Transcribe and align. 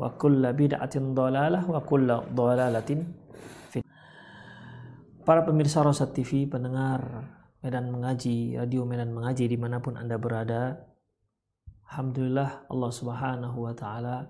wa 0.00 0.16
kulla 0.16 0.56
bid'atin 0.56 1.12
dolalah 1.12 1.60
wa 1.68 1.84
kulla 1.84 2.24
dolalatin 2.24 3.04
fin. 3.68 3.84
Para 5.20 5.44
pemirsa 5.44 5.84
Rosat 5.84 6.16
TV, 6.16 6.48
pendengar 6.48 7.28
Medan 7.60 7.92
Mengaji, 7.92 8.56
Radio 8.56 8.88
Medan 8.88 9.12
Mengaji 9.12 9.44
di 9.44 9.60
mana 9.60 9.84
pun 9.84 10.00
Anda 10.00 10.16
berada, 10.16 10.80
Alhamdulillah 11.92 12.72
Allah 12.72 12.92
Subhanahu 12.96 13.68
wa 13.68 13.74
Ta'ala 13.76 14.24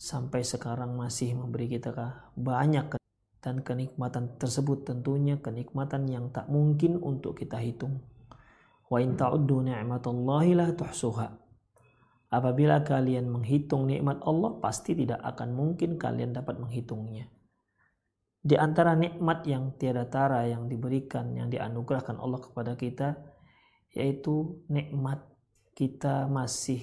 sampai 0.00 0.40
sekarang 0.40 0.96
masih 0.96 1.36
memberi 1.36 1.68
kita 1.68 1.92
banyak 2.32 2.96
dan 3.44 3.60
kenikmatan 3.60 4.40
tersebut 4.40 4.88
tentunya 4.88 5.36
kenikmatan 5.36 6.08
yang 6.08 6.32
tak 6.32 6.48
mungkin 6.48 6.96
untuk 6.96 7.36
kita 7.36 7.60
hitung. 7.60 8.00
Wa 8.88 9.04
in 9.04 9.20
ta'uddu 9.20 9.60
ni'matallahi 9.60 10.56
la 10.56 10.72
tuhsuha 10.72 11.43
Apabila 12.34 12.82
kalian 12.82 13.30
menghitung 13.30 13.86
nikmat 13.86 14.18
Allah, 14.26 14.58
pasti 14.58 14.98
tidak 14.98 15.22
akan 15.22 15.54
mungkin 15.54 15.94
kalian 15.94 16.34
dapat 16.34 16.58
menghitungnya. 16.58 17.30
Di 18.42 18.58
antara 18.58 18.98
nikmat 18.98 19.46
yang 19.46 19.78
tiada 19.78 20.10
tara 20.10 20.42
yang 20.50 20.66
diberikan, 20.66 21.30
yang 21.38 21.46
dianugerahkan 21.46 22.18
Allah 22.18 22.42
kepada 22.42 22.74
kita, 22.74 23.14
yaitu 23.94 24.66
nikmat 24.66 25.22
kita 25.78 26.26
masih 26.26 26.82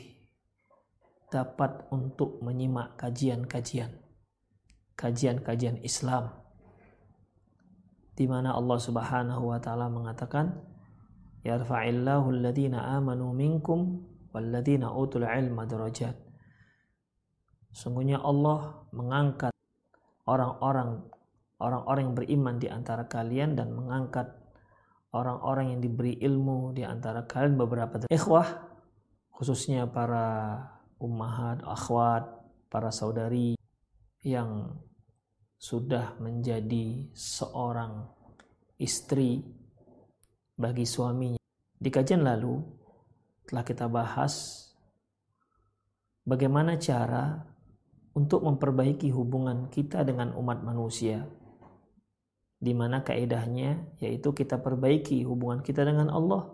dapat 1.27 1.83
untuk 1.91 2.39
menyimak 2.39 2.95
kajian-kajian. 2.95 3.91
Kajian-kajian 4.95 5.83
Islam. 5.83 6.31
Di 8.15 8.23
mana 8.23 8.55
Allah 8.55 8.79
Subhanahu 8.79 9.51
wa 9.51 9.59
taala 9.59 9.91
mengatakan, 9.91 10.63
yarfa'illahu 11.43 12.39
alladhina 12.39 12.95
amanu 12.95 13.35
minkum 13.35 14.10
walladhina 14.31 14.91
utul 14.91 15.27
ilma 15.27 15.67
darajat. 15.67 16.15
Sungguhnya 17.71 18.19
Allah 18.19 18.83
mengangkat 18.91 19.55
orang-orang 20.27 21.07
orang-orang 21.61 22.03
yang 22.11 22.15
beriman 22.17 22.55
di 22.57 22.67
antara 22.67 23.05
kalian 23.05 23.55
dan 23.55 23.71
mengangkat 23.71 24.27
orang-orang 25.13 25.77
yang 25.77 25.79
diberi 25.79 26.17
ilmu 26.19 26.73
di 26.73 26.83
antara 26.83 27.23
kalian 27.23 27.55
beberapa 27.55 28.01
ikhwah 28.09 28.71
khususnya 29.29 29.85
para 29.89 30.57
ummahat, 31.01 31.65
akhwat, 31.65 32.29
para 32.69 32.93
saudari 32.93 33.57
yang 34.21 34.77
sudah 35.57 36.17
menjadi 36.21 37.09
seorang 37.13 38.05
istri 38.77 39.41
bagi 40.57 40.85
suaminya. 40.85 41.41
Di 41.77 41.89
kajian 41.89 42.21
lalu 42.21 42.61
telah 43.51 43.67
kita 43.67 43.91
bahas 43.91 44.63
bagaimana 46.23 46.79
cara 46.79 47.43
untuk 48.15 48.47
memperbaiki 48.47 49.11
hubungan 49.11 49.67
kita 49.67 50.07
dengan 50.07 50.31
umat 50.39 50.63
manusia. 50.63 51.27
Di 52.61 52.71
mana 52.71 53.03
kaidahnya 53.03 53.99
yaitu 53.99 54.31
kita 54.31 54.55
perbaiki 54.55 55.27
hubungan 55.27 55.59
kita 55.59 55.83
dengan 55.83 56.07
Allah. 56.07 56.47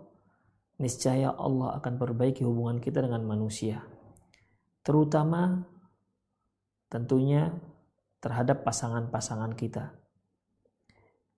Niscaya 0.82 1.38
Allah 1.38 1.78
akan 1.78 1.94
perbaiki 2.02 2.42
hubungan 2.42 2.82
kita 2.82 2.98
dengan 2.98 3.22
manusia. 3.22 3.86
Terutama 4.82 5.62
tentunya 6.90 7.54
terhadap 8.18 8.66
pasangan-pasangan 8.66 9.54
kita. 9.54 9.94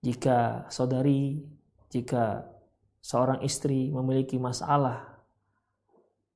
Jika 0.01 0.65
saudari, 0.73 1.45
jika 1.93 2.49
seorang 3.01 3.45
istri 3.45 3.93
memiliki 3.93 4.41
masalah 4.41 5.10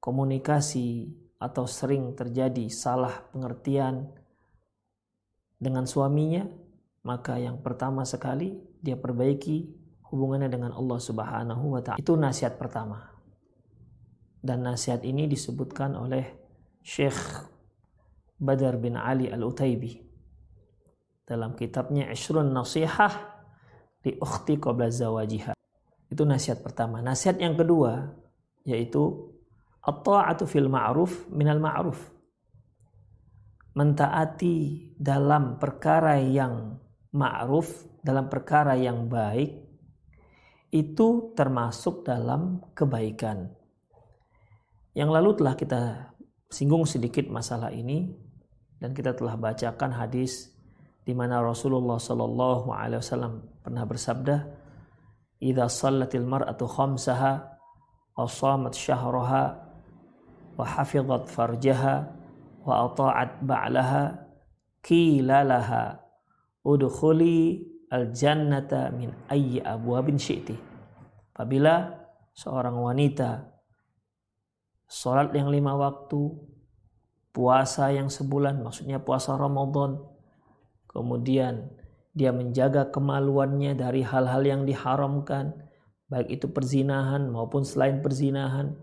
komunikasi 0.06 1.10
atau 1.42 1.66
sering 1.66 2.14
terjadi 2.14 2.70
salah 2.70 3.26
pengertian 3.34 4.06
dengan 5.58 5.90
suaminya, 5.90 6.46
maka 7.02 7.42
yang 7.42 7.58
pertama 7.66 8.06
sekali 8.06 8.54
dia 8.86 8.94
perbaiki 8.94 9.66
hubungannya 10.14 10.46
dengan 10.46 10.78
Allah 10.78 11.02
Subhanahu 11.02 11.74
wa 11.74 11.82
taala. 11.82 11.98
Itu 11.98 12.14
nasihat 12.14 12.62
pertama. 12.62 13.18
Dan 14.46 14.62
nasihat 14.62 15.02
ini 15.02 15.26
disebutkan 15.26 15.98
oleh 15.98 16.30
Syekh 16.86 17.18
Badar 18.38 18.78
bin 18.78 18.94
Ali 18.94 19.26
Al-Utaibi 19.26 20.06
dalam 21.26 21.58
kitabnya 21.58 22.14
Ishrun 22.14 22.54
Nasihah 22.54 23.42
di 24.06 24.14
Ukhti 24.22 24.62
Qabla 24.62 24.94
Zawajiha. 24.94 25.58
Itu 26.14 26.30
nasihat 26.30 26.62
pertama. 26.62 27.02
Nasihat 27.02 27.42
yang 27.42 27.58
kedua 27.58 28.14
yaitu 28.70 29.34
at-ta'atu 29.86 30.50
fil 30.50 30.68
ma'ruf 30.68 31.30
minal 31.30 31.62
ma'ruf. 31.62 32.00
Mentaati 33.76 34.90
dalam 34.98 35.62
perkara 35.62 36.18
yang 36.18 36.80
ma'ruf, 37.14 38.02
dalam 38.02 38.26
perkara 38.28 38.74
yang 38.74 39.06
baik 39.06 39.66
itu 40.74 41.32
termasuk 41.38 42.04
dalam 42.04 42.60
kebaikan. 42.76 43.48
Yang 44.96 45.10
lalu 45.12 45.30
telah 45.40 45.56
kita 45.56 45.82
singgung 46.52 46.88
sedikit 46.88 47.28
masalah 47.28 47.72
ini 47.72 48.16
dan 48.80 48.96
kita 48.96 49.16
telah 49.16 49.36
bacakan 49.36 49.92
hadis 49.92 50.52
di 51.04 51.12
mana 51.12 51.44
Rasulullah 51.44 52.00
Shallallahu 52.00 52.72
alaihi 52.72 53.00
wasallam 53.04 53.44
pernah 53.60 53.84
bersabda, 53.84 54.36
"Idza 55.44 55.68
shallatil 55.68 56.28
mar'atu 56.28 56.66
khamsaha 56.66 57.34
wa 58.16 58.24
shamat 58.24 58.74
syahraha 58.74 59.65
wa 60.56 60.66
hafizat 60.66 61.28
farjaha 61.28 62.10
wa 62.66 62.90
ata'at 62.90 63.44
ba'laha 63.46 64.04
qila 64.82 65.46
laha 65.46 66.00
udkhuli 66.66 67.62
al-jannata 67.92 68.90
min 68.96 69.12
ayyi 69.30 69.62
abwabin 69.62 70.18
syi'ti." 70.18 70.56
Apabila 71.36 71.92
seorang 72.32 72.80
wanita 72.80 73.52
sholat 74.88 75.36
yang 75.36 75.52
lima 75.52 75.76
waktu, 75.76 76.32
puasa 77.36 77.92
yang 77.92 78.08
sebulan, 78.08 78.64
maksudnya 78.64 79.04
puasa 79.04 79.36
Ramadan, 79.36 80.00
kemudian 80.88 81.68
dia 82.16 82.32
menjaga 82.32 82.88
kemaluannya 82.96 83.76
dari 83.76 84.00
hal-hal 84.00 84.40
yang 84.48 84.64
diharamkan, 84.64 85.52
baik 86.08 86.40
itu 86.40 86.48
perzinahan 86.48 87.28
maupun 87.28 87.68
selain 87.68 88.00
perzinahan. 88.00 88.80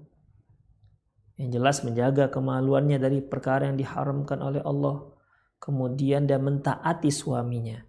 Yang 1.43 1.59
jelas 1.59 1.77
menjaga 1.83 2.31
kemaluannya 2.31 3.03
dari 3.03 3.19
perkara 3.19 3.67
yang 3.67 3.75
diharamkan 3.75 4.39
oleh 4.39 4.63
Allah. 4.63 5.11
kemudian 5.63 6.27
dia 6.27 6.43
mentaati 6.43 7.07
suaminya, 7.15 7.87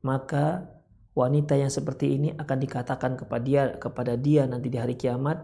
maka 0.00 0.72
wanita 1.12 1.52
yang 1.52 1.68
seperti 1.68 2.16
ini 2.16 2.32
akan 2.32 2.56
dikatakan 2.56 3.12
kepada 3.20 3.44
dia 3.44 3.62
kepada 3.76 4.16
dia 4.16 4.48
nanti 4.48 4.72
di 4.72 4.80
hari 4.80 4.96
kiamat 4.96 5.36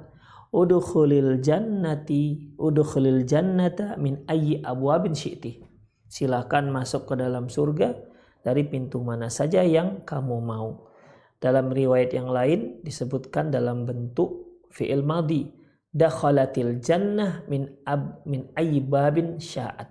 udkhulil 0.56 1.44
jannati 1.44 2.56
udkhulil 2.56 3.29
jannata 3.29 4.00
min 4.00 4.25
ayyi 4.25 4.64
abwabin 4.64 5.12
syi'ti. 5.12 5.69
Silakan 6.08 6.73
masuk 6.73 7.12
ke 7.12 7.14
dalam 7.20 7.53
surga 7.53 7.93
dari 8.41 8.64
pintu 8.64 9.05
mana 9.05 9.29
saja 9.29 9.61
yang 9.61 10.00
kamu 10.08 10.41
mau. 10.41 10.88
Dalam 11.37 11.69
riwayat 11.69 12.17
yang 12.17 12.32
lain 12.32 12.81
disebutkan 12.81 13.53
dalam 13.53 13.85
bentuk 13.85 14.64
fi'il 14.73 15.05
madhi 15.05 15.56
dakhalatil 15.96 16.76
jannah 16.84 17.40
min 17.48 17.72
ab 17.88 18.20
min 18.28 18.52
ayyi 18.52 18.84
babin 18.84 19.40
sya'at 19.40 19.88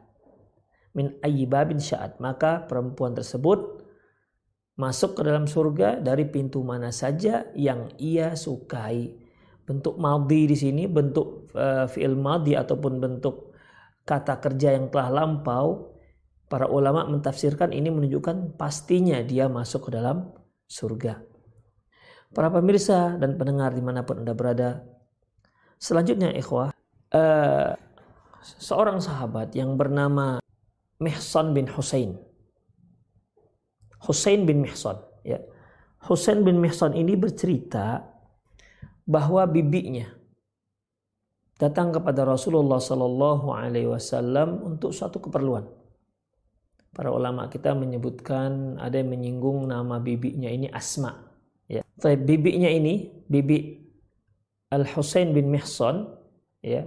min 0.94 1.18
ayyi 1.26 1.50
babin 1.50 1.82
sya'at 1.82 2.22
maka 2.22 2.62
perempuan 2.70 3.18
tersebut 3.18 3.86
masuk 4.76 5.20
ke 5.20 5.22
dalam 5.24 5.48
surga 5.48 6.04
dari 6.04 6.28
pintu 6.28 6.62
mana 6.62 6.92
saja 6.92 7.48
yang 7.56 7.92
ia 7.96 8.36
sukai. 8.36 9.16
Bentuk 9.66 9.98
madhi 9.98 10.46
di 10.46 10.54
sini 10.54 10.86
bentuk 10.86 11.50
uh, 11.58 11.90
fi'il 11.90 12.14
madhi 12.14 12.54
ataupun 12.54 13.02
bentuk 13.02 13.56
kata 14.06 14.38
kerja 14.38 14.76
yang 14.78 14.92
telah 14.94 15.10
lampau. 15.24 15.96
Para 16.46 16.70
ulama 16.70 17.10
mentafsirkan 17.10 17.74
ini 17.74 17.90
menunjukkan 17.90 18.54
pastinya 18.54 19.18
dia 19.26 19.50
masuk 19.50 19.90
ke 19.90 19.98
dalam 19.98 20.30
surga. 20.70 21.18
Para 22.30 22.54
pemirsa 22.54 23.18
dan 23.18 23.34
pendengar 23.42 23.74
di 23.74 23.82
mana 23.82 24.06
pun 24.06 24.22
anda 24.22 24.38
berada. 24.38 24.86
Selanjutnya 25.80 26.32
ikhwah. 26.34 26.74
Uh, 27.16 27.76
seorang 28.42 29.02
sahabat 29.02 29.56
yang 29.56 29.74
bernama 29.80 30.38
Mihsan 31.02 31.56
bin 31.56 31.68
Husain 31.68 32.16
Husain 34.06 34.46
bin 34.46 34.62
Mihsan 34.62 35.02
ya. 35.26 35.42
Husain 36.06 36.46
bin 36.46 36.62
Mihsan 36.62 36.94
ini 36.94 37.18
bercerita 37.18 38.06
bahwa 39.10 39.42
bibinya 39.50 40.06
datang 41.58 41.90
kepada 41.90 42.22
Rasulullah 42.22 42.78
Sallallahu 42.78 43.50
Alaihi 43.50 43.90
Wasallam 43.90 44.62
untuk 44.62 44.94
suatu 44.94 45.18
keperluan. 45.18 45.66
Para 46.94 47.12
ulama 47.12 47.50
kita 47.50 47.74
menyebutkan 47.76 48.78
ada 48.80 49.02
yang 49.02 49.12
menyinggung 49.12 49.68
nama 49.68 50.00
bibinya 50.00 50.48
ini 50.48 50.70
Asma. 50.70 51.12
Ya. 51.66 51.82
Bibinya 52.00 52.70
ini 52.70 53.26
bibi 53.26 53.85
Al 54.76 54.84
Husain 54.92 55.32
bin 55.32 55.48
Mihsan 55.48 56.04
ya 56.60 56.84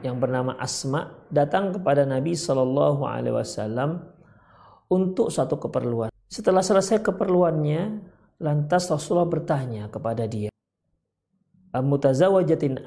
yang 0.00 0.16
bernama 0.16 0.56
Asma 0.56 1.28
datang 1.28 1.76
kepada 1.76 2.08
Nabi 2.08 2.32
Sallallahu 2.32 3.04
Alaihi 3.04 3.36
Wasallam 3.36 4.00
untuk 4.88 5.28
satu 5.28 5.60
keperluan. 5.60 6.08
Setelah 6.24 6.64
selesai 6.64 7.04
keperluannya, 7.04 8.00
lantas 8.40 8.88
Rasulullah 8.88 9.28
bertanya 9.28 9.92
kepada 9.92 10.24
dia, 10.24 10.48
Amutazawajatin 11.70 12.82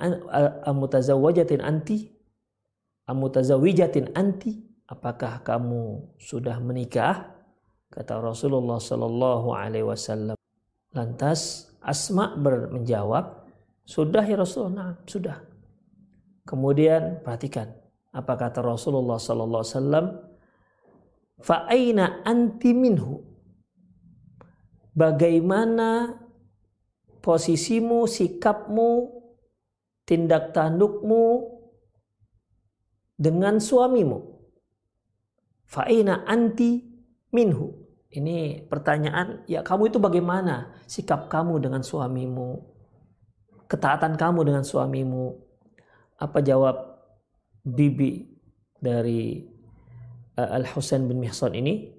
amutazawajatin 0.68 1.64
anti? 1.64 2.12
Amutazawijatin 3.08 4.12
anti? 4.12 4.60
Apakah 4.92 5.40
kamu 5.40 6.16
sudah 6.20 6.60
menikah? 6.60 7.32
Kata 7.88 8.20
Rasulullah 8.20 8.82
Sallallahu 8.82 9.56
Alaihi 9.56 9.88
Wasallam. 9.88 10.36
Lantas 10.92 11.72
Asma 11.80 12.36
menjawab, 12.40 13.43
sudah 13.84 14.24
ya 14.24 14.40
Rasulullah, 14.40 14.72
nah, 14.72 14.92
sudah. 15.04 15.38
Kemudian 16.44 17.24
perhatikan 17.24 17.72
apa 18.12 18.36
kata 18.36 18.60
Rasulullah 18.60 19.16
Sallallahu 19.16 19.64
Alaihi 19.64 19.76
Wasallam 19.80 20.08
Fa'aina 21.44 22.24
anti 22.24 22.72
minhu. 22.72 23.20
Bagaimana 24.96 26.16
posisimu, 27.20 28.08
sikapmu, 28.08 28.92
tindak 30.08 30.56
tandukmu 30.56 31.52
dengan 33.20 33.60
suamimu. 33.60 34.20
Fa'aina 35.68 36.24
anti 36.24 36.80
minhu. 37.36 37.82
Ini 38.14 38.70
pertanyaan, 38.70 39.42
ya 39.50 39.66
kamu 39.66 39.90
itu 39.90 39.98
bagaimana 39.98 40.70
sikap 40.86 41.34
kamu 41.34 41.60
dengan 41.60 41.82
suamimu? 41.82 42.73
Ketaatan 43.74 44.14
kamu 44.14 44.46
dengan 44.46 44.62
suamimu? 44.62 45.34
Apa 46.22 46.46
jawab 46.46 47.02
bibi 47.66 48.30
dari 48.78 49.50
Uh, 50.34 50.50
Al 50.50 50.66
Husain 50.66 51.06
bin 51.06 51.22
Mihsan 51.22 51.54
ini? 51.54 51.94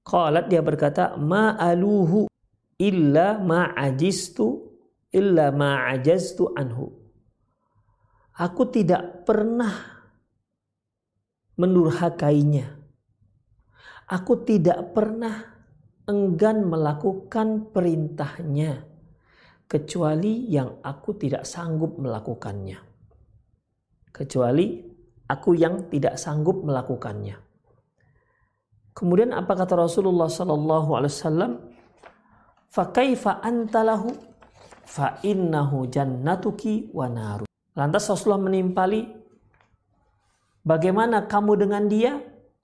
Qalat 0.00 0.48
dia 0.48 0.64
berkata 0.64 1.12
ma 1.20 1.52
aluhu 1.60 2.24
illa 2.80 3.36
ma 3.36 3.76
ajistu 3.76 4.64
illa 5.12 5.52
ma 5.52 5.92
ajaztu 5.92 6.56
anhu. 6.56 6.88
Aku 8.32 8.64
tidak 8.72 9.28
pernah 9.28 9.76
mendurhakainya 11.60 12.80
aku 14.10 14.42
tidak 14.42 14.90
pernah 14.90 15.46
enggan 16.10 16.66
melakukan 16.66 17.70
perintahnya 17.70 18.89
kecuali 19.70 20.50
yang 20.50 20.82
aku 20.82 21.14
tidak 21.14 21.46
sanggup 21.46 21.94
melakukannya 22.02 22.90
kecuali 24.10 24.82
aku 25.30 25.54
yang 25.54 25.88
tidak 25.88 26.18
sanggup 26.18 26.66
melakukannya. 26.66 27.38
Kemudian 28.90 29.32
apa 29.32 29.54
kata 29.54 29.78
Rasulullah 29.78 30.26
sallallahu 30.26 30.90
alaihi 30.98 31.14
wasallam? 31.14 31.52
Fa 32.70 32.90
kaifa 32.90 33.40
antalahu 33.40 34.12
fa 34.84 35.22
innahu 35.22 35.86
jannatuki 35.88 36.90
wa 36.90 37.06
naru. 37.06 37.46
Lantas 37.78 38.10
Rasulullah 38.10 38.50
menimpali 38.50 39.06
bagaimana 40.66 41.24
kamu 41.30 41.52
dengan 41.56 41.86
dia? 41.86 42.12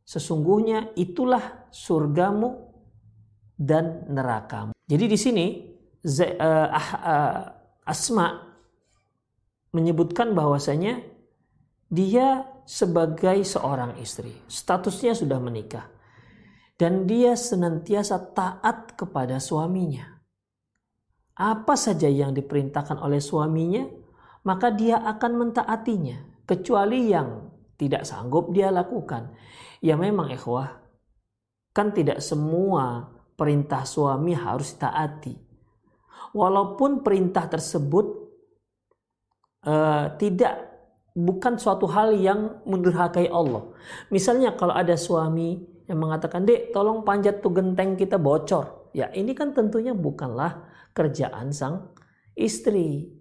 Sesungguhnya 0.07 0.95
itulah 0.95 1.67
surgamu 1.75 2.71
dan 3.59 4.07
nerakamu. 4.07 4.71
Jadi 4.87 5.05
di 5.11 5.19
sini 5.19 5.47
uh, 6.07 6.69
uh, 6.71 7.41
Asma 7.83 8.47
menyebutkan 9.75 10.33
bahwasanya 10.33 11.03
dia 11.91 12.47
sebagai 12.67 13.43
seorang 13.47 13.99
istri. 14.03 14.35
Statusnya 14.47 15.15
sudah 15.15 15.39
menikah. 15.39 15.87
Dan 16.77 17.09
dia 17.09 17.33
senantiasa 17.33 18.21
taat 18.37 18.99
kepada 19.01 19.41
suaminya. 19.41 20.05
Apa 21.37 21.73
saja 21.73 22.09
yang 22.09 22.37
diperintahkan 22.37 23.01
oleh 23.01 23.21
suaminya, 23.21 23.85
maka 24.45 24.69
dia 24.73 25.01
akan 25.01 25.33
mentaatinya. 25.41 26.45
Kecuali 26.45 27.09
yang 27.09 27.49
tidak 27.81 28.05
sanggup 28.05 28.53
dia 28.53 28.69
lakukan. 28.69 29.33
Ya 29.81 29.97
memang 29.97 30.33
ikhwah, 30.33 30.85
kan 31.73 31.93
tidak 31.97 32.21
semua 32.21 33.09
perintah 33.37 33.85
suami 33.89 34.33
harus 34.37 34.77
taati. 34.77 35.46
Walaupun 36.35 37.05
perintah 37.05 37.47
tersebut 37.47 38.07
uh, 39.67 40.15
tidak 40.17 40.55
bukan 41.17 41.57
suatu 41.57 41.89
hal 41.89 42.13
yang 42.13 42.61
mendurhakai 42.69 43.33
Allah. 43.33 43.73
Misalnya 44.13 44.53
kalau 44.53 44.77
ada 44.77 44.95
suami 44.95 45.57
yang 45.89 45.97
mengatakan, 45.97 46.45
"Dek, 46.45 46.77
tolong 46.77 47.03
panjat 47.03 47.41
tuh 47.41 47.57
genteng 47.57 47.97
kita 47.97 48.21
bocor." 48.21 48.93
Ya, 48.93 49.09
ini 49.13 49.33
kan 49.33 49.53
tentunya 49.53 49.93
bukanlah 49.93 50.69
kerjaan 50.93 51.53
sang 51.53 51.93
istri. 52.37 53.13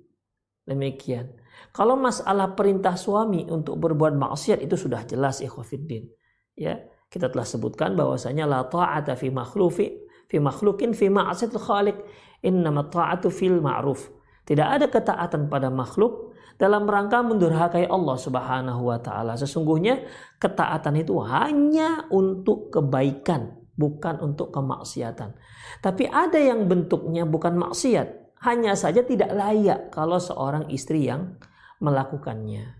Demikian. 0.67 1.35
Kalau 1.71 1.99
masalah 1.99 2.55
perintah 2.55 2.95
suami 2.95 3.47
untuk 3.47 3.79
berbuat 3.79 4.15
maksiat 4.15 4.63
itu 4.63 4.75
sudah 4.75 5.03
jelas 5.03 5.43
ikhwafiddin. 5.43 6.07
Ya, 6.55 6.79
kita 7.11 7.27
telah 7.31 7.43
sebutkan 7.43 7.95
bahwasanya 7.95 8.47
la 8.47 8.63
ta'ata 8.67 9.19
fi 9.19 9.27
makhlufi 9.31 10.04
fi 10.29 10.37
makhlukin 10.41 10.91
fi 10.93 11.09
ma'siyatil 11.09 11.61
khaliq. 11.61 11.97
Innama 12.45 12.85
ta'atu 12.85 13.33
fil 13.33 13.57
ma'ruf. 13.57 14.11
Tidak 14.45 14.67
ada 14.67 14.85
ketaatan 14.85 15.49
pada 15.49 15.73
makhluk 15.73 16.37
dalam 16.55 16.85
rangka 16.87 17.25
mendurhakai 17.25 17.89
Allah 17.89 18.17
Subhanahu 18.21 18.81
wa 18.93 19.01
taala. 19.01 19.33
Sesungguhnya 19.33 20.05
ketaatan 20.37 21.01
itu 21.01 21.17
hanya 21.25 22.05
untuk 22.13 22.69
kebaikan, 22.69 23.57
bukan 23.73 24.21
untuk 24.21 24.53
kemaksiatan. 24.53 25.33
Tapi 25.81 26.05
ada 26.05 26.37
yang 26.37 26.69
bentuknya 26.69 27.25
bukan 27.25 27.57
maksiat, 27.57 28.37
hanya 28.45 28.77
saja 28.77 29.01
tidak 29.01 29.33
layak 29.33 29.89
kalau 29.89 30.21
seorang 30.21 30.69
istri 30.69 31.09
yang 31.09 31.41
melakukannya. 31.81 32.77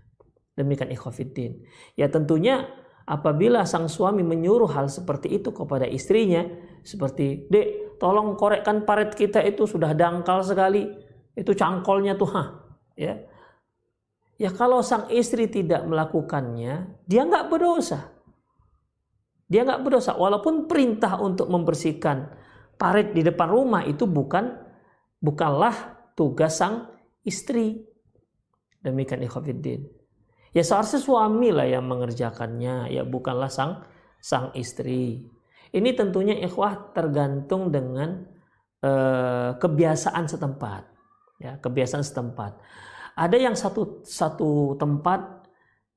Demikian 0.56 0.88
ikhwafiddin. 0.94 1.66
Ya 2.00 2.08
tentunya 2.08 2.64
apabila 3.06 3.62
sang 3.62 3.86
suami 3.86 4.26
menyuruh 4.26 4.68
hal 4.74 4.90
seperti 4.90 5.38
itu 5.38 5.54
kepada 5.54 5.86
istrinya, 5.86 6.42
seperti, 6.82 7.46
"Dek, 7.46 7.98
tolong 8.02 8.34
korekkan 8.34 8.82
paret 8.82 9.14
kita 9.14 9.40
itu 9.46 9.64
sudah 9.64 9.94
dangkal 9.94 10.42
sekali. 10.42 10.84
Itu 11.32 11.54
cangkolnya 11.54 12.18
tuh, 12.18 12.30
ha." 12.34 12.44
Ya 12.98 13.14
Ya 14.36 14.52
kalau 14.52 14.84
sang 14.84 15.08
istri 15.08 15.48
tidak 15.48 15.88
melakukannya, 15.88 17.00
dia 17.08 17.22
nggak 17.24 17.48
berdosa. 17.48 18.12
Dia 19.48 19.64
nggak 19.64 19.80
berdosa 19.80 20.12
walaupun 20.12 20.68
perintah 20.68 21.16
untuk 21.16 21.48
membersihkan 21.48 22.36
parit 22.76 23.16
di 23.16 23.24
depan 23.24 23.48
rumah 23.48 23.88
itu 23.88 24.04
bukan 24.04 24.52
bukanlah 25.24 25.72
tugas 26.12 26.60
sang 26.60 26.92
istri. 27.24 27.80
Demikian 28.84 29.24
ikhwatiddin. 29.24 29.95
Ya 30.56 30.64
seharusnya 30.64 31.04
suami 31.04 31.52
lah 31.52 31.68
yang 31.68 31.84
mengerjakannya, 31.84 32.88
ya 32.88 33.04
bukanlah 33.04 33.52
sang 33.52 33.84
sang 34.24 34.56
istri. 34.56 35.28
Ini 35.68 35.92
tentunya 35.92 36.32
ikhwah 36.40 36.96
tergantung 36.96 37.68
dengan 37.68 38.24
eh, 38.80 39.52
kebiasaan 39.52 40.24
setempat. 40.24 40.82
Ya, 41.36 41.60
kebiasaan 41.60 42.00
setempat. 42.00 42.56
Ada 43.20 43.36
yang 43.36 43.52
satu 43.52 44.00
satu 44.00 44.80
tempat 44.80 45.44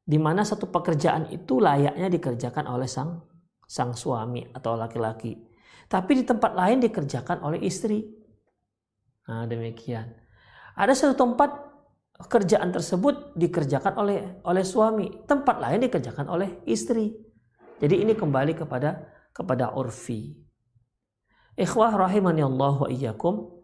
di 0.04 0.20
mana 0.20 0.44
satu 0.44 0.68
pekerjaan 0.68 1.32
itu 1.32 1.64
layaknya 1.64 2.12
dikerjakan 2.12 2.68
oleh 2.68 2.92
sang 2.92 3.24
sang 3.64 3.96
suami 3.96 4.44
atau 4.52 4.76
laki-laki. 4.76 5.40
Tapi 5.88 6.12
di 6.20 6.24
tempat 6.28 6.52
lain 6.52 6.84
dikerjakan 6.84 7.48
oleh 7.48 7.64
istri. 7.64 8.04
Nah, 9.32 9.48
demikian. 9.48 10.12
Ada 10.76 10.92
satu 10.92 11.16
tempat 11.16 11.69
kerjaan 12.28 12.76
tersebut 12.76 13.38
dikerjakan 13.40 13.96
oleh 13.96 14.44
oleh 14.44 14.64
suami, 14.68 15.24
tempat 15.24 15.56
lain 15.64 15.88
dikerjakan 15.88 16.28
oleh 16.28 16.60
istri. 16.68 17.16
Jadi 17.80 18.04
ini 18.04 18.12
kembali 18.12 18.60
kepada 18.60 19.08
kepada 19.32 19.72
urfi. 19.72 20.36
Ikhwah 21.56 21.96
rahimani 21.96 22.44
Allah 22.44 22.76
wa 22.76 22.90
iyyakum. 22.92 23.56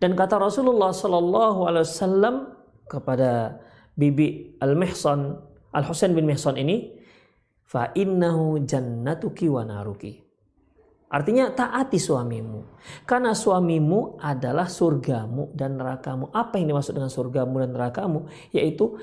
Dan 0.00 0.16
kata 0.16 0.40
Rasulullah 0.40 0.92
sallallahu 0.92 1.68
alaihi 1.68 1.84
wasallam 1.84 2.34
kepada 2.88 3.60
bibi 3.96 4.56
Al-Mihsan, 4.60 5.36
Al-Husain 5.72 6.12
bin 6.12 6.28
Mihsan 6.28 6.60
ini, 6.60 6.96
fa 7.64 7.92
innahu 7.96 8.60
jannatuki 8.64 9.48
wa 9.48 9.64
naruki. 9.64 10.20
Artinya 11.14 11.54
taati 11.54 11.94
suamimu. 11.94 12.74
Karena 13.06 13.30
suamimu 13.30 14.18
adalah 14.18 14.66
surgamu 14.66 15.54
dan 15.54 15.78
nerakamu. 15.78 16.34
Apa 16.34 16.58
yang 16.58 16.74
dimaksud 16.74 16.98
dengan 16.98 17.06
surgamu 17.06 17.62
dan 17.62 17.70
nerakamu? 17.70 18.26
Yaitu 18.50 18.98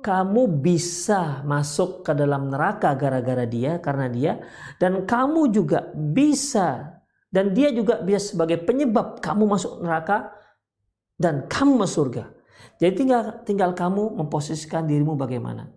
kamu 0.00 0.42
bisa 0.64 1.44
masuk 1.44 2.00
ke 2.00 2.16
dalam 2.16 2.48
neraka 2.48 2.96
gara-gara 2.96 3.44
dia, 3.44 3.76
karena 3.84 4.08
dia. 4.08 4.32
Dan 4.80 5.04
kamu 5.04 5.52
juga 5.52 5.92
bisa. 5.92 6.96
Dan 7.28 7.52
dia 7.52 7.68
juga 7.76 8.00
bisa 8.00 8.32
sebagai 8.32 8.64
penyebab 8.64 9.20
kamu 9.20 9.44
masuk 9.44 9.84
neraka 9.84 10.32
dan 11.20 11.44
kamu 11.52 11.84
masuk 11.84 12.08
surga. 12.08 12.24
Jadi 12.80 12.92
tinggal 12.96 13.22
tinggal 13.44 13.70
kamu 13.76 14.16
memposisikan 14.24 14.88
dirimu 14.88 15.20
bagaimana. 15.20 15.68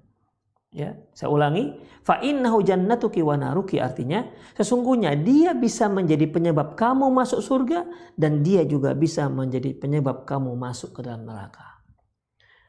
Ya, 0.70 0.94
saya 1.18 1.34
ulangi, 1.34 1.82
fa 2.06 2.22
innahu 2.22 2.62
jannatuki 2.62 3.26
wa 3.26 3.34
naruki 3.34 3.82
artinya 3.82 4.22
sesungguhnya 4.54 5.18
dia 5.18 5.58
bisa 5.58 5.90
menjadi 5.90 6.30
penyebab 6.30 6.78
kamu 6.78 7.10
masuk 7.10 7.42
surga 7.42 7.90
dan 8.14 8.46
dia 8.46 8.62
juga 8.70 8.94
bisa 8.94 9.26
menjadi 9.34 9.74
penyebab 9.74 10.30
kamu 10.30 10.54
masuk 10.54 10.94
ke 10.94 11.02
dalam 11.02 11.26
neraka. 11.26 11.82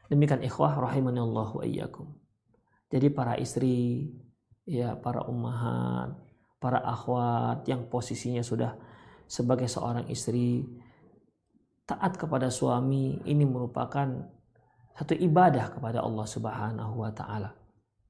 Demikian 0.09 0.41
ikhwah 0.41 0.81
rahimanallahu 0.81 1.61
wa 1.61 1.63
iyyakum. 1.63 2.09
Jadi 2.89 3.07
para 3.13 3.37
istri, 3.37 4.09
ya 4.65 4.97
para 4.97 5.21
ummahat, 5.29 6.17
para 6.57 6.81
akhwat 6.81 7.69
yang 7.69 7.85
posisinya 7.85 8.41
sudah 8.41 8.81
sebagai 9.29 9.69
seorang 9.69 10.09
istri 10.09 10.65
taat 11.85 12.17
kepada 12.17 12.49
suami 12.49 13.21
ini 13.29 13.45
merupakan 13.45 14.09
satu 14.97 15.13
ibadah 15.15 15.69
kepada 15.69 16.01
Allah 16.01 16.25
Subhanahu 16.25 16.97
wa 16.97 17.13
taala. 17.13 17.60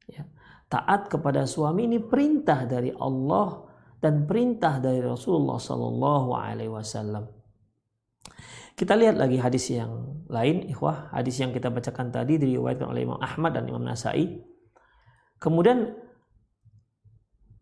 Ya. 0.09 0.25
Taat 0.71 1.11
kepada 1.11 1.43
suami 1.43 1.85
ini 1.85 1.99
perintah 1.99 2.63
dari 2.63 2.95
Allah 2.95 3.67
dan 3.99 4.25
perintah 4.25 4.79
dari 4.79 5.03
Rasulullah 5.03 5.59
sallallahu 5.59 6.29
alaihi 6.31 6.71
wasallam. 6.71 7.27
Kita 8.73 8.97
lihat 8.97 9.19
lagi 9.19 9.37
hadis 9.37 9.67
yang 9.69 10.25
lain, 10.31 10.65
ikhwah, 10.71 11.11
hadis 11.11 11.37
yang 11.37 11.51
kita 11.51 11.67
bacakan 11.69 12.09
tadi 12.09 12.39
diriwayatkan 12.39 12.87
oleh 12.87 13.03
Imam 13.05 13.19
Ahmad 13.19 13.53
dan 13.53 13.67
Imam 13.67 13.83
Nasai. 13.83 14.41
Kemudian 15.37 15.91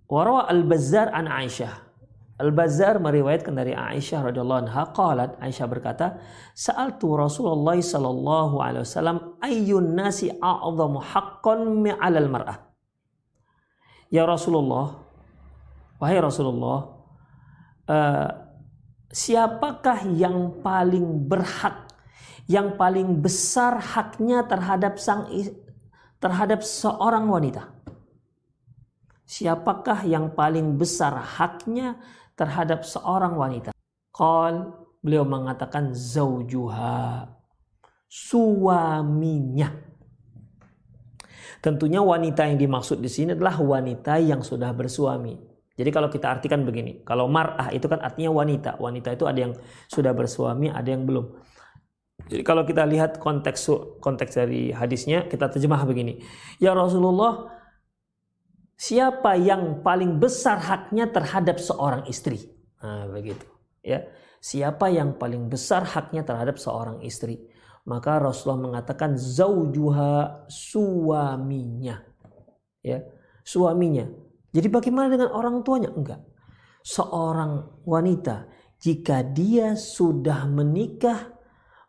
warawa 0.07 0.47
Al-Bazzar 0.47 1.11
an 1.11 1.27
Aisyah 1.27 1.88
Al-Bazzar 2.39 3.03
meriwayatkan 3.03 3.51
dari 3.51 3.75
Aisyah 3.75 4.31
radhiyallahu 4.31 4.63
anha 4.63 4.87
qalat 4.95 5.35
Aisyah 5.43 5.67
berkata 5.67 6.23
sa'altu 6.55 7.19
Rasulullah 7.19 7.75
sallallahu 7.75 8.63
alaihi 8.63 8.87
wasallam 8.87 9.35
ayyun 9.43 9.91
nasi 9.91 10.31
a'zamu 10.39 11.03
haqqan 11.03 11.83
'alal 11.99 12.31
mar'ah? 12.31 12.63
Ya 14.07 14.23
Rasulullah 14.23 15.03
wahai 15.99 16.23
Rasulullah 16.23 16.95
uh, 17.91 18.29
siapakah 19.11 20.07
yang 20.07 20.63
paling 20.63 21.27
berhak 21.27 21.91
yang 22.47 22.79
paling 22.79 23.19
besar 23.19 23.83
haknya 23.83 24.47
terhadap 24.47 24.95
sang 24.95 25.27
terhadap 26.23 26.63
seorang 26.63 27.27
wanita? 27.27 27.67
Siapakah 29.29 30.07
yang 30.09 30.33
paling 30.33 30.79
besar 30.79 31.13
haknya 31.19 31.99
terhadap 32.39 32.87
seorang 32.87 33.35
wanita. 33.35 33.75
Qal 34.15 34.71
beliau 35.03 35.27
mengatakan 35.27 35.91
zaujuha 35.91 37.27
suaminya. 38.07 39.69
Tentunya 41.59 41.99
wanita 41.99 42.47
yang 42.47 42.55
dimaksud 42.55 43.03
di 43.03 43.11
sini 43.11 43.35
adalah 43.35 43.59
wanita 43.59 44.15
yang 44.23 44.39
sudah 44.39 44.71
bersuami. 44.71 45.35
Jadi 45.75 45.91
kalau 45.95 46.07
kita 46.11 46.31
artikan 46.31 46.63
begini, 46.63 47.03
kalau 47.03 47.27
mar'ah 47.27 47.71
itu 47.75 47.87
kan 47.87 47.99
artinya 47.99 48.31
wanita. 48.31 48.79
Wanita 48.79 49.15
itu 49.15 49.27
ada 49.27 49.39
yang 49.47 49.53
sudah 49.87 50.11
bersuami, 50.11 50.71
ada 50.71 50.87
yang 50.87 51.03
belum. 51.03 51.35
Jadi 52.27 52.43
kalau 52.43 52.67
kita 52.67 52.83
lihat 52.83 53.19
konteks 53.19 53.71
konteks 54.03 54.39
dari 54.39 54.75
hadisnya, 54.75 55.27
kita 55.31 55.47
terjemah 55.47 55.87
begini. 55.87 56.19
Ya 56.59 56.75
Rasulullah, 56.75 57.58
siapa 58.79 59.35
yang 59.35 59.83
paling 59.83 60.15
besar 60.23 60.55
haknya 60.63 61.11
terhadap 61.11 61.59
seorang 61.59 62.07
istri. 62.07 62.47
Nah, 62.79 63.11
begitu. 63.11 63.43
Ya. 63.83 64.07
Siapa 64.39 64.87
yang 64.87 65.19
paling 65.19 65.51
besar 65.51 65.83
haknya 65.83 66.23
terhadap 66.23 66.55
seorang 66.55 67.03
istri? 67.03 67.43
Maka 67.83 68.23
Rasulullah 68.23 68.71
mengatakan 68.71 69.19
zaujuha 69.19 70.47
suaminya. 70.47 71.99
Ya, 72.79 73.03
suaminya. 73.43 74.07
Jadi 74.55 74.67
bagaimana 74.71 75.11
dengan 75.11 75.35
orang 75.35 75.59
tuanya? 75.67 75.91
Enggak. 75.91 76.23
Seorang 76.79 77.83
wanita 77.83 78.47
jika 78.79 79.19
dia 79.27 79.75
sudah 79.75 80.47
menikah 80.47 81.35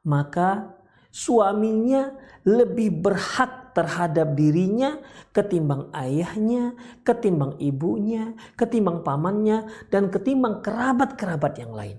maka 0.02 0.74
suaminya 1.12 2.10
lebih 2.42 3.02
berhak 3.04 3.59
terhadap 3.80 4.36
dirinya 4.36 5.00
ketimbang 5.32 5.88
ayahnya, 5.96 6.76
ketimbang 7.00 7.56
ibunya, 7.56 8.36
ketimbang 8.60 9.00
pamannya, 9.00 9.72
dan 9.88 10.12
ketimbang 10.12 10.60
kerabat-kerabat 10.60 11.56
yang 11.56 11.72
lain. 11.72 11.96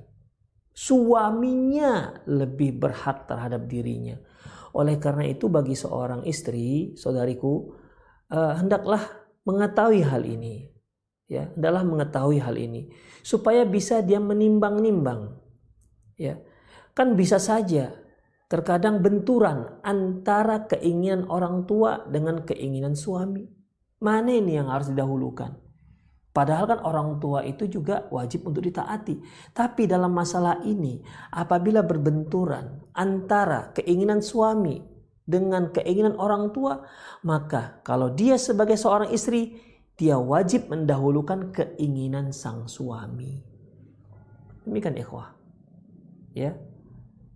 Suaminya 0.78 2.22
lebih 2.30 2.78
berhak 2.78 3.26
terhadap 3.26 3.66
dirinya. 3.66 4.22
Oleh 4.78 5.02
karena 5.02 5.26
itu 5.26 5.50
bagi 5.50 5.74
seorang 5.74 6.22
istri, 6.30 6.94
saudariku, 6.94 7.74
uh, 8.30 8.54
hendaklah 8.62 9.02
mengetahui 9.44 10.06
hal 10.06 10.22
ini. 10.22 10.70
Ya, 11.26 11.50
hendaklah 11.56 11.88
mengetahui 11.88 12.44
hal 12.44 12.60
ini 12.60 12.92
supaya 13.26 13.64
bisa 13.66 14.06
dia 14.06 14.22
menimbang-nimbang. 14.22 15.40
Ya. 16.20 16.38
Kan 16.92 17.16
bisa 17.16 17.40
saja 17.40 17.96
Terkadang 18.52 19.00
benturan 19.00 19.80
antara 19.80 20.68
keinginan 20.68 21.24
orang 21.32 21.64
tua 21.64 22.04
dengan 22.12 22.44
keinginan 22.44 23.00
suami. 23.00 23.48
Mana 24.04 24.36
ini 24.36 24.60
yang 24.60 24.68
harus 24.68 24.92
didahulukan? 24.92 25.56
Padahal 26.36 26.68
kan 26.68 26.80
orang 26.84 27.16
tua 27.24 27.48
itu 27.48 27.72
juga 27.72 28.12
wajib 28.12 28.44
untuk 28.44 28.68
ditaati. 28.68 29.24
Tapi 29.56 29.88
dalam 29.88 30.12
masalah 30.12 30.60
ini, 30.68 31.00
apabila 31.32 31.80
berbenturan 31.80 32.92
antara 32.92 33.72
keinginan 33.72 34.20
suami 34.20 34.84
dengan 35.24 35.72
keinginan 35.72 36.20
orang 36.20 36.52
tua, 36.52 36.84
maka 37.24 37.80
kalau 37.88 38.12
dia 38.12 38.36
sebagai 38.36 38.76
seorang 38.76 39.16
istri, 39.16 39.64
dia 39.96 40.20
wajib 40.20 40.68
mendahulukan 40.68 41.56
keinginan 41.56 42.36
sang 42.36 42.68
suami. 42.68 43.40
Demikian 44.68 45.00
ikhwah. 45.00 45.40
Ya. 46.36 46.60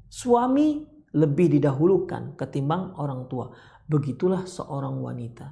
Suami 0.07 0.94
lebih 1.15 1.47
didahulukan 1.55 2.35
ketimbang 2.35 2.93
orang 2.99 3.31
tua. 3.31 3.55
Begitulah 3.87 4.43
seorang 4.43 4.99
wanita. 4.99 5.47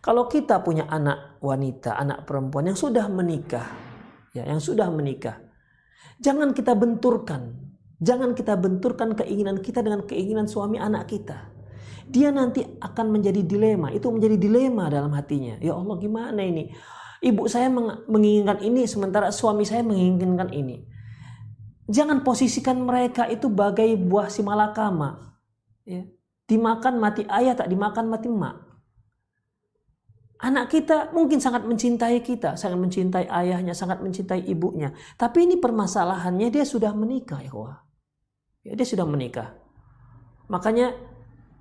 Kalau 0.00 0.28
kita 0.28 0.60
punya 0.64 0.88
anak 0.88 1.40
wanita, 1.44 1.96
anak 1.96 2.24
perempuan 2.24 2.68
yang 2.72 2.78
sudah 2.78 3.08
menikah, 3.08 3.68
ya, 4.32 4.44
yang 4.44 4.60
sudah 4.60 4.88
menikah, 4.92 5.40
jangan 6.20 6.52
kita 6.52 6.76
benturkan, 6.76 7.56
jangan 8.00 8.32
kita 8.36 8.56
benturkan 8.56 9.16
keinginan 9.16 9.60
kita 9.60 9.80
dengan 9.84 10.04
keinginan 10.04 10.48
suami 10.48 10.80
anak 10.80 11.08
kita. 11.08 11.56
dia 12.08 12.32
nanti 12.32 12.64
akan 12.64 13.06
menjadi 13.12 13.44
dilema. 13.44 13.92
Itu 13.92 14.08
menjadi 14.08 14.40
dilema 14.40 14.88
dalam 14.88 15.12
hatinya. 15.12 15.60
Ya 15.60 15.76
Allah 15.76 15.96
gimana 16.00 16.40
ini? 16.40 16.72
Ibu 17.20 17.44
saya 17.50 17.68
menginginkan 18.08 18.64
ini 18.64 18.88
sementara 18.88 19.28
suami 19.28 19.68
saya 19.68 19.84
menginginkan 19.84 20.48
ini. 20.56 20.87
Jangan 21.88 22.20
posisikan 22.20 22.84
mereka 22.84 23.24
itu 23.32 23.48
bagai 23.48 23.96
buah 23.96 24.28
si 24.28 24.44
malakama. 24.44 25.40
Ya. 25.88 26.04
Dimakan 26.44 27.00
mati 27.00 27.24
ayah 27.24 27.56
tak 27.56 27.72
dimakan 27.72 28.12
mati 28.12 28.28
mak. 28.28 28.68
Anak 30.38 30.70
kita 30.70 31.10
mungkin 31.10 31.42
sangat 31.42 31.66
mencintai 31.66 32.22
kita, 32.22 32.54
sangat 32.54 32.78
mencintai 32.78 33.26
ayahnya, 33.26 33.74
sangat 33.74 33.98
mencintai 33.98 34.46
ibunya. 34.46 34.94
Tapi 35.18 35.50
ini 35.50 35.58
permasalahannya 35.58 36.52
dia 36.52 36.62
sudah 36.62 36.94
menikah 36.94 37.42
ya 37.42 37.52
Ya, 38.62 38.76
dia 38.76 38.86
sudah 38.86 39.08
menikah. 39.08 39.56
Makanya 40.52 40.92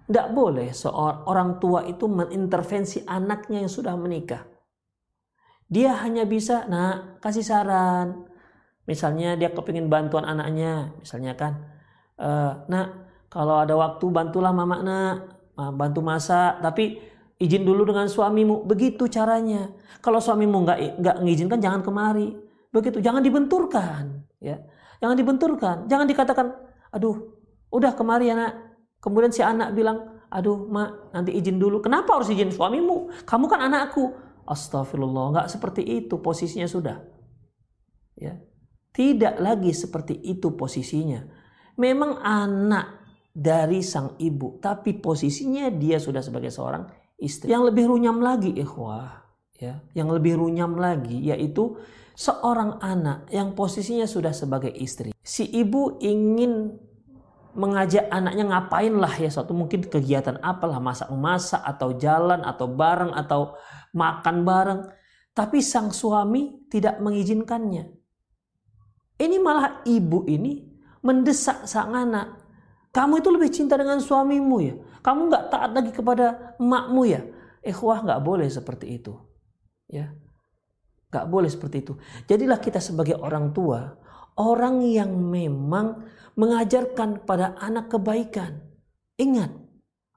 tidak 0.07 0.27
boleh 0.35 0.75
seorang 0.75 1.23
orang 1.25 1.49
tua 1.57 1.87
itu 1.87 2.05
mengintervensi 2.05 3.07
anaknya 3.07 3.63
yang 3.63 3.71
sudah 3.71 3.95
menikah. 3.95 4.43
Dia 5.67 5.97
hanya 6.03 6.27
bisa, 6.27 6.67
nah 6.67 7.17
kasih 7.19 7.43
saran. 7.43 8.26
Misalnya 8.87 9.35
dia 9.35 9.51
kepingin 9.51 9.91
bantuan 9.91 10.23
anaknya, 10.23 10.95
misalnya 11.03 11.35
kan, 11.35 11.59
e, 12.15 12.29
nah 12.71 13.07
kalau 13.27 13.59
ada 13.59 13.75
waktu 13.75 14.07
bantulah 14.07 14.55
mama 14.55 14.79
nak, 14.79 15.15
bantu 15.75 15.99
masak. 16.05 16.61
Tapi 16.61 17.01
izin 17.41 17.65
dulu 17.65 17.83
dengan 17.89 18.05
suamimu. 18.05 18.63
Begitu 18.65 19.09
caranya. 19.09 19.73
Kalau 19.99 20.21
suamimu 20.21 20.63
nggak 20.63 20.79
nggak 21.01 21.15
mengizinkan 21.21 21.59
jangan 21.59 21.81
kemari. 21.81 22.37
Begitu. 22.69 23.01
Jangan 23.01 23.25
dibenturkan. 23.25 24.03
Ya. 24.37 24.61
Jangan 25.01 25.17
dibenturkan. 25.17 25.75
Jangan 25.89 26.05
dikatakan, 26.09 26.45
aduh, 26.93 27.35
udah 27.73 27.93
kemari 27.93 28.29
anak. 28.33 28.57
Kemudian 28.97 29.29
si 29.29 29.45
anak 29.45 29.73
bilang, 29.77 30.25
aduh 30.31 30.65
mak 30.69 31.13
nanti 31.13 31.33
izin 31.33 31.57
dulu. 31.57 31.81
Kenapa 31.81 32.17
harus 32.17 32.29
izin 32.29 32.53
suamimu? 32.53 33.25
Kamu 33.25 33.45
kan 33.49 33.65
anakku. 33.65 34.13
Astagfirullah. 34.47 35.35
Nggak 35.35 35.47
seperti 35.51 35.83
itu 35.83 36.15
posisinya 36.23 36.65
sudah. 36.69 37.03
Ya. 38.17 38.39
Tidak 38.97 39.37
lagi 39.37 39.77
seperti 39.77 40.17
itu 40.25 40.57
posisinya. 40.57 41.21
Memang 41.77 42.17
anak 42.17 43.05
dari 43.29 43.85
sang 43.85 44.17
ibu, 44.17 44.57
tapi 44.57 44.97
posisinya 44.97 45.69
dia 45.69 46.01
sudah 46.01 46.25
sebagai 46.25 46.49
seorang 46.49 46.89
istri. 47.21 47.53
Yang 47.53 47.69
lebih 47.69 47.93
runyam 47.93 48.17
lagi 48.17 48.49
ikhwah, 48.57 49.21
ya, 49.61 49.85
yang 49.93 50.09
lebih 50.09 50.41
runyam 50.41 50.81
lagi 50.81 51.29
yaitu 51.29 51.77
seorang 52.17 52.81
anak 52.81 53.29
yang 53.29 53.53
posisinya 53.53 54.09
sudah 54.09 54.33
sebagai 54.33 54.73
istri. 54.73 55.13
Si 55.21 55.45
ibu 55.45 56.01
ingin 56.01 56.73
mengajak 57.53 58.09
anaknya 58.09 58.49
ngapain 58.49 58.93
lah 58.97 59.13
ya 59.17 59.29
suatu 59.33 59.53
mungkin 59.53 59.85
kegiatan 59.85 60.37
apalah 60.45 60.77
masak 60.77 61.09
memasak 61.09 61.61
atau 61.65 61.97
jalan 61.97 62.45
atau 62.45 62.69
bareng 62.69 63.13
atau 63.17 63.57
makan 63.97 64.45
bareng 64.45 64.81
tapi 65.33 65.65
sang 65.65 65.89
suami 65.89 66.69
tidak 66.69 67.01
mengizinkannya 67.01 67.96
ini 69.17 69.37
malah 69.41 69.81
ibu 69.85 70.25
ini 70.29 70.65
mendesak 71.01 71.65
sang 71.69 71.93
anak 71.93 72.41
kamu 72.93 73.21
itu 73.21 73.29
lebih 73.29 73.49
cinta 73.53 73.77
dengan 73.77 74.01
suamimu 74.01 74.57
ya 74.63 74.75
kamu 75.07 75.31
nggak 75.31 75.45
taat 75.47 75.71
lagi 75.71 75.91
kepada 75.95 76.57
emakmu 76.59 77.01
ya? 77.07 77.23
Ikhwah 77.63 78.03
nggak 78.03 78.21
boleh 78.27 78.51
seperti 78.51 78.99
itu. 78.99 79.15
Ya, 79.87 80.11
nggak 81.07 81.25
boleh 81.31 81.47
seperti 81.47 81.79
itu. 81.79 81.95
Jadilah 82.27 82.59
kita 82.59 82.83
sebagai 82.83 83.15
orang 83.15 83.55
tua, 83.55 83.87
orang 84.35 84.83
yang 84.83 85.15
memang 85.15 86.03
mengajarkan 86.35 87.23
pada 87.23 87.55
anak 87.55 87.87
kebaikan. 87.87 88.67
Ingat, 89.15 89.55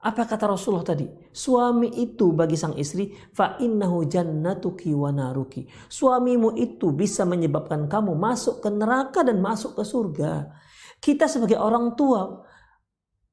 apa 0.01 0.25
kata 0.25 0.49
Rasulullah 0.49 0.97
tadi? 0.97 1.05
Suami 1.29 2.01
itu 2.01 2.33
bagi 2.33 2.57
sang 2.57 2.73
istri 2.73 3.13
fa 3.37 3.61
innahu 3.61 4.09
jannatuki 4.09 4.89
wa 4.97 5.13
naruki. 5.13 5.69
Suamimu 5.69 6.57
itu 6.57 6.89
bisa 6.89 7.21
menyebabkan 7.21 7.85
kamu 7.85 8.17
masuk 8.17 8.65
ke 8.65 8.69
neraka 8.73 9.21
dan 9.21 9.37
masuk 9.37 9.77
ke 9.77 9.83
surga. 9.85 10.49
Kita 10.97 11.29
sebagai 11.29 11.61
orang 11.61 11.93
tua 11.93 12.41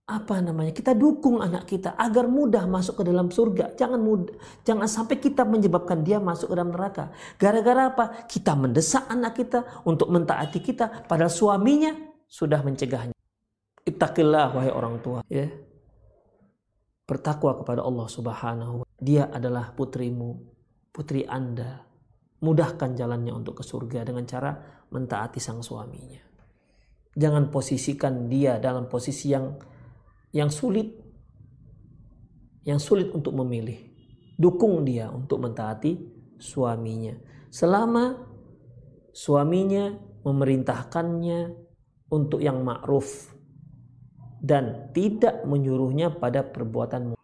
apa 0.08 0.40
namanya 0.40 0.72
kita 0.72 0.96
dukung 0.96 1.44
anak 1.44 1.68
kita 1.68 1.92
agar 1.96 2.24
mudah 2.32 2.64
masuk 2.64 3.00
ke 3.00 3.12
dalam 3.12 3.28
surga 3.28 3.76
jangan 3.76 4.00
mudah 4.00 4.32
jangan 4.64 4.88
sampai 4.88 5.20
kita 5.20 5.44
menyebabkan 5.44 6.00
dia 6.00 6.16
masuk 6.16 6.48
ke 6.48 6.56
dalam 6.56 6.72
neraka 6.72 7.12
gara-gara 7.36 7.92
apa 7.92 8.24
kita 8.24 8.56
mendesak 8.56 9.04
anak 9.12 9.36
kita 9.36 9.68
untuk 9.84 10.08
mentaati 10.08 10.64
kita 10.64 11.04
padahal 11.04 11.28
suaminya 11.28 11.92
sudah 12.24 12.64
mencegahnya 12.64 13.12
ittaqillah 13.84 14.56
wahai 14.56 14.72
orang 14.72 14.96
tua 15.04 15.20
ya 15.28 15.44
bertakwa 17.08 17.56
kepada 17.64 17.80
Allah 17.80 18.04
Subhanahu 18.04 18.84
dia 19.00 19.32
adalah 19.32 19.72
putrimu 19.72 20.36
putri 20.92 21.24
Anda 21.24 21.80
mudahkan 22.44 22.92
jalannya 22.94 23.32
untuk 23.32 23.58
ke 23.58 23.64
surga 23.64 24.04
dengan 24.04 24.28
cara 24.28 24.52
mentaati 24.92 25.40
sang 25.40 25.64
suaminya 25.64 26.20
jangan 27.16 27.48
posisikan 27.48 28.28
dia 28.28 28.60
dalam 28.60 28.86
posisi 28.86 29.32
yang 29.32 29.56
yang 30.36 30.52
sulit 30.52 31.08
yang 32.68 32.76
sulit 32.76 33.08
untuk 33.16 33.32
memilih. 33.32 33.80
Dukung 34.36 34.84
dia 34.84 35.08
untuk 35.08 35.40
mentaati 35.40 35.96
suaminya. 36.36 37.16
Selama 37.48 38.12
suaminya 39.08 39.96
memerintahkannya 40.22 41.40
untuk 42.12 42.44
yang 42.44 42.60
ma'ruf 42.60 43.32
dan 44.38 44.94
tidak 44.94 45.42
menyuruhnya 45.44 46.14
pada 46.14 46.46
perbuatan 46.46 47.18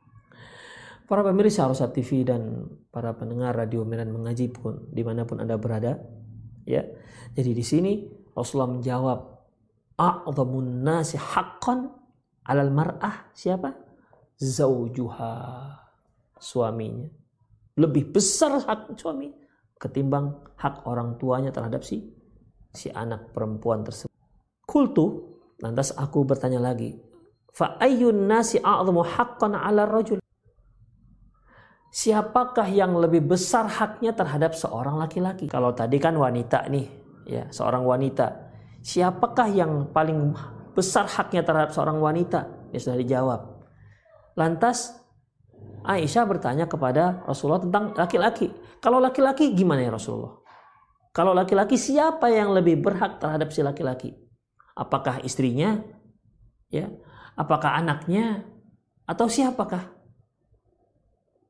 Para 1.05 1.21
pemirsa 1.21 1.69
Arusat 1.69 1.93
TV 1.93 2.25
dan 2.25 2.65
para 2.89 3.13
pendengar 3.13 3.53
radio 3.53 3.85
Medan 3.85 4.09
Mengaji 4.09 4.49
pun 4.49 4.89
di 4.89 5.05
mana 5.05 5.29
pun 5.29 5.37
anda 5.37 5.61
berada, 5.61 6.01
ya. 6.65 6.81
Jadi 7.37 7.53
di 7.53 7.61
sini 7.61 7.93
Rasulullah 8.33 8.73
menjawab, 8.73 9.19
"A'dhamun 10.01 10.81
nasi 10.81 11.21
haqqan 11.21 11.93
alal 12.49 12.73
mar'ah 12.73 13.29
siapa? 13.37 13.77
Zaujuha. 14.41 15.37
Suaminya. 16.41 17.09
Lebih 17.77 18.17
besar 18.17 18.65
hak 18.65 18.97
suami 18.97 19.29
ketimbang 19.77 20.57
hak 20.57 20.89
orang 20.89 21.21
tuanya 21.21 21.53
terhadap 21.53 21.85
si 21.85 22.01
si 22.73 22.89
anak 22.89 23.33
perempuan 23.37 23.85
tersebut. 23.85 24.13
Kultu, 24.65 25.34
lantas 25.63 25.95
aku 25.95 26.27
bertanya 26.27 26.59
lagi, 26.59 26.99
fa 27.55 27.79
ayyun 27.79 28.27
nasi 28.27 28.59
a'zamu 28.59 29.03
haqqan 29.05 29.55
'ala 29.55 29.87
rajul? 29.87 30.19
Siapakah 31.95 32.67
yang 32.75 32.99
lebih 32.99 33.23
besar 33.23 33.71
haknya 33.71 34.11
terhadap 34.11 34.59
seorang 34.59 34.99
laki-laki? 34.99 35.47
Kalau 35.47 35.71
tadi 35.71 35.95
kan 36.03 36.19
wanita 36.19 36.67
nih, 36.67 36.91
ya, 37.23 37.47
seorang 37.55 37.87
wanita. 37.87 38.51
Siapakah 38.83 39.49
yang 39.55 39.73
paling 39.95 40.35
besar 40.75 41.07
haknya 41.07 41.47
terhadap 41.47 41.71
seorang 41.71 42.03
wanita? 42.03 42.51
Ya 42.75 42.79
sudah 42.83 42.99
dijawab. 42.99 43.41
Lantas 44.35 45.05
Aisyah 45.85 46.25
bertanya 46.25 46.65
kepada 46.65 47.23
Rasulullah 47.29 47.61
tentang 47.61 47.93
laki-laki. 47.93 48.49
Kalau 48.81 48.99
laki-laki 48.99 49.53
gimana 49.53 49.85
ya 49.85 49.93
Rasulullah? 49.93 50.41
Kalau 51.15 51.31
laki-laki 51.31 51.79
siapa 51.79 52.27
yang 52.33 52.57
lebih 52.57 52.81
berhak 52.81 53.21
terhadap 53.21 53.53
si 53.55 53.61
laki-laki? 53.63 54.17
Apakah 54.75 55.23
istrinya? 55.23 55.79
Ya. 56.71 56.91
Apakah 57.39 57.79
anaknya? 57.79 58.43
Atau 59.07 59.31
siapakah? 59.31 59.95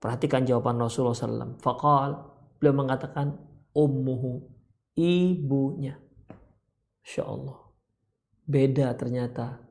Perhatikan 0.00 0.44
jawaban 0.44 0.76
Rasulullah 0.76 1.16
SAW. 1.16 1.56
Fakal 1.64 2.20
beliau 2.60 2.76
mengatakan 2.76 3.40
ummuhu 3.72 4.44
ibunya. 4.96 5.96
Insya 7.00 7.24
Allah. 7.24 7.56
Beda 8.44 8.92
ternyata 8.92 9.64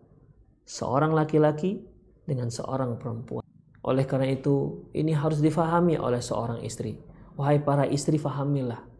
seorang 0.65 1.13
laki-laki 1.13 1.85
dengan 2.25 2.49
seorang 2.49 2.97
perempuan. 2.97 3.45
Oleh 3.85 4.07
karena 4.09 4.33
itu, 4.33 4.89
ini 4.97 5.13
harus 5.13 5.43
difahami 5.43 5.99
oleh 5.99 6.23
seorang 6.23 6.65
istri. 6.65 6.97
Wahai 7.37 7.61
para 7.61 7.85
istri, 7.85 8.17
fahamilah 8.17 8.92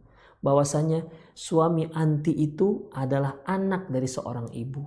bahwasanya 0.43 1.08
suami 1.32 1.88
anti 1.95 2.36
itu 2.36 2.91
adalah 2.91 3.41
anak 3.47 3.88
dari 3.88 4.06
seorang 4.06 4.51
ibu. 4.51 4.84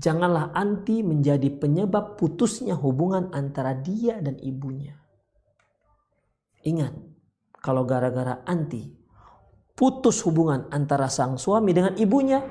Janganlah 0.00 0.54
anti 0.56 1.02
menjadi 1.04 1.50
penyebab 1.60 2.16
putusnya 2.16 2.78
hubungan 2.78 3.34
antara 3.34 3.76
dia 3.76 4.22
dan 4.22 4.38
ibunya. 4.40 4.96
Ingat, 6.64 6.94
kalau 7.60 7.84
gara-gara 7.84 8.40
anti 8.48 9.00
putus 9.80 10.20
hubungan 10.28 10.68
antara 10.68 11.08
sang 11.08 11.40
suami 11.40 11.72
dengan 11.72 11.96
ibunya, 11.96 12.44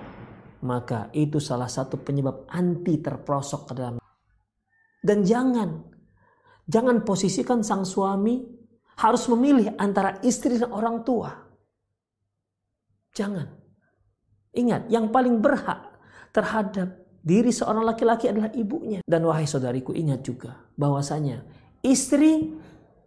maka 0.66 1.14
itu 1.14 1.38
salah 1.38 1.70
satu 1.70 2.02
penyebab 2.02 2.50
anti 2.50 2.98
terprosok 2.98 3.70
ke 3.70 3.74
dalam. 3.78 4.02
Dan 4.98 5.22
jangan, 5.22 5.78
jangan 6.66 7.06
posisikan 7.06 7.62
sang 7.62 7.86
suami 7.86 8.59
harus 9.00 9.24
memilih 9.32 9.72
antara 9.80 10.20
istri 10.22 10.60
dan 10.60 10.76
orang 10.76 11.08
tua. 11.08 11.32
Jangan. 13.16 13.48
Ingat, 14.54 14.92
yang 14.92 15.08
paling 15.14 15.40
berhak 15.40 15.98
terhadap 16.36 17.00
Diri 17.20 17.52
seorang 17.52 17.84
laki-laki 17.84 18.32
adalah 18.32 18.48
ibunya. 18.56 19.04
Dan 19.04 19.28
wahai 19.28 19.44
saudariku 19.44 19.92
ingat 19.92 20.24
juga 20.24 20.56
bahwasanya 20.80 21.44
istri 21.84 22.56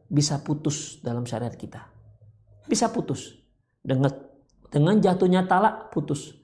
bisa 0.05 0.37
putus 0.44 1.00
dalam 1.00 1.24
syariat 1.24 1.57
kita. 1.57 1.81
Bisa 2.68 2.92
putus. 2.92 3.33
Dengan 3.81 4.12
dengan 4.68 5.00
jatuhnya 5.00 5.48
talak 5.48 5.88
putus. 5.88 6.37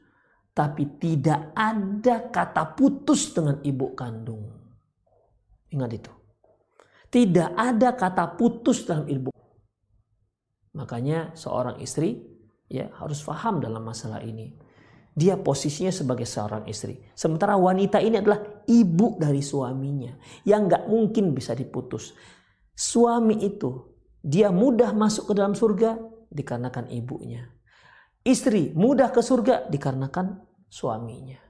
Tapi 0.57 0.99
tidak 0.99 1.53
ada 1.55 2.33
kata 2.33 2.73
putus 2.73 3.31
dengan 3.37 3.61
ibu 3.61 3.93
kandung. 3.93 4.49
Ingat 5.71 5.91
itu. 5.93 6.13
Tidak 7.09 7.57
ada 7.57 7.97
kata 7.97 8.37
putus 8.37 8.85
dalam 8.85 9.09
ibu. 9.09 9.33
Makanya 10.77 11.33
seorang 11.33 11.81
istri 11.81 12.21
ya 12.69 12.93
harus 13.01 13.25
paham 13.25 13.65
dalam 13.65 13.81
masalah 13.81 14.21
ini. 14.21 14.53
Dia 15.19 15.35
posisinya 15.35 15.91
sebagai 15.91 16.29
seorang 16.29 16.71
istri. 16.71 16.95
Sementara 17.17 17.59
wanita 17.59 17.99
ini 17.99 18.23
adalah 18.23 18.63
ibu 18.71 19.19
dari 19.19 19.43
suaminya. 19.43 20.15
Yang 20.47 20.61
nggak 20.71 20.85
mungkin 20.87 21.35
bisa 21.35 21.59
diputus. 21.59 22.15
Suami 22.71 23.43
itu 23.43 23.83
dia 24.23 24.55
mudah 24.55 24.95
masuk 24.95 25.33
ke 25.33 25.33
dalam 25.35 25.59
surga 25.59 25.99
dikarenakan 26.31 26.95
ibunya. 26.95 27.51
Istri 28.23 28.79
mudah 28.79 29.11
ke 29.11 29.19
surga 29.19 29.67
dikarenakan 29.67 30.39
suaminya. 30.71 31.41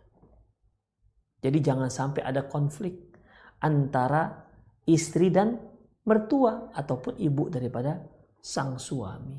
Jadi 1.45 1.59
jangan 1.61 1.93
sampai 1.93 2.25
ada 2.25 2.49
konflik 2.49 3.13
antara 3.61 4.48
istri 4.89 5.29
dan 5.29 5.61
mertua 6.09 6.73
ataupun 6.73 7.21
ibu 7.21 7.53
daripada 7.53 8.01
sang 8.41 8.81
suami. 8.81 9.37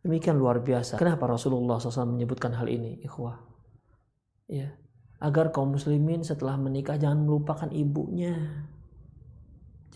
Demikian 0.00 0.40
luar 0.40 0.60
biasa. 0.64 0.96
Kenapa 0.96 1.28
Rasulullah 1.28 1.80
SAW 1.80 2.16
menyebutkan 2.16 2.52
hal 2.56 2.68
ini, 2.68 3.00
ikhwah? 3.04 3.40
Ya, 4.48 4.76
agar 5.20 5.48
kaum 5.52 5.76
muslimin 5.76 6.20
setelah 6.20 6.60
menikah 6.60 7.00
jangan 7.00 7.24
melupakan 7.24 7.68
ibunya. 7.72 8.64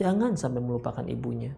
Jangan 0.01 0.37
sampai 0.37 0.65
melupakan 0.65 1.05
ibunya. 1.05 1.53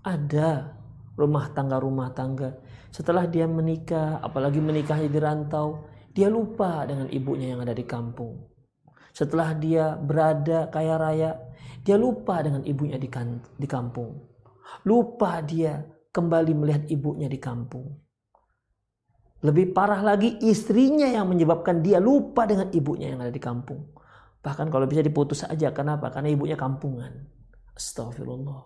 Ada 0.00 0.72
rumah 1.20 1.52
tangga-rumah 1.52 2.16
tangga. 2.16 2.56
Setelah 2.88 3.28
dia 3.28 3.44
menikah, 3.44 4.24
apalagi 4.24 4.62
menikahnya 4.62 5.12
di 5.12 5.20
rantau, 5.20 5.84
dia 6.16 6.32
lupa 6.32 6.88
dengan 6.88 7.12
ibunya 7.12 7.52
yang 7.52 7.60
ada 7.60 7.76
di 7.76 7.84
kampung. 7.84 8.55
Setelah 9.16 9.56
dia 9.56 9.96
berada 9.96 10.68
kaya 10.68 11.00
raya, 11.00 11.40
dia 11.80 11.96
lupa 11.96 12.44
dengan 12.44 12.60
ibunya 12.68 13.00
di, 13.00 13.08
kan, 13.08 13.40
di 13.56 13.64
kampung. 13.64 14.12
Lupa 14.84 15.40
dia 15.40 15.80
kembali 16.12 16.52
melihat 16.52 16.84
ibunya 16.92 17.24
di 17.24 17.40
kampung. 17.40 17.96
Lebih 19.40 19.72
parah 19.72 20.04
lagi 20.04 20.36
istrinya 20.44 21.08
yang 21.08 21.32
menyebabkan 21.32 21.80
dia 21.80 21.96
lupa 21.96 22.44
dengan 22.44 22.68
ibunya 22.76 23.08
yang 23.08 23.24
ada 23.24 23.32
di 23.32 23.40
kampung. 23.40 23.88
Bahkan 24.44 24.68
kalau 24.68 24.84
bisa 24.84 25.00
diputus 25.00 25.48
saja. 25.48 25.72
Kenapa? 25.72 26.12
Karena 26.12 26.28
ibunya 26.28 26.60
kampungan. 26.60 27.16
Astagfirullah. 27.72 28.60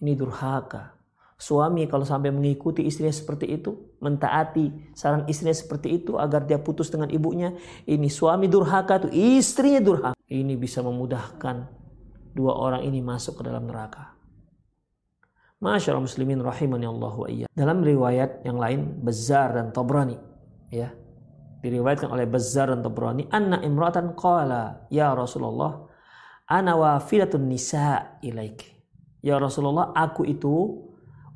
Ini 0.00 0.12
durhaka. 0.16 0.95
Suami 1.36 1.84
kalau 1.84 2.08
sampai 2.08 2.32
mengikuti 2.32 2.80
istrinya 2.80 3.12
seperti 3.12 3.60
itu, 3.60 3.76
mentaati 4.00 4.96
saran 4.96 5.28
istrinya 5.28 5.52
seperti 5.52 6.00
itu 6.00 6.16
agar 6.16 6.48
dia 6.48 6.56
putus 6.56 6.88
dengan 6.88 7.12
ibunya, 7.12 7.52
ini 7.84 8.08
suami 8.08 8.48
durhaka 8.48 9.04
itu 9.04 9.08
istrinya 9.36 9.84
durhaka. 9.84 10.16
Ini 10.32 10.56
bisa 10.56 10.80
memudahkan 10.80 11.68
dua 12.32 12.56
orang 12.56 12.88
ini 12.88 13.04
masuk 13.04 13.40
ke 13.40 13.42
dalam 13.44 13.68
neraka. 13.68 14.16
Masyaallah 15.56 16.04
muslimin 16.04 16.40
rahimani 16.44 16.84
Allah 16.88 17.12
wa 17.16 17.28
iya. 17.32 17.46
Dalam 17.52 17.80
riwayat 17.80 18.44
yang 18.44 18.60
lain 18.60 19.00
Bazzar 19.00 19.56
dan 19.56 19.72
Tabrani 19.72 20.16
ya. 20.68 20.92
Diriwayatkan 21.64 22.12
oleh 22.12 22.28
Bazzar 22.28 22.72
dan 22.72 22.84
Tabrani 22.84 23.24
anna 23.32 23.64
imratan 23.64 24.12
qala 24.12 24.84
ya 24.92 25.16
Rasulullah 25.16 25.88
ana 26.44 26.76
wafilatun 26.76 27.48
nisa 27.48 28.20
ilaik. 28.20 28.68
Ya 29.24 29.40
Rasulullah 29.40 29.96
aku 29.96 30.28
itu 30.28 30.85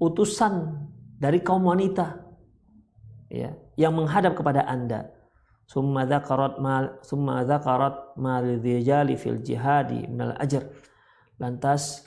utusan 0.00 0.88
dari 1.20 1.44
kaum 1.44 1.68
wanita 1.68 2.24
ya 3.28 3.52
yang 3.76 3.94
menghadap 3.94 4.34
kepada 4.34 4.64
Anda. 4.64 5.12
Summa 5.70 6.02
dzakarat 6.02 6.58
mal 6.58 6.98
summa 7.06 7.46
fil 9.14 9.38
jihadi 9.38 10.10
minal 10.10 10.34
ajr. 10.40 10.66
Lantas 11.38 12.02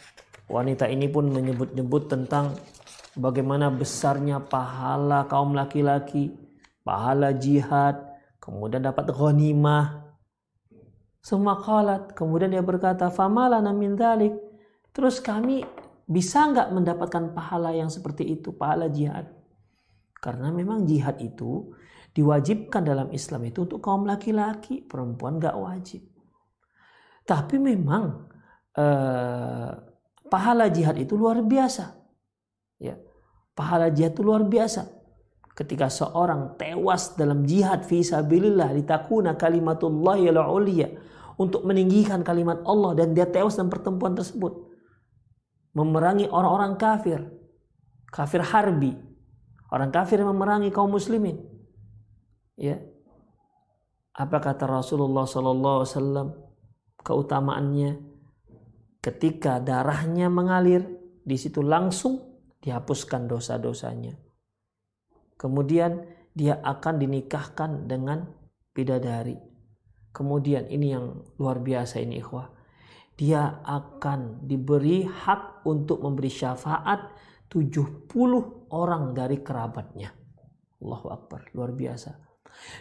Wanita 0.51 0.91
ini 0.91 1.07
pun 1.07 1.31
menyebut-nyebut 1.31 2.11
tentang 2.11 2.51
bagaimana 3.15 3.71
besarnya 3.71 4.43
pahala 4.43 5.23
kaum 5.31 5.55
laki-laki, 5.55 6.35
pahala 6.83 7.31
jihad, 7.31 7.95
kemudian 8.43 8.83
dapat 8.83 9.07
ghanimah. 9.15 10.03
Semua 11.23 11.55
kalat. 11.55 12.11
Kemudian 12.11 12.51
dia 12.51 12.59
berkata, 12.59 13.07
Famala 13.07 13.63
min 13.71 13.95
dalik. 13.95 14.35
Terus 14.91 15.23
kami 15.23 15.63
bisa 16.03 16.51
nggak 16.51 16.69
mendapatkan 16.75 17.31
pahala 17.31 17.71
yang 17.71 17.87
seperti 17.87 18.27
itu, 18.27 18.51
pahala 18.51 18.91
jihad? 18.91 19.31
Karena 20.19 20.51
memang 20.51 20.87
jihad 20.87 21.19
itu 21.19 21.75
diwajibkan 22.13 22.85
dalam 22.85 23.09
Islam 23.11 23.43
itu 23.49 23.65
untuk 23.65 23.83
kaum 23.83 24.05
laki-laki, 24.07 24.83
perempuan 24.83 25.41
nggak 25.41 25.57
wajib. 25.57 26.03
Tapi 27.23 27.55
memang 27.59 28.29
eh, 28.75 29.71
pahala 30.27 30.67
jihad 30.69 30.99
itu 30.99 31.15
luar 31.15 31.43
biasa. 31.43 31.95
Ya. 32.79 32.99
Pahala 33.53 33.91
jihad 33.93 34.15
itu 34.15 34.23
luar 34.25 34.43
biasa. 34.47 34.89
Ketika 35.53 35.85
seorang 35.85 36.57
tewas 36.57 37.13
dalam 37.13 37.45
jihad 37.45 37.85
fi 37.85 38.01
sabilillah 38.01 38.73
litakuna 38.73 39.37
kalimatullah 39.37 40.17
ya 40.17 40.89
untuk 41.37 41.61
meninggikan 41.61 42.25
kalimat 42.25 42.65
Allah 42.65 42.97
dan 42.97 43.13
dia 43.13 43.29
tewas 43.29 43.53
dalam 43.53 43.69
pertempuran 43.69 44.17
tersebut. 44.17 44.72
Memerangi 45.73 46.29
orang-orang 46.29 46.77
kafir. 46.77 47.21
Kafir 48.09 48.45
harbi. 48.45 48.93
Orang 49.73 49.89
kafir 49.89 50.21
memerangi 50.21 50.69
kaum 50.69 50.93
muslimin. 50.93 51.41
Ya. 52.57 52.77
Apa 54.13 54.37
kata 54.37 54.69
Rasulullah 54.69 55.25
sallallahu 55.25 55.81
alaihi 55.81 55.89
wasallam 55.89 56.27
keutamaannya? 57.01 58.13
ketika 59.03 59.59
darahnya 59.59 60.31
mengalir, 60.31 60.87
di 61.27 61.35
situ 61.35 61.59
langsung 61.59 62.39
dihapuskan 62.63 63.27
dosa-dosanya. 63.27 64.15
Kemudian 65.35 66.07
dia 66.31 66.63
akan 66.63 67.03
dinikahkan 67.03 67.91
dengan 67.91 68.23
bidadari. 68.71 69.35
Kemudian 70.15 70.71
ini 70.71 70.95
yang 70.95 71.19
luar 71.35 71.59
biasa 71.59 71.99
ini 71.99 72.23
ikhwah. 72.23 72.47
Dia 73.13 73.61
akan 73.61 74.43
diberi 74.43 75.05
hak 75.05 75.67
untuk 75.69 76.01
memberi 76.01 76.33
syafaat 76.33 77.13
70 77.53 78.09
orang 78.73 79.13
dari 79.13 79.37
kerabatnya. 79.45 80.09
Allahu 80.81 81.07
Akbar, 81.13 81.47
luar 81.53 81.71
biasa. 81.71 82.17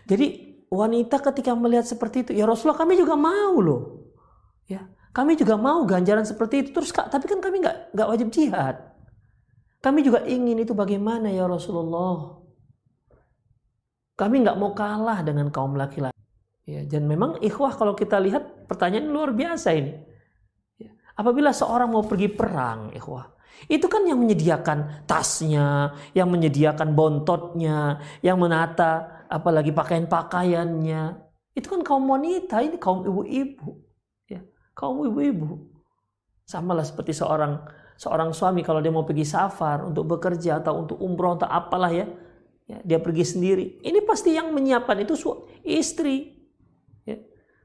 Jadi 0.09 0.57
wanita 0.73 1.21
ketika 1.21 1.53
melihat 1.53 1.85
seperti 1.85 2.25
itu, 2.25 2.31
ya 2.33 2.49
Rasulullah 2.49 2.81
kami 2.81 2.97
juga 2.97 3.12
mau 3.14 3.61
loh. 3.61 4.09
Ya, 4.64 4.88
kami 5.12 5.37
juga 5.37 5.61
mau 5.61 5.85
ganjaran 5.85 6.25
seperti 6.25 6.64
itu. 6.64 6.68
Terus 6.73 6.90
kak, 6.90 7.12
tapi 7.12 7.29
kan 7.29 7.45
kami 7.45 7.61
nggak 7.61 7.92
nggak 7.92 8.09
wajib 8.09 8.33
jihad. 8.33 8.81
Kami 9.85 10.01
juga 10.01 10.25
ingin 10.25 10.62
itu 10.64 10.73
bagaimana 10.73 11.29
ya 11.29 11.45
Rasulullah. 11.45 12.40
Kami 14.16 14.47
nggak 14.47 14.57
mau 14.57 14.73
kalah 14.73 15.21
dengan 15.21 15.53
kaum 15.53 15.77
laki-laki. 15.77 16.16
Ya, 16.62 16.87
dan 16.87 17.11
memang 17.11 17.42
ikhwah 17.42 17.75
kalau 17.75 17.92
kita 17.99 18.23
lihat 18.23 18.71
pertanyaan 18.71 19.11
luar 19.11 19.35
biasa 19.35 19.75
ini. 19.75 20.12
Ya, 21.12 21.20
apabila 21.20 21.53
seorang 21.53 21.92
mau 21.92 22.05
pergi 22.05 22.33
perang, 22.33 22.90
ikhwah, 22.96 23.29
itu 23.68 23.87
kan 23.87 24.09
yang 24.09 24.18
menyediakan 24.18 25.05
tasnya, 25.05 25.92
yang 26.16 26.33
menyediakan 26.33 26.96
bontotnya, 26.96 28.01
yang 28.25 28.40
menata 28.40 29.25
apalagi 29.29 29.72
pakaian-pakaiannya. 29.72 31.03
Itu 31.53 31.68
kan 31.68 31.81
kaum 31.85 32.09
wanita, 32.09 32.64
ini 32.64 32.81
kaum 32.81 33.05
ibu-ibu 33.05 33.92
kaum 34.77 35.05
ibu-ibu. 35.05 35.68
Sama 36.42 36.75
lah 36.77 36.85
seperti 36.85 37.14
seorang 37.14 37.61
seorang 37.96 38.35
suami 38.35 38.66
kalau 38.66 38.83
dia 38.83 38.90
mau 38.90 39.07
pergi 39.07 39.22
safar 39.22 39.87
untuk 39.87 40.18
bekerja 40.18 40.59
atau 40.59 40.83
untuk 40.83 40.98
umroh 40.98 41.38
atau 41.38 41.48
apalah 41.48 41.92
ya, 41.92 42.09
ya 42.66 42.79
dia 42.83 42.98
pergi 42.98 43.25
sendiri. 43.25 43.79
Ini 43.85 44.03
pasti 44.03 44.35
yang 44.35 44.51
menyiapkan 44.51 44.98
itu 45.05 45.14
istri. 45.62 46.41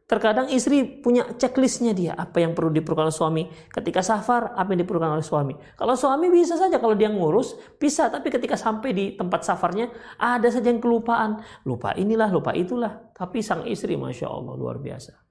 Terkadang 0.08 0.48
istri 0.48 0.88
punya 0.88 1.36
checklistnya 1.36 1.92
dia 1.92 2.16
apa 2.16 2.40
yang 2.40 2.56
perlu 2.56 2.72
diperlukan 2.72 3.12
oleh 3.12 3.16
suami 3.16 3.44
ketika 3.68 4.00
safar 4.00 4.56
apa 4.56 4.72
yang 4.72 4.88
diperlukan 4.88 5.20
oleh 5.20 5.26
suami. 5.26 5.52
Kalau 5.76 6.00
suami 6.00 6.32
bisa 6.32 6.56
saja 6.56 6.80
kalau 6.80 6.96
dia 6.96 7.12
ngurus 7.12 7.60
bisa 7.76 8.08
tapi 8.08 8.32
ketika 8.32 8.56
sampai 8.56 8.96
di 8.96 9.06
tempat 9.20 9.44
safarnya 9.44 9.92
ada 10.16 10.48
saja 10.48 10.72
yang 10.72 10.80
kelupaan 10.80 11.44
lupa 11.68 11.92
inilah 12.00 12.32
lupa 12.32 12.56
itulah 12.56 13.12
tapi 13.12 13.44
sang 13.44 13.68
istri 13.68 14.00
masya 14.00 14.32
Allah 14.32 14.56
luar 14.56 14.80
biasa 14.80 15.28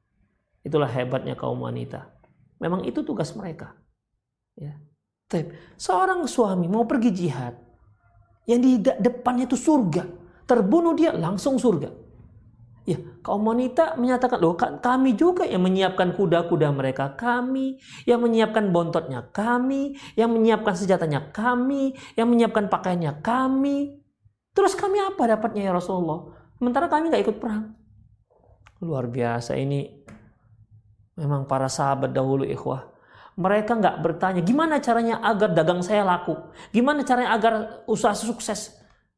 Itulah 0.67 0.91
hebatnya 0.91 1.39
kaum 1.39 1.63
wanita. 1.63 2.11
Memang 2.59 2.83
itu 2.83 3.07
tugas 3.07 3.31
mereka. 3.39 3.79
Ya. 4.59 4.75
Seorang 5.79 6.27
suami 6.27 6.67
mau 6.67 6.83
pergi 6.91 7.15
jihad, 7.15 7.55
yang 8.51 8.59
di 8.59 8.83
depannya 8.83 9.47
itu 9.47 9.55
surga, 9.55 10.03
terbunuh 10.43 10.99
dia 10.99 11.15
langsung 11.15 11.55
surga. 11.55 12.06
Kaum 13.27 13.43
wanita 13.43 13.99
menyatakan, 13.99 14.39
loh 14.39 14.55
kami 14.55 15.19
juga 15.19 15.43
yang 15.43 15.67
menyiapkan 15.67 16.15
kuda-kuda 16.15 16.71
mereka, 16.71 17.19
kami 17.19 17.75
yang 18.07 18.23
menyiapkan 18.23 18.71
bontotnya, 18.71 19.27
kami 19.35 19.99
yang 20.15 20.31
menyiapkan 20.31 20.79
senjatanya, 20.79 21.35
kami 21.35 21.99
yang 22.15 22.31
menyiapkan 22.31 22.71
pakaiannya, 22.71 23.19
kami. 23.27 23.99
Terus 24.55 24.79
kami 24.79 25.03
apa 25.03 25.27
dapatnya 25.27 25.67
ya 25.67 25.75
Rasulullah? 25.75 26.39
Sementara 26.55 26.87
kami 26.87 27.11
gak 27.11 27.27
ikut 27.27 27.37
perang. 27.43 27.75
Luar 28.79 29.11
biasa 29.11 29.59
ini. 29.59 30.07
Memang 31.19 31.51
para 31.51 31.67
sahabat 31.67 32.15
dahulu 32.15 32.47
ikhwah. 32.47 32.95
Mereka 33.35 33.75
nggak 33.75 34.07
bertanya 34.07 34.41
gimana 34.41 34.79
caranya 34.79 35.19
agar 35.19 35.51
dagang 35.51 35.83
saya 35.83 36.07
laku, 36.07 36.39
gimana 36.71 37.03
caranya 37.03 37.35
agar 37.35 37.83
usaha 37.91 38.15
sukses. 38.15 38.76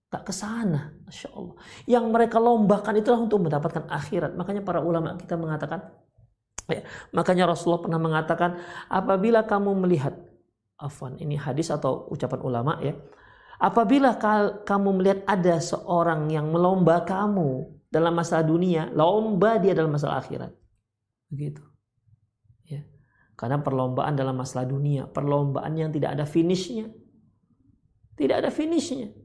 Tak 0.08 0.24
ke 0.24 0.32
sana, 0.32 0.96
Masya 1.04 1.28
Allah. 1.36 1.56
Yang 1.84 2.04
mereka 2.08 2.40
lombakan 2.40 2.96
itulah 2.96 3.20
untuk 3.20 3.44
mendapatkan 3.44 3.84
akhirat. 3.92 4.32
Makanya 4.40 4.64
para 4.64 4.80
ulama 4.80 5.20
kita 5.20 5.36
mengatakan, 5.36 5.84
ya, 6.64 6.80
makanya 7.12 7.44
Rasulullah 7.44 7.84
pernah 7.84 8.00
mengatakan, 8.00 8.56
apabila 8.88 9.44
kamu 9.44 9.84
melihat, 9.84 10.16
afwan, 10.80 11.20
ini 11.20 11.36
hadis 11.36 11.68
atau 11.68 12.08
ucapan 12.08 12.40
ulama 12.40 12.80
ya, 12.80 12.96
apabila 13.60 14.16
kamu 14.64 14.88
melihat 14.96 15.20
ada 15.28 15.60
seorang 15.60 16.32
yang 16.32 16.48
melomba 16.48 17.04
kamu 17.04 17.68
dalam 17.92 18.16
masalah 18.16 18.48
dunia, 18.48 18.88
lomba 18.94 19.60
dia 19.60 19.76
dalam 19.76 19.92
masalah 19.92 20.24
akhirat. 20.24 20.56
Begitu. 21.28 21.60
Ya. 22.64 22.86
Karena 23.36 23.60
perlombaan 23.60 24.16
dalam 24.16 24.40
masalah 24.40 24.64
dunia, 24.64 25.04
perlombaan 25.04 25.76
yang 25.76 25.92
tidak 25.92 26.16
ada 26.16 26.24
finishnya. 26.24 26.88
Tidak 28.16 28.36
ada 28.40 28.48
finishnya. 28.48 29.17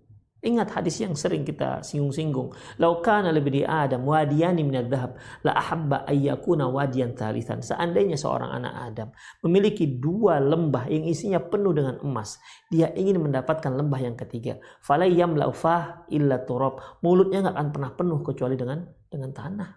Ingat 0.43 0.75
hadis 0.75 0.99
yang 0.99 1.15
sering 1.15 1.47
kita 1.47 1.79
singgung-singgung. 1.88 2.51
Lau 2.75 2.99
kana 2.99 3.32
libni 3.32 3.63
Adam 3.63 4.03
wadiyani 4.03 4.60
minad 4.67 4.91
dhahab 4.91 5.15
la 5.39 5.56
ahabba 5.56 6.03
ayyakuna 6.03 6.67
wadiyan 6.67 7.15
thalithan. 7.15 7.63
Seandainya 7.63 8.19
seorang 8.19 8.51
anak 8.51 8.73
Adam 8.91 9.10
memiliki 9.39 9.88
dua 9.88 10.43
lembah 10.43 10.91
yang 10.91 11.08
isinya 11.08 11.39
penuh 11.39 11.71
dengan 11.71 11.95
emas, 12.03 12.43
dia 12.67 12.91
ingin 12.91 13.23
mendapatkan 13.23 13.71
lembah 13.71 14.03
yang 14.03 14.19
ketiga. 14.19 14.60
Fala 14.84 15.08
yamla'u 15.08 15.56
fah 15.56 16.03
illa 16.12 16.43
turab. 16.43 16.99
Mulutnya 16.99 17.47
nggak 17.47 17.56
akan 17.56 17.69
pernah 17.71 17.91
penuh 17.95 18.19
kecuali 18.19 18.60
dengan 18.60 18.84
dengan 19.08 19.32
tanah. 19.32 19.69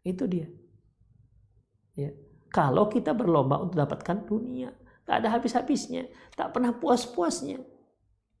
Itu 0.00 0.24
dia. 0.24 0.48
Ya. 1.92 2.08
Kalau 2.48 2.88
kita 2.88 3.12
berlomba 3.12 3.60
untuk 3.60 3.80
dapatkan 3.80 4.24
dunia, 4.24 4.72
tak 5.04 5.24
ada 5.24 5.36
habis-habisnya, 5.36 6.08
tak 6.36 6.56
pernah 6.56 6.72
puas-puasnya. 6.76 7.71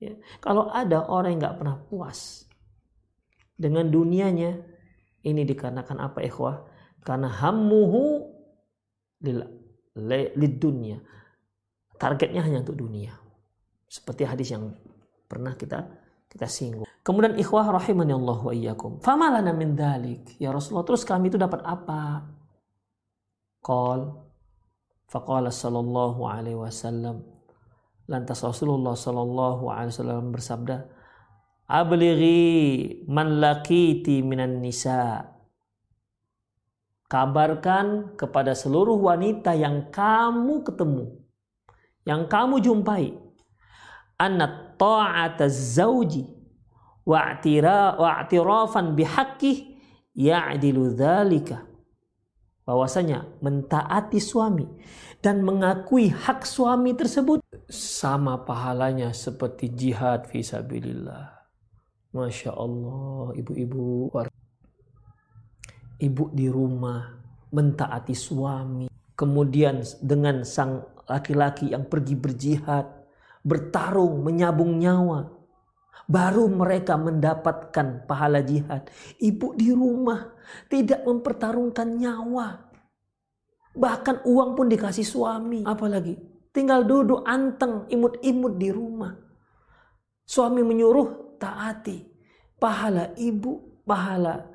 Ya. 0.02 0.18
Kalau 0.42 0.66
ada 0.74 1.06
orang 1.06 1.38
yang 1.38 1.40
nggak 1.46 1.58
pernah 1.62 1.76
puas 1.86 2.50
dengan 3.54 3.86
dunianya, 3.86 4.58
ini 5.22 5.46
dikarenakan 5.46 5.98
apa 6.02 6.26
ikhwah? 6.26 6.66
Karena 7.06 7.30
hammuhu 7.30 8.26
lil, 9.22 9.46
dunia. 10.58 10.98
Targetnya 11.94 12.42
hanya 12.42 12.66
untuk 12.66 12.82
dunia. 12.82 13.14
Seperti 13.86 14.26
hadis 14.26 14.50
yang 14.50 14.74
pernah 15.30 15.54
kita 15.54 15.86
kita 16.26 16.50
singgung. 16.50 16.88
Kemudian 17.06 17.38
ikhwah 17.38 17.70
rahimani 17.70 18.10
Allah 18.10 18.38
wa 18.42 18.50
iyyakum. 18.50 18.98
Famalana 18.98 19.54
min 19.54 19.78
dalik. 19.78 20.34
Ya 20.42 20.50
Rasulullah, 20.50 20.86
terus 20.88 21.06
kami 21.06 21.30
itu 21.30 21.38
dapat 21.38 21.62
apa? 21.62 22.26
Qal 23.62 24.18
faqala 25.06 25.54
sallallahu 25.54 26.26
alaihi 26.26 26.58
wasallam 26.58 27.22
Lantas 28.12 28.44
Rasulullah 28.44 28.92
Shallallahu 28.92 29.72
Alaihi 29.72 29.96
Wasallam 29.96 30.36
bersabda, 30.36 30.84
Ablighi 31.64 33.08
man 33.08 33.40
lakiti 33.40 34.20
minan 34.20 34.60
nisa. 34.60 35.32
Kabarkan 37.08 38.12
kepada 38.20 38.52
seluruh 38.52 39.00
wanita 39.00 39.56
yang 39.56 39.88
kamu 39.88 40.60
ketemu, 40.60 41.24
yang 42.04 42.28
kamu 42.28 42.60
jumpai, 42.60 43.16
anna 44.20 44.76
ta'ata 44.76 45.48
zauji 45.48 46.28
wa'tirafan 47.08 48.92
bihaqqih 48.92 49.80
ya'dilu 50.12 50.92
dzalika 50.92 51.64
bahwasanya 52.62 53.26
mentaati 53.42 54.22
suami 54.22 54.70
dan 55.22 55.46
mengakui 55.46 56.10
hak 56.10 56.42
suami 56.42 56.98
tersebut 56.98 57.38
sama 57.70 58.42
pahalanya 58.42 59.14
seperti 59.14 59.70
jihad 59.70 60.26
visabilillah. 60.26 61.46
Masya 62.12 62.52
Allah, 62.52 63.32
ibu-ibu, 63.38 64.12
ibu 66.02 66.24
di 66.34 66.46
rumah 66.50 67.08
mentaati 67.54 68.12
suami, 68.12 68.90
kemudian 69.14 69.80
dengan 70.02 70.42
sang 70.42 70.82
laki-laki 71.06 71.70
yang 71.70 71.86
pergi 71.86 72.18
berjihad, 72.18 72.84
bertarung, 73.46 74.26
menyabung 74.26 74.76
nyawa, 74.76 75.30
baru 76.10 76.50
mereka 76.50 76.98
mendapatkan 76.98 78.04
pahala 78.10 78.42
jihad. 78.42 78.90
Ibu 79.22 79.54
di 79.54 79.70
rumah 79.70 80.34
tidak 80.66 81.06
mempertarungkan 81.06 81.96
nyawa, 81.96 82.71
bahkan 83.72 84.20
uang 84.24 84.56
pun 84.56 84.66
dikasih 84.68 85.04
suami, 85.04 85.64
apalagi 85.64 86.32
Tinggal 86.52 86.84
duduk 86.84 87.24
anteng, 87.24 87.88
imut-imut 87.88 88.60
di 88.60 88.68
rumah. 88.68 89.16
Suami 90.28 90.60
menyuruh 90.60 91.40
taati. 91.40 92.04
Pahala 92.60 93.16
ibu, 93.16 93.80
pahala 93.88 94.52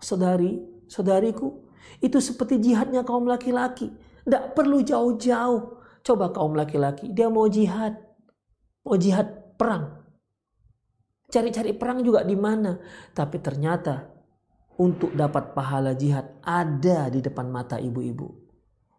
saudari, 0.00 0.56
saudariku. 0.88 1.68
Itu 2.00 2.18
seperti 2.24 2.64
jihadnya 2.64 3.04
kaum 3.04 3.28
laki-laki. 3.28 3.92
Tidak 4.24 4.56
perlu 4.56 4.80
jauh-jauh. 4.80 5.84
Coba 6.00 6.32
kaum 6.32 6.56
laki-laki, 6.56 7.12
dia 7.12 7.28
mau 7.28 7.44
jihad. 7.44 7.92
Mau 8.88 8.96
jihad 8.96 9.56
perang. 9.60 10.00
Cari-cari 11.28 11.76
perang 11.76 12.00
juga 12.00 12.24
di 12.24 12.36
mana. 12.36 12.80
Tapi 13.12 13.36
ternyata 13.44 14.00
untuk 14.80 15.12
dapat 15.12 15.52
pahala 15.52 15.92
jihad 15.92 16.40
ada 16.40 17.12
di 17.12 17.20
depan 17.20 17.52
mata 17.52 17.76
ibu-ibu. 17.76 18.43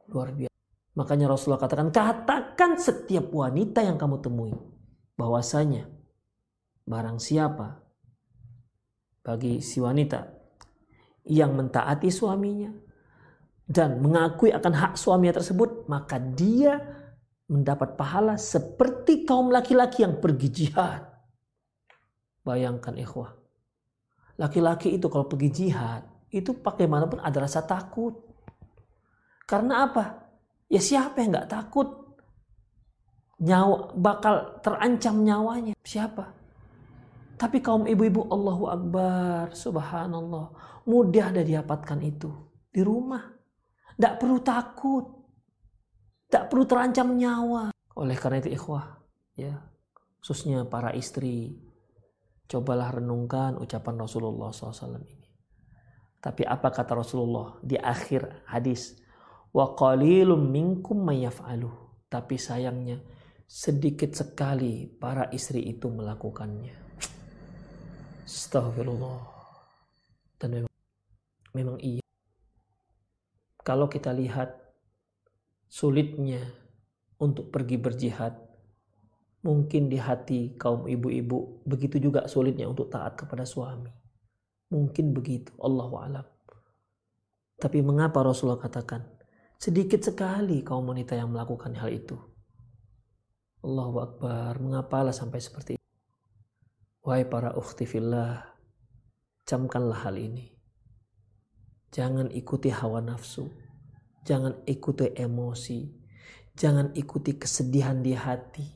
Luar 0.09 0.33
biasa. 0.33 0.53
Makanya 0.95 1.27
Rasulullah 1.27 1.59
katakan, 1.59 1.91
katakan 1.91 2.79
setiap 2.79 3.27
wanita 3.35 3.83
yang 3.83 3.99
kamu 3.99 4.23
temui. 4.23 4.55
Bahwasanya 5.15 5.87
barang 6.85 7.19
siapa 7.19 7.81
bagi 9.25 9.59
si 9.59 9.81
wanita 9.81 10.21
yang 11.25 11.57
mentaati 11.57 12.13
suaminya 12.13 12.69
dan 13.65 13.97
mengakui 13.97 14.53
akan 14.53 14.73
hak 14.75 14.93
suaminya 14.95 15.41
tersebut, 15.41 15.89
maka 15.89 16.21
dia 16.21 16.77
mendapat 17.49 17.97
pahala 17.97 18.37
seperti 18.37 19.25
kaum 19.25 19.49
laki-laki 19.49 20.05
yang 20.05 20.21
pergi 20.21 20.47
jihad. 20.53 21.01
Bayangkan 22.45 22.93
ikhwah. 22.93 23.33
Laki-laki 24.37 24.93
itu 24.93 25.09
kalau 25.09 25.25
pergi 25.25 25.49
jihad, 25.49 26.05
itu 26.29 26.53
bagaimanapun 26.53 27.23
ada 27.23 27.41
rasa 27.41 27.65
takut. 27.65 28.21
Karena 29.45 29.85
apa? 29.85 30.25
Ya 30.69 30.81
siapa 30.81 31.21
yang 31.21 31.37
nggak 31.37 31.49
takut 31.49 32.05
nyawa 33.41 33.91
bakal 33.95 34.59
terancam 34.63 35.21
nyawanya? 35.21 35.73
Siapa? 35.83 36.25
Tapi 37.35 37.59
kaum 37.59 37.83
ibu-ibu 37.83 38.31
Allahu 38.31 38.71
Akbar, 38.71 39.51
subhanallah. 39.51 40.55
Mudah 40.87 41.35
ada 41.35 41.43
didapatkan 41.43 41.99
itu. 41.99 42.31
Di 42.71 42.79
rumah. 42.79 43.27
Tidak 43.95 44.15
perlu 44.15 44.39
takut. 44.39 45.05
Tidak 46.31 46.47
perlu 46.47 46.63
terancam 46.63 47.11
nyawa. 47.11 47.75
Oleh 47.99 48.15
karena 48.15 48.39
itu 48.39 48.55
ikhwah. 48.55 49.03
ya 49.35 49.51
Khususnya 50.23 50.63
para 50.63 50.95
istri. 50.95 51.59
Cobalah 52.45 53.01
renungkan 53.01 53.57
ucapan 53.57 54.05
Rasulullah 54.05 54.53
SAW 54.53 55.01
ini. 55.01 55.25
Tapi 56.21 56.45
apa 56.45 56.69
kata 56.69 56.93
Rasulullah 56.93 57.57
di 57.59 57.73
akhir 57.75 58.47
hadis? 58.47 59.04
Wa 59.55 59.71
qalilum 59.71 60.51
minkum 60.51 60.99
mayaf'aluh. 60.99 61.71
Tapi 62.11 62.35
sayangnya 62.35 62.99
sedikit 63.47 64.11
sekali 64.11 64.83
para 64.91 65.31
istri 65.31 65.63
itu 65.63 65.87
melakukannya. 65.87 66.75
Astagfirullah. 68.27 69.21
Dan 70.35 70.49
memang, 70.59 70.73
memang 71.55 71.77
iya. 71.79 72.03
Kalau 73.63 73.87
kita 73.87 74.11
lihat 74.11 74.51
sulitnya 75.71 76.43
untuk 77.17 77.49
pergi 77.49 77.79
berjihad, 77.79 78.35
mungkin 79.41 79.87
di 79.89 79.97
hati 79.97 80.53
kaum 80.59 80.85
ibu-ibu 80.85 81.63
begitu 81.63 81.97
juga 81.97 82.27
sulitnya 82.27 82.67
untuk 82.67 82.91
taat 82.91 83.15
kepada 83.17 83.47
suami. 83.47 83.89
Mungkin 84.69 85.15
begitu, 85.15 85.53
Allah 85.61 85.89
alam. 86.01 86.27
Tapi 87.55 87.79
mengapa 87.79 88.19
Rasulullah 88.21 88.59
katakan 88.59 89.14
Sedikit 89.55 90.03
sekali 90.03 90.61
kaum 90.61 90.91
wanita 90.91 91.15
yang 91.15 91.31
melakukan 91.31 91.73
hal 91.79 91.89
itu. 91.89 92.19
Allahu 93.65 93.97
Akbar, 93.97 94.61
mengapalah 94.61 95.15
sampai 95.15 95.41
seperti 95.41 95.73
itu? 95.73 95.85
Wahai 97.01 97.25
para 97.25 97.53
ukhti 97.57 97.89
fillah, 97.89 98.45
camkanlah 99.45 100.05
hal 100.05 100.17
ini. 100.21 100.53
Jangan 101.95 102.27
ikuti 102.35 102.67
hawa 102.69 102.99
nafsu. 102.99 103.47
Jangan 104.27 104.67
ikuti 104.67 105.15
emosi. 105.15 105.87
Jangan 106.51 106.91
ikuti 106.91 107.39
kesedihan 107.39 108.03
di 108.03 108.11
hati. 108.11 108.67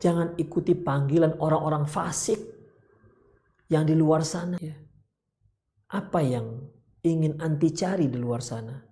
Jangan 0.00 0.38
ikuti 0.40 0.72
panggilan 0.72 1.36
orang-orang 1.36 1.84
fasik 1.84 2.40
yang 3.68 3.84
di 3.84 3.92
luar 3.92 4.24
sana. 4.24 4.56
Apa 5.92 6.20
yang 6.24 6.64
ingin 7.04 7.36
anti 7.42 7.68
cari 7.74 8.08
di 8.08 8.16
luar 8.16 8.40
sana? 8.40 8.87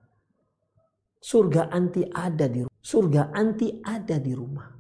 Surga 1.27 1.75
anti 1.75 2.07
ada 2.07 2.47
di 2.47 2.63
surga 2.63 3.35
anti 3.35 3.83
ada 3.83 4.15
di 4.15 4.31
rumah. 4.31 4.71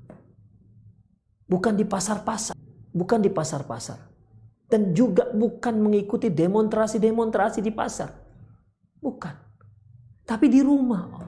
Bukan 1.42 1.74
di 1.74 1.82
pasar-pasar, 1.82 2.54
bukan 2.94 3.18
di 3.18 3.34
pasar-pasar. 3.34 3.98
Dan 4.70 4.94
juga 4.94 5.26
bukan 5.34 5.74
mengikuti 5.82 6.30
demonstrasi-demonstrasi 6.30 7.66
di 7.66 7.74
pasar. 7.74 8.14
Bukan. 9.02 9.34
Tapi 10.22 10.46
di 10.46 10.62
rumah. 10.62 11.18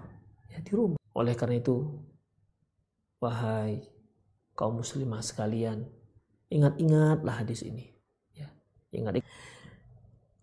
Ya, 0.54 0.62
di 0.62 0.70
rumah. 0.70 1.02
Oleh 1.14 1.35
karena 1.35 1.59
itu, 1.59 1.83
wahai 3.18 3.83
kaum 4.54 4.78
muslimah 4.78 5.22
sekalian, 5.22 5.83
ingat-ingatlah 6.46 7.42
hadis 7.42 7.66
ini. 7.66 7.90
Ya, 8.38 8.54
ingat. 8.94 9.18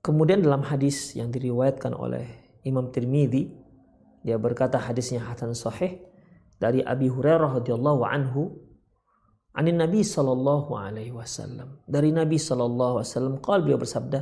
Kemudian 0.04 0.44
dalam 0.44 0.68
hadis 0.68 1.16
yang 1.16 1.32
diriwayatkan 1.32 1.96
oleh 1.96 2.28
Imam 2.68 2.92
Tirmidzi, 2.92 3.65
dia 4.26 4.42
berkata 4.42 4.82
hadisnya 4.82 5.22
hasan 5.22 5.54
sahih 5.54 6.02
dari 6.58 6.82
Abi 6.82 7.06
Hurairah 7.14 7.62
radhiyallahu 7.62 8.02
anhu 8.02 8.66
Ani 9.56 9.72
Nabi 9.72 10.04
sallallahu 10.04 10.76
alaihi 10.76 11.16
wasallam. 11.16 11.80
Dari 11.88 12.12
Nabi 12.12 12.36
sallallahu 12.36 13.00
alaihi 13.00 13.08
wasallam 13.08 13.36
qal 13.40 13.64
beliau 13.64 13.80
bersabda, 13.80 14.20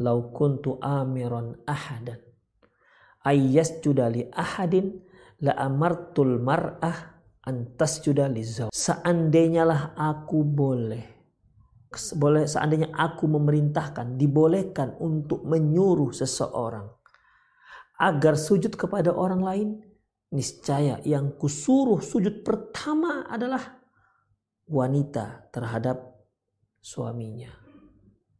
"Lau 0.00 0.32
kuntu 0.32 0.80
amiran 0.80 1.60
ahadan 1.68 2.16
ayyasjuda 3.24 4.12
li 4.12 4.28
ahadin 4.30 4.92
la 5.42 5.56
amartul 5.56 6.38
mar'ah 6.38 7.24
antas 7.48 8.04
juda 8.04 8.28
li 8.28 8.44
Seandainya 8.70 9.64
lah 9.64 9.82
aku 9.96 10.44
boleh 10.44 11.04
boleh 11.94 12.44
seandainya 12.50 12.90
aku 12.90 13.30
memerintahkan 13.30 14.18
dibolehkan 14.18 14.98
untuk 14.98 15.46
menyuruh 15.46 16.10
seseorang 16.10 16.90
agar 17.98 18.34
sujud 18.34 18.74
kepada 18.74 19.14
orang 19.14 19.42
lain 19.42 19.68
niscaya 20.34 20.98
yang 21.06 21.38
kusuruh 21.38 22.02
sujud 22.02 22.42
pertama 22.42 23.22
adalah 23.30 23.62
wanita 24.66 25.52
terhadap 25.54 26.02
suaminya. 26.82 27.54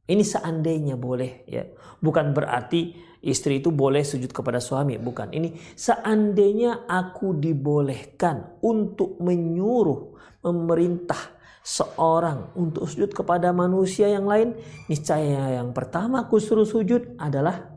Ini 0.05 0.21
seandainya 0.21 1.01
boleh 1.01 1.49
ya. 1.49 1.64
Bukan 2.03 2.37
berarti 2.37 2.93
istri 3.25 3.64
itu 3.64 3.73
boleh 3.73 4.05
sujud 4.05 4.29
kepada 4.29 4.61
suami, 4.61 5.01
bukan. 5.01 5.33
Ini 5.33 5.57
seandainya 5.73 6.85
aku 6.85 7.40
dibolehkan 7.40 8.61
untuk 8.61 9.17
menyuruh, 9.25 10.12
memerintah 10.45 11.33
seorang 11.64 12.53
untuk 12.53 12.85
sujud 12.85 13.17
kepada 13.17 13.49
manusia 13.57 14.12
yang 14.12 14.29
lain, 14.29 14.53
niscaya 14.93 15.57
yang 15.57 15.73
pertama 15.73 16.29
aku 16.29 16.37
suruh 16.37 16.69
sujud 16.69 17.17
adalah 17.17 17.73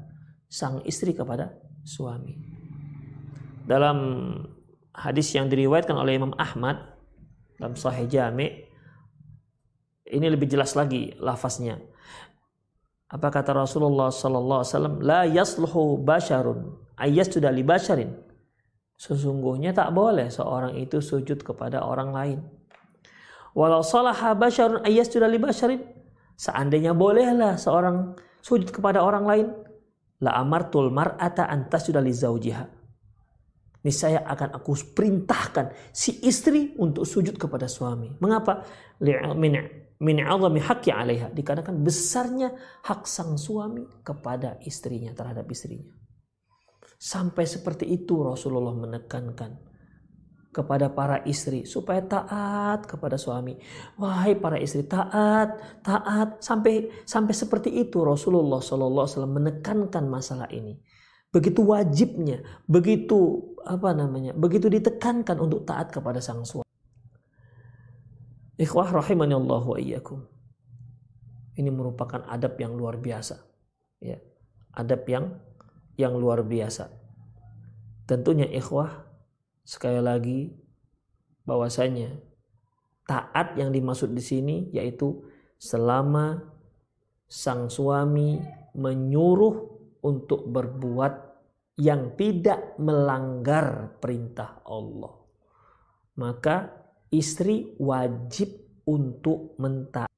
sang 0.51 0.83
istri 0.83 1.15
kepada 1.15 1.66
suami. 1.87 2.35
Dalam 3.63 3.97
hadis 4.91 5.31
yang 5.31 5.47
diriwayatkan 5.47 5.95
oleh 5.95 6.19
Imam 6.19 6.35
Ahmad 6.35 6.83
dalam 7.55 7.79
Sahih 7.79 8.11
Jami 8.11 8.67
ini 10.07 10.27
lebih 10.27 10.51
jelas 10.51 10.75
lagi 10.75 11.15
lafaznya. 11.19 11.79
Apa 13.07 13.31
kata 13.31 13.55
Rasulullah 13.55 14.11
sallallahu 14.11 14.61
alaihi 14.63 14.71
wasallam? 14.75 14.95
La 14.99 15.21
yasluhu 15.23 16.03
basharun 16.03 16.75
ayas 16.99 17.31
sudah 17.31 17.53
li 17.53 17.63
basharin. 17.63 18.11
Sesungguhnya 18.97 19.71
tak 19.71 19.93
boleh 19.93 20.27
seorang 20.27 20.75
itu 20.75 20.99
sujud 20.99 21.39
kepada 21.45 21.85
orang 21.85 22.09
lain. 22.11 22.39
Walau 23.53 23.85
salaha 23.85 24.33
basyarun 24.33 24.83
ayas 24.83 25.07
sudah 25.07 25.29
li 25.29 25.39
basharin. 25.39 25.81
Seandainya 26.37 26.93
bolehlah 26.93 27.57
seorang 27.57 28.13
sujud 28.45 28.69
kepada 28.69 29.01
orang 29.01 29.25
lain, 29.25 29.47
la 30.23 30.37
amartul 30.37 30.89
mar'ata 30.89 31.45
antas 31.45 31.89
sudah 31.89 32.01
li 32.01 32.13
zaujiha 32.13 32.65
niscaya 33.87 34.27
akan 34.27 34.59
aku 34.59 34.75
perintahkan 34.91 35.95
si 35.95 36.19
istri 36.27 36.75
untuk 36.75 37.07
sujud 37.07 37.39
kepada 37.39 37.71
suami. 37.71 38.11
Mengapa? 38.19 38.67
Min 39.97 40.17
azami 40.19 40.59
haqqi 40.59 40.91
alaiha. 40.91 41.31
Dikarenakan 41.31 41.79
besarnya 41.79 42.51
hak 42.83 43.07
sang 43.07 43.39
suami 43.39 43.87
kepada 44.03 44.59
istrinya, 44.67 45.15
terhadap 45.15 45.47
istrinya. 45.47 45.87
Sampai 46.99 47.47
seperti 47.47 47.87
itu 47.87 48.19
Rasulullah 48.25 48.75
menekankan 48.75 49.66
kepada 50.57 50.89
para 50.89 51.21
istri 51.29 51.69
supaya 51.69 52.01
taat 52.01 52.89
kepada 52.89 53.21
suami. 53.21 53.53
Wahai 54.01 54.33
para 54.33 54.57
istri 54.57 54.89
taat, 54.89 55.61
taat 55.85 56.41
sampai 56.41 57.05
sampai 57.05 57.33
seperti 57.37 57.69
itu 57.69 58.01
Rasulullah 58.01 58.57
SAW 58.57 59.29
menekankan 59.29 60.09
masalah 60.09 60.49
ini 60.49 60.81
begitu 61.27 61.61
wajibnya, 61.63 62.41
begitu 62.65 63.43
apa 63.67 63.91
namanya, 63.91 64.31
begitu 64.31 64.71
ditekankan 64.71 65.37
untuk 65.37 65.67
taat 65.67 65.91
kepada 65.91 66.23
sang 66.23 66.41
suami. 66.47 66.65
Ikhwah 68.57 68.89
rahimani 68.89 69.37
Allah 69.37 69.61
wa 69.61 69.77
iyyakum. 69.77 70.25
Ini 71.57 71.69
merupakan 71.69 72.25
adab 72.25 72.57
yang 72.57 72.73
luar 72.73 72.97
biasa. 72.97 73.37
Ya. 74.01 74.17
Adab 74.73 75.05
yang 75.09 75.37
yang 75.97 76.17
luar 76.17 76.45
biasa. 76.45 76.89
Tentunya 78.09 78.45
ikhwah 78.49 79.06
sekali 79.67 79.99
lagi 79.99 80.47
bahwasanya 81.43 82.15
taat 83.03 83.59
yang 83.59 83.75
dimaksud 83.75 84.15
di 84.15 84.23
sini 84.23 84.55
yaitu 84.71 85.27
selama 85.59 86.39
sang 87.27 87.67
suami 87.67 88.39
menyuruh 88.79 89.55
untuk 90.07 90.47
berbuat 90.47 91.13
yang 91.83 92.15
tidak 92.15 92.79
melanggar 92.79 93.99
perintah 93.99 94.63
Allah. 94.63 95.11
Maka 96.17 96.71
istri 97.11 97.75
wajib 97.77 98.81
untuk 98.87 99.59
mentaati. 99.59 100.15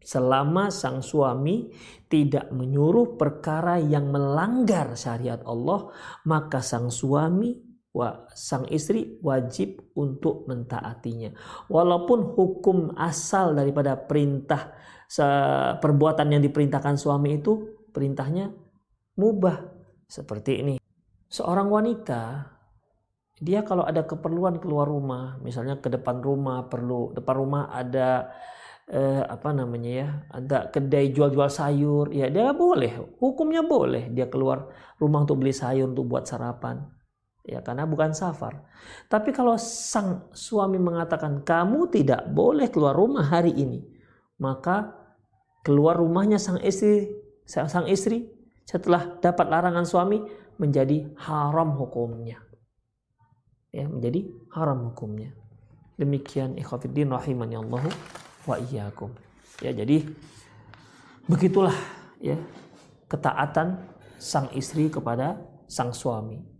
Selama 0.00 0.74
sang 0.74 1.06
suami 1.06 1.70
tidak 2.10 2.50
menyuruh 2.50 3.14
perkara 3.14 3.78
yang 3.78 4.10
melanggar 4.10 4.98
syariat 4.98 5.38
Allah, 5.46 5.92
maka 6.26 6.58
sang 6.64 6.90
suami 6.90 7.69
wa 7.90 8.30
sang 8.30 8.70
istri 8.70 9.18
wajib 9.22 9.82
untuk 9.98 10.46
mentaatinya. 10.46 11.34
Walaupun 11.66 12.38
hukum 12.38 12.94
asal 12.94 13.58
daripada 13.58 13.98
perintah 13.98 14.74
perbuatan 15.82 16.30
yang 16.30 16.42
diperintahkan 16.42 16.94
suami 16.94 17.42
itu 17.42 17.82
perintahnya 17.90 18.54
mubah 19.18 19.58
seperti 20.06 20.62
ini. 20.62 20.74
Seorang 21.26 21.66
wanita 21.66 22.46
dia 23.40 23.64
kalau 23.64 23.82
ada 23.82 24.04
keperluan 24.04 24.60
keluar 24.60 24.86
rumah, 24.86 25.40
misalnya 25.40 25.80
ke 25.80 25.88
depan 25.88 26.20
rumah 26.20 26.68
perlu 26.68 27.10
depan 27.16 27.34
rumah 27.40 27.62
ada 27.72 28.30
eh, 28.86 29.24
apa 29.24 29.50
namanya 29.50 29.90
ya, 29.90 30.08
ada 30.28 30.58
kedai 30.68 31.08
jual-jual 31.10 31.48
sayur, 31.48 32.12
ya 32.12 32.28
dia 32.28 32.52
boleh, 32.52 33.18
hukumnya 33.18 33.64
boleh 33.64 34.12
dia 34.12 34.28
keluar 34.28 34.68
rumah 35.00 35.24
untuk 35.24 35.40
beli 35.40 35.56
sayur 35.56 35.88
untuk 35.88 36.06
buat 36.06 36.28
sarapan. 36.28 36.99
Ya 37.44 37.64
karena 37.64 37.88
bukan 37.88 38.12
safar. 38.12 38.68
Tapi 39.08 39.32
kalau 39.32 39.56
sang 39.56 40.28
suami 40.36 40.76
mengatakan 40.76 41.40
kamu 41.40 41.88
tidak 41.88 42.28
boleh 42.28 42.68
keluar 42.68 42.92
rumah 42.92 43.24
hari 43.24 43.56
ini, 43.56 43.80
maka 44.36 44.92
keluar 45.64 45.96
rumahnya 45.96 46.36
sang 46.36 46.60
istri 46.60 47.08
sang 47.48 47.88
istri 47.90 48.30
setelah 48.68 49.18
dapat 49.18 49.50
larangan 49.50 49.82
suami 49.82 50.22
menjadi 50.60 51.10
haram 51.16 51.74
hukumnya. 51.74 52.38
Ya, 53.72 53.88
menjadi 53.88 54.28
haram 54.52 54.92
hukumnya. 54.92 55.32
Demikian 55.96 56.54
ikhwatiddin 56.60 57.10
rahimani 57.10 57.56
Allah 57.56 57.88
wa 58.44 58.56
iyyakum. 58.60 59.10
Ya, 59.64 59.72
jadi 59.72 60.06
begitulah 61.26 61.74
ya 62.20 62.36
ketaatan 63.08 63.80
sang 64.20 64.52
istri 64.54 64.92
kepada 64.92 65.40
sang 65.66 65.90
suami. 65.90 66.59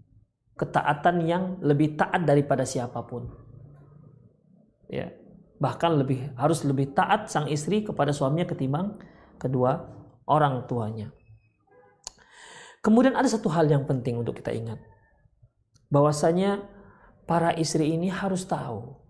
Ketaatan 0.60 1.24
yang 1.24 1.44
lebih 1.64 1.96
taat 1.96 2.28
daripada 2.28 2.68
siapa 2.68 3.00
pun. 3.08 3.32
Ya, 4.92 5.08
bahkan 5.56 5.96
lebih 5.96 6.36
harus 6.36 6.60
lebih 6.68 6.92
taat 6.92 7.32
sang 7.32 7.48
istri 7.48 7.80
kepada 7.80 8.12
suaminya 8.12 8.44
ketimbang 8.44 9.00
kedua 9.40 9.88
orang 10.28 10.68
tuanya. 10.68 11.08
Kemudian 12.84 13.16
ada 13.16 13.28
satu 13.28 13.48
hal 13.48 13.72
yang 13.72 13.88
penting 13.88 14.20
untuk 14.20 14.36
kita 14.36 14.52
ingat. 14.52 14.80
Bahwasanya 15.88 16.68
para 17.24 17.56
istri 17.56 17.96
ini 17.96 18.12
harus 18.12 18.44
tahu. 18.44 19.00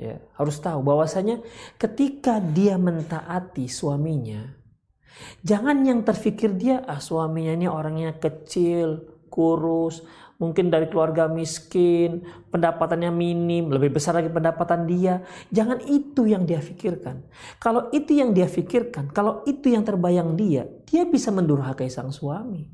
Ya, 0.00 0.24
harus 0.40 0.56
tahu 0.56 0.80
bahwasanya 0.80 1.44
ketika 1.76 2.40
dia 2.40 2.80
mentaati 2.80 3.68
suaminya, 3.68 4.60
Jangan 5.40 5.84
yang 5.84 6.00
terfikir 6.04 6.54
dia 6.56 6.84
ah 6.84 7.00
suaminya 7.00 7.52
ini 7.56 7.66
orangnya 7.68 8.16
kecil, 8.16 9.04
kurus, 9.32 10.04
mungkin 10.40 10.72
dari 10.72 10.88
keluarga 10.88 11.28
miskin, 11.28 12.24
pendapatannya 12.48 13.12
minim, 13.12 13.68
lebih 13.68 14.00
besar 14.00 14.16
lagi 14.16 14.32
pendapatan 14.32 14.88
dia. 14.88 15.20
Jangan 15.52 15.84
itu 15.84 16.24
yang 16.24 16.48
dia 16.48 16.64
pikirkan. 16.64 17.22
Kalau 17.60 17.92
itu 17.92 18.16
yang 18.16 18.32
dia 18.32 18.48
pikirkan, 18.48 19.12
kalau 19.12 19.44
itu 19.44 19.68
yang 19.68 19.84
terbayang 19.84 20.34
dia, 20.34 20.64
dia 20.88 21.04
bisa 21.04 21.28
mendurhakai 21.28 21.92
sang 21.92 22.08
suami. 22.08 22.72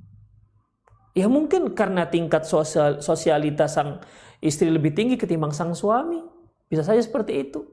Ya 1.13 1.27
mungkin 1.27 1.75
karena 1.75 2.07
tingkat 2.07 2.47
sosial, 2.47 3.03
sosialitas 3.03 3.75
sang 3.75 3.99
istri 4.39 4.71
lebih 4.71 4.95
tinggi 4.95 5.19
ketimbang 5.19 5.51
sang 5.51 5.75
suami. 5.75 6.23
Bisa 6.71 6.87
saja 6.87 7.03
seperti 7.03 7.51
itu. 7.51 7.67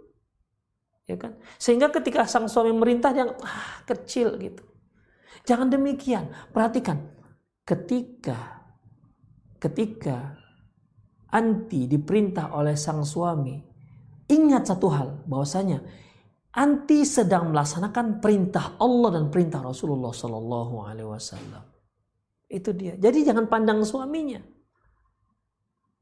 Ya 1.06 1.20
kan? 1.20 1.38
Sehingga 1.60 1.92
ketika 1.94 2.26
sang 2.26 2.50
suami 2.50 2.74
merintah 2.74 3.12
dia 3.12 3.30
ah, 3.30 3.84
kecil 3.86 4.40
gitu. 4.40 4.64
Jangan 5.44 5.70
demikian. 5.70 6.32
Perhatikan. 6.56 7.04
Ketika 7.68 8.63
ketika 9.64 10.36
anti 11.32 11.88
diperintah 11.88 12.52
oleh 12.52 12.76
sang 12.76 13.08
suami, 13.08 13.56
ingat 14.28 14.68
satu 14.68 14.88
hal 14.92 15.10
bahwasanya 15.24 15.80
anti 16.52 17.08
sedang 17.08 17.56
melaksanakan 17.56 18.20
perintah 18.20 18.76
Allah 18.76 19.16
dan 19.16 19.32
perintah 19.32 19.64
Rasulullah 19.64 20.12
Shallallahu 20.12 20.76
Alaihi 20.84 21.08
Wasallam. 21.08 21.64
Itu 22.52 22.76
dia. 22.76 23.00
Jadi 23.00 23.24
jangan 23.24 23.48
pandang 23.48 23.82
suaminya. 23.88 24.44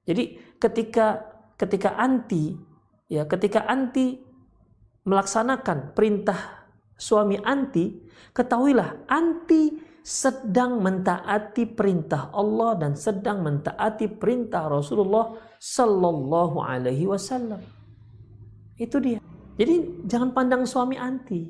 Jadi 0.01 0.57
ketika 0.57 1.21
ketika 1.55 1.93
anti 1.95 2.57
ya 3.05 3.29
ketika 3.29 3.69
anti 3.69 4.17
melaksanakan 5.05 5.93
perintah 5.93 6.65
suami 6.97 7.37
anti, 7.41 7.97
ketahuilah 8.33 9.09
anti 9.09 9.90
sedang 10.01 10.81
mentaati 10.81 11.69
perintah 11.69 12.33
Allah 12.33 12.73
dan 12.77 12.97
sedang 12.97 13.45
mentaati 13.45 14.09
perintah 14.09 14.65
Rasulullah 14.65 15.37
Sallallahu 15.61 16.57
Alaihi 16.57 17.05
Wasallam. 17.05 17.61
Itu 18.81 18.97
dia. 18.97 19.21
Jadi 19.61 20.05
jangan 20.09 20.33
pandang 20.33 20.65
suami 20.65 20.97
anti. 20.97 21.45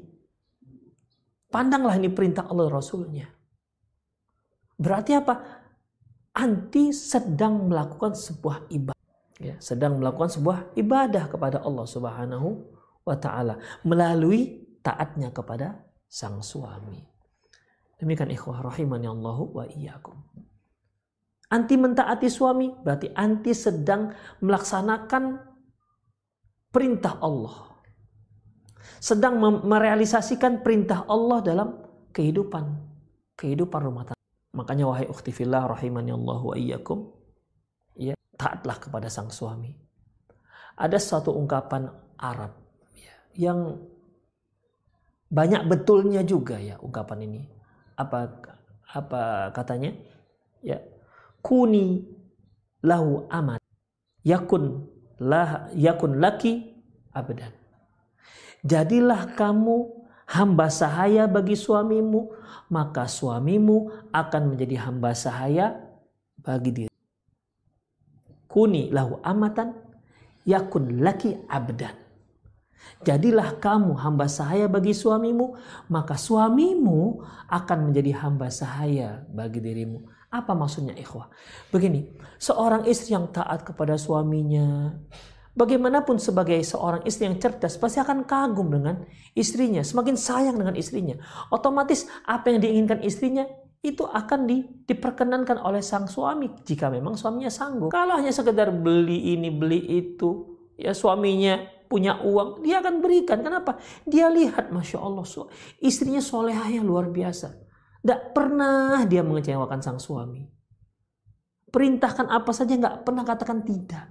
Pandanglah 1.51 1.95
ini 1.99 2.11
perintah 2.11 2.47
Allah 2.47 2.67
Rasulnya. 2.67 3.27
Berarti 4.79 5.11
apa? 5.15 5.35
Anti 6.31 6.95
sedang 6.95 7.67
melakukan 7.67 8.15
sebuah 8.15 8.71
ibadah. 8.71 8.99
Ya, 9.41 9.57
sedang 9.59 9.99
melakukan 9.99 10.31
sebuah 10.31 10.77
ibadah 10.77 11.27
kepada 11.27 11.65
Allah 11.65 11.83
Subhanahu 11.87 12.49
wa 13.01 13.17
taala 13.17 13.57
melalui 13.81 14.63
taatnya 14.85 15.33
kepada 15.33 15.81
sang 16.05 16.39
suami. 16.45 17.10
Demikian 18.01 18.33
ikhwah 18.33 18.65
rahimani 18.65 19.05
Allahu 19.05 19.61
wa 19.61 19.65
iyyakum. 19.69 20.17
Anti 21.53 21.77
mentaati 21.77 22.25
suami 22.33 22.73
berarti 22.73 23.13
anti 23.13 23.53
sedang 23.53 24.09
melaksanakan 24.41 25.37
perintah 26.73 27.21
Allah. 27.21 27.77
Sedang 28.97 29.37
merealisasikan 29.69 30.65
perintah 30.65 31.05
Allah 31.05 31.45
dalam 31.45 31.69
kehidupan 32.09 32.89
kehidupan 33.37 33.81
rumah 33.85 34.03
tangga. 34.09 34.21
Makanya 34.57 34.85
wahai 34.89 35.05
ukhti 35.05 35.29
fillah 35.29 35.69
rahimani 35.69 36.09
Allahu 36.13 36.53
wa 36.53 36.55
iyyakum, 36.57 37.09
ya, 37.97 38.17
taatlah 38.37 38.77
kepada 38.81 39.09
sang 39.13 39.29
suami. 39.29 39.73
Ada 40.77 40.97
suatu 40.97 41.37
ungkapan 41.37 41.85
Arab 42.17 42.57
ya, 42.97 43.13
yang 43.37 43.77
banyak 45.29 45.69
betulnya 45.69 46.25
juga 46.25 46.59
ya 46.59 46.75
ungkapan 46.81 47.23
ini 47.29 47.60
apa 47.95 48.39
apa 48.91 49.51
katanya? 49.55 49.95
Ya 50.61 50.83
kuni 51.41 52.05
lahu 52.85 53.25
amat 53.29 53.61
yakun 54.21 54.85
lah 55.17 55.69
yakun 55.73 56.21
laki 56.21 56.77
abadan 57.13 57.53
jadilah 58.61 59.33
kamu 59.33 59.89
hamba 60.29 60.69
sahaya 60.69 61.25
bagi 61.25 61.57
suamimu 61.57 62.29
maka 62.69 63.09
suamimu 63.09 64.09
akan 64.13 64.55
menjadi 64.55 64.87
hamba 64.87 65.11
sahaya 65.11 65.75
bagi 66.39 66.71
diri. 66.71 66.93
Kuni 68.47 68.91
lahu 68.91 69.19
amatan 69.23 69.75
yakun 70.43 70.99
laki 71.03 71.35
abdan 71.47 72.00
Jadilah 73.01 73.57
kamu 73.57 73.97
hamba 73.97 74.29
sahaya 74.29 74.69
bagi 74.69 74.93
suamimu, 74.93 75.57
maka 75.89 76.13
suamimu 76.13 77.25
akan 77.49 77.89
menjadi 77.89 78.13
hamba 78.21 78.53
sahaya 78.53 79.25
bagi 79.33 79.57
dirimu. 79.57 80.05
Apa 80.29 80.53
maksudnya 80.53 80.93
ikhwah? 80.93 81.27
Begini, 81.73 82.13
seorang 82.37 82.85
istri 82.85 83.17
yang 83.17 83.33
taat 83.33 83.65
kepada 83.65 83.97
suaminya, 83.97 84.95
bagaimanapun 85.57 86.21
sebagai 86.21 86.61
seorang 86.63 87.03
istri 87.03 87.27
yang 87.27 87.41
cerdas 87.41 87.75
pasti 87.75 87.99
akan 87.99 88.23
kagum 88.23 88.69
dengan 88.71 89.03
istrinya, 89.33 89.81
semakin 89.83 90.15
sayang 90.15 90.55
dengan 90.55 90.77
istrinya. 90.77 91.19
Otomatis 91.51 92.07
apa 92.23 92.53
yang 92.53 92.63
diinginkan 92.63 93.03
istrinya 93.03 93.49
itu 93.81 94.05
akan 94.05 94.45
di, 94.45 94.61
diperkenankan 94.85 95.57
oleh 95.57 95.81
sang 95.81 96.05
suami 96.05 96.53
jika 96.63 96.93
memang 96.93 97.17
suaminya 97.17 97.49
sanggup. 97.49 97.89
Kalau 97.89 98.13
hanya 98.13 98.29
sekedar 98.29 98.69
beli 98.69 99.33
ini 99.33 99.49
beli 99.49 99.81
itu, 99.99 100.53
ya 100.77 100.93
suaminya 100.93 101.80
punya 101.91 102.23
uang, 102.23 102.63
dia 102.63 102.79
akan 102.79 103.03
berikan. 103.03 103.43
Kenapa? 103.43 103.75
Dia 104.07 104.31
lihat, 104.31 104.71
Masya 104.71 105.03
Allah, 105.03 105.27
istrinya 105.83 106.23
solehah 106.23 106.71
yang 106.71 106.87
luar 106.87 107.11
biasa. 107.11 107.51
Tidak 107.99 108.31
pernah 108.31 109.03
dia 109.03 109.21
mengecewakan 109.21 109.83
sang 109.83 109.99
suami. 109.99 110.47
Perintahkan 111.67 112.31
apa 112.31 112.51
saja 112.55 112.79
nggak 112.79 113.03
pernah 113.03 113.27
katakan 113.27 113.61
tidak. 113.67 114.07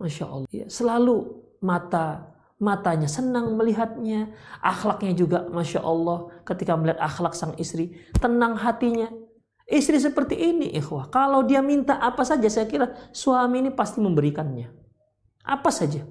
Masya 0.00 0.24
Allah. 0.26 0.48
Ya, 0.50 0.66
selalu 0.66 1.44
mata 1.62 2.32
matanya 2.62 3.10
senang 3.10 3.58
melihatnya. 3.58 4.34
Akhlaknya 4.62 5.12
juga 5.18 5.46
Masya 5.50 5.82
Allah 5.82 6.30
ketika 6.46 6.78
melihat 6.78 7.02
akhlak 7.02 7.34
sang 7.34 7.54
istri. 7.58 7.98
Tenang 8.18 8.54
hatinya. 8.58 9.10
Istri 9.66 9.98
seperti 9.98 10.38
ini 10.38 10.74
ikhwah. 10.74 11.10
Kalau 11.10 11.46
dia 11.46 11.62
minta 11.62 11.98
apa 11.98 12.26
saja 12.26 12.46
saya 12.46 12.66
kira 12.70 12.94
suami 13.14 13.62
ini 13.62 13.70
pasti 13.74 14.02
memberikannya. 14.02 14.70
Apa 15.42 15.70
saja. 15.74 16.06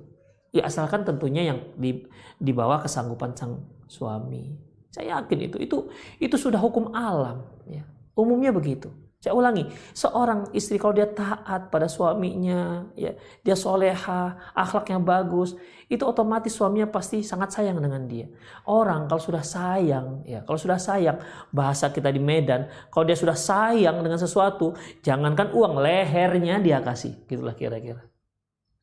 Ya 0.52 0.68
asalkan 0.68 1.08
tentunya 1.08 1.48
yang 1.48 1.60
di, 1.80 2.04
di 2.36 2.52
bawah 2.52 2.84
kesanggupan 2.84 3.32
sang 3.36 3.64
suami. 3.88 4.52
Saya 4.92 5.20
yakin 5.20 5.48
itu 5.48 5.58
itu 5.64 5.78
itu 6.20 6.36
sudah 6.36 6.60
hukum 6.60 6.92
alam 6.92 7.48
ya. 7.68 7.88
Umumnya 8.16 8.52
begitu. 8.52 8.92
Saya 9.22 9.38
ulangi, 9.38 9.70
seorang 9.94 10.50
istri 10.50 10.82
kalau 10.82 10.98
dia 10.98 11.06
taat 11.06 11.70
pada 11.70 11.86
suaminya, 11.86 12.90
ya, 12.98 13.14
dia 13.46 13.54
soleha, 13.54 14.34
akhlaknya 14.58 14.98
bagus, 14.98 15.54
itu 15.94 16.02
otomatis 16.02 16.50
suaminya 16.50 16.90
pasti 16.90 17.22
sangat 17.22 17.54
sayang 17.54 17.78
dengan 17.78 18.10
dia. 18.10 18.26
Orang 18.66 19.06
kalau 19.06 19.22
sudah 19.22 19.46
sayang, 19.46 20.26
ya, 20.26 20.42
kalau 20.42 20.58
sudah 20.58 20.82
sayang, 20.82 21.22
bahasa 21.54 21.94
kita 21.94 22.10
di 22.10 22.18
Medan, 22.18 22.66
kalau 22.90 23.06
dia 23.06 23.14
sudah 23.14 23.38
sayang 23.38 24.02
dengan 24.02 24.18
sesuatu, 24.18 24.74
jangankan 25.06 25.54
uang, 25.54 25.78
lehernya 25.78 26.58
dia 26.58 26.82
kasih, 26.82 27.14
gitulah 27.30 27.54
kira-kira. 27.54 28.02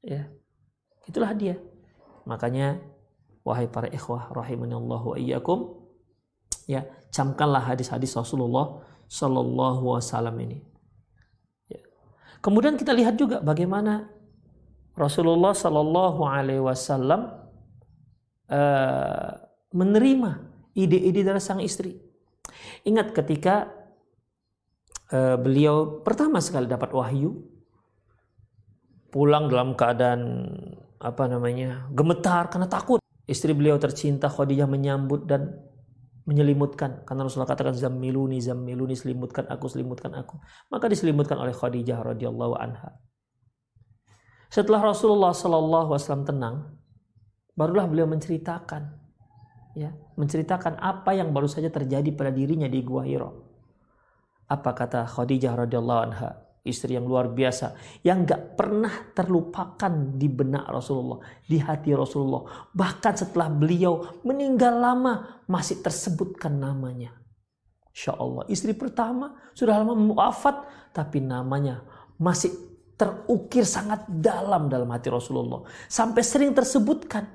Ya, 0.07 0.31
Itulah 1.09 1.33
dia. 1.33 1.57
Makanya 2.29 2.77
wahai 3.41 3.65
para 3.65 3.89
ikhwah 3.89 4.29
rahimanallahu 4.37 5.17
iyyakum 5.17 5.81
ya, 6.69 6.85
camkanlah 7.09 7.65
hadis-hadis 7.65 8.13
Rasulullah 8.13 8.85
sallallahu 9.09 9.97
wasallam 9.97 10.37
ini. 10.45 10.61
Ya. 11.73 11.81
Kemudian 12.45 12.77
kita 12.77 12.93
lihat 12.93 13.17
juga 13.17 13.41
bagaimana 13.41 14.13
Rasulullah 14.93 15.57
sallallahu 15.57 16.21
alaihi 16.29 16.61
wasallam 16.61 17.33
uh, 18.53 19.33
menerima 19.73 20.31
ide-ide 20.77 21.25
dari 21.25 21.41
sang 21.41 21.65
istri. 21.65 21.97
Ingat 22.85 23.17
ketika 23.17 23.73
uh, 25.09 25.41
beliau 25.41 26.05
pertama 26.05 26.45
sekali 26.45 26.69
dapat 26.69 26.93
wahyu 26.93 27.49
pulang 29.09 29.49
dalam 29.49 29.73
keadaan 29.73 30.21
apa 30.99 31.30
namanya 31.30 31.86
gemetar 31.94 32.51
karena 32.51 32.66
takut. 32.66 33.01
Istri 33.28 33.53
beliau 33.53 33.76
tercinta 33.76 34.32
Khadijah 34.32 34.64
menyambut 34.64 35.28
dan 35.28 35.53
menyelimutkan. 36.24 37.05
Karena 37.05 37.28
Rasulullah 37.28 37.53
katakan 37.53 37.76
zammiluni 37.76 38.40
zammiluni 38.40 38.96
selimutkan 38.96 39.44
aku 39.53 39.68
selimutkan 39.68 40.16
aku. 40.16 40.40
Maka 40.72 40.88
diselimutkan 40.88 41.36
oleh 41.36 41.53
Khadijah 41.53 42.01
radhiyallahu 42.01 42.57
anha. 42.57 42.96
Setelah 44.49 44.80
Rasulullah 44.80 45.36
wasallam 45.36 46.24
tenang 46.24 46.78
barulah 47.59 47.90
beliau 47.90 48.07
menceritakan 48.07 48.96
ya 49.74 49.90
menceritakan 50.14 50.78
apa 50.78 51.11
yang 51.18 51.34
baru 51.34 51.51
saja 51.51 51.74
terjadi 51.74 52.07
pada 52.14 52.30
dirinya 52.30 52.70
di 52.70 52.86
Gua 52.86 53.03
Hiro 53.03 53.46
apa 54.46 54.70
kata 54.78 55.11
Khadijah 55.11 55.66
radhiyallahu 55.66 56.01
anha 56.07 56.47
istri 56.65 56.97
yang 56.97 57.05
luar 57.05 57.31
biasa 57.31 57.75
yang 58.03 58.25
gak 58.25 58.59
pernah 58.59 59.13
terlupakan 59.13 59.93
di 60.17 60.29
benak 60.31 60.67
Rasulullah 60.67 61.21
di 61.45 61.59
hati 61.61 61.93
Rasulullah. 61.93 62.71
Bahkan 62.73 63.15
setelah 63.15 63.53
beliau 63.53 64.23
meninggal 64.25 64.79
lama 64.79 65.45
masih 65.47 65.85
tersebutkan 65.85 66.57
namanya. 66.57 67.15
Insya 67.93 68.15
Allah 68.15 68.47
istri 68.49 68.73
pertama 68.73 69.37
sudah 69.53 69.83
lama 69.83 69.95
wafat 70.15 70.63
tapi 70.95 71.19
namanya 71.19 71.83
masih 72.19 72.51
terukir 72.99 73.63
sangat 73.63 74.07
dalam 74.11 74.67
dalam 74.67 74.91
hati 74.91 75.13
Rasulullah. 75.13 75.63
Sampai 75.87 76.23
sering 76.27 76.57
tersebutkan 76.57 77.27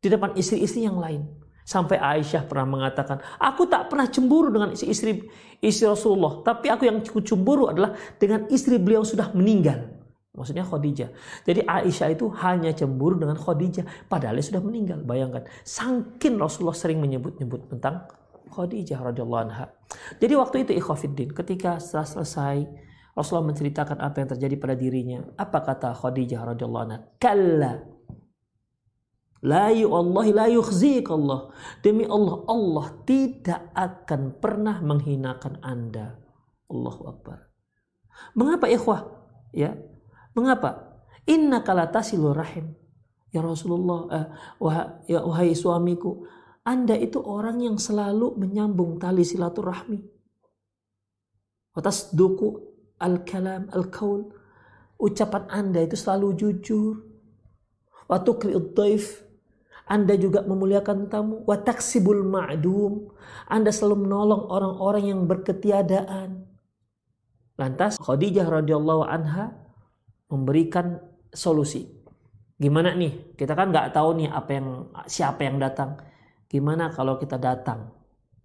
di 0.00 0.08
depan 0.08 0.32
istri-istri 0.38 0.84
yang 0.84 0.96
lain 0.98 1.41
Sampai 1.62 1.98
Aisyah 1.98 2.42
pernah 2.50 2.66
mengatakan, 2.66 3.22
aku 3.38 3.70
tak 3.70 3.86
pernah 3.86 4.10
cemburu 4.10 4.50
dengan 4.50 4.74
istri 4.74 5.22
istri 5.62 5.86
Rasulullah, 5.86 6.42
tapi 6.42 6.66
aku 6.66 6.90
yang 6.90 6.98
cemburu 7.02 7.70
adalah 7.70 7.94
dengan 8.18 8.50
istri 8.50 8.82
beliau 8.82 9.06
sudah 9.06 9.30
meninggal. 9.30 10.02
Maksudnya 10.32 10.64
Khadijah. 10.64 11.12
Jadi 11.44 11.60
Aisyah 11.62 12.08
itu 12.16 12.26
hanya 12.40 12.72
cemburu 12.72 13.20
dengan 13.20 13.36
Khadijah, 13.38 14.08
padahal 14.08 14.40
dia 14.40 14.46
sudah 14.48 14.64
meninggal. 14.64 15.04
Bayangkan, 15.04 15.44
sangkin 15.62 16.40
Rasulullah 16.40 16.74
sering 16.74 16.98
menyebut-nyebut 16.98 17.68
tentang 17.68 18.08
Khadijah 18.48 19.12
radhiyallahu 19.12 19.42
anha. 19.48 19.70
Jadi 20.18 20.34
waktu 20.34 20.56
itu 20.66 20.72
ikhwafiddin, 20.76 21.36
ketika 21.36 21.76
setelah 21.78 22.08
selesai 22.08 22.56
Rasulullah 23.12 23.52
menceritakan 23.52 24.00
apa 24.00 24.24
yang 24.24 24.28
terjadi 24.32 24.54
pada 24.56 24.74
dirinya, 24.74 25.20
apa 25.36 25.58
kata 25.60 25.92
Khadijah 25.94 26.42
radhiyallahu 26.56 26.84
anha? 26.88 26.98
Kalla 27.20 27.91
La 29.42 29.74
Allah 29.74 30.26
la 30.30 30.46
yukhzik 30.46 31.10
Allah. 31.10 31.50
Demi 31.82 32.06
Allah, 32.06 32.46
Allah 32.46 32.86
tidak 33.02 33.74
akan 33.74 34.38
pernah 34.38 34.78
menghinakan 34.78 35.58
Anda. 35.66 36.14
Allahu 36.70 37.02
Akbar. 37.10 37.50
Mengapa 38.38 38.70
ikhwah? 38.70 39.02
Ya. 39.50 39.74
Mengapa? 40.38 40.94
Inna 41.26 41.66
kalatasilu 41.66 42.30
rahim. 42.30 42.78
Ya 43.34 43.42
Rasulullah, 43.42 44.00
eh, 44.14 44.26
wah, 44.60 45.02
ya 45.08 45.24
wahai 45.24 45.56
suamiku, 45.56 46.22
Anda 46.62 46.94
itu 46.94 47.18
orang 47.18 47.64
yang 47.64 47.80
selalu 47.80 48.38
menyambung 48.38 49.00
tali 49.02 49.26
silaturahmi. 49.26 49.98
Watas 51.72 52.12
duku 52.12 52.60
al-kalam, 53.00 53.72
al-kaul. 53.72 54.30
Ucapan 55.00 55.48
Anda 55.50 55.82
itu 55.82 55.98
selalu 55.98 56.38
jujur. 56.38 56.94
Waktu 58.06 58.30
kri'ud 58.38 58.76
anda 59.86 60.14
juga 60.14 60.46
memuliakan 60.46 61.10
tamu. 61.10 61.42
Wataksibul 61.46 62.22
ma'dum. 62.22 63.10
Anda 63.50 63.74
selalu 63.74 64.06
menolong 64.06 64.42
orang-orang 64.46 65.04
yang 65.10 65.20
berketiadaan. 65.26 66.46
Lantas 67.58 67.98
Khadijah 67.98 68.46
radhiyallahu 68.48 69.02
anha 69.04 69.52
memberikan 70.30 71.02
solusi. 71.34 71.90
Gimana 72.56 72.94
nih? 72.94 73.34
Kita 73.34 73.58
kan 73.58 73.74
nggak 73.74 73.92
tahu 73.92 74.22
nih 74.22 74.28
apa 74.30 74.50
yang 74.54 74.68
siapa 75.10 75.44
yang 75.44 75.58
datang. 75.58 75.98
Gimana 76.46 76.88
kalau 76.94 77.18
kita 77.18 77.36
datang 77.36 77.90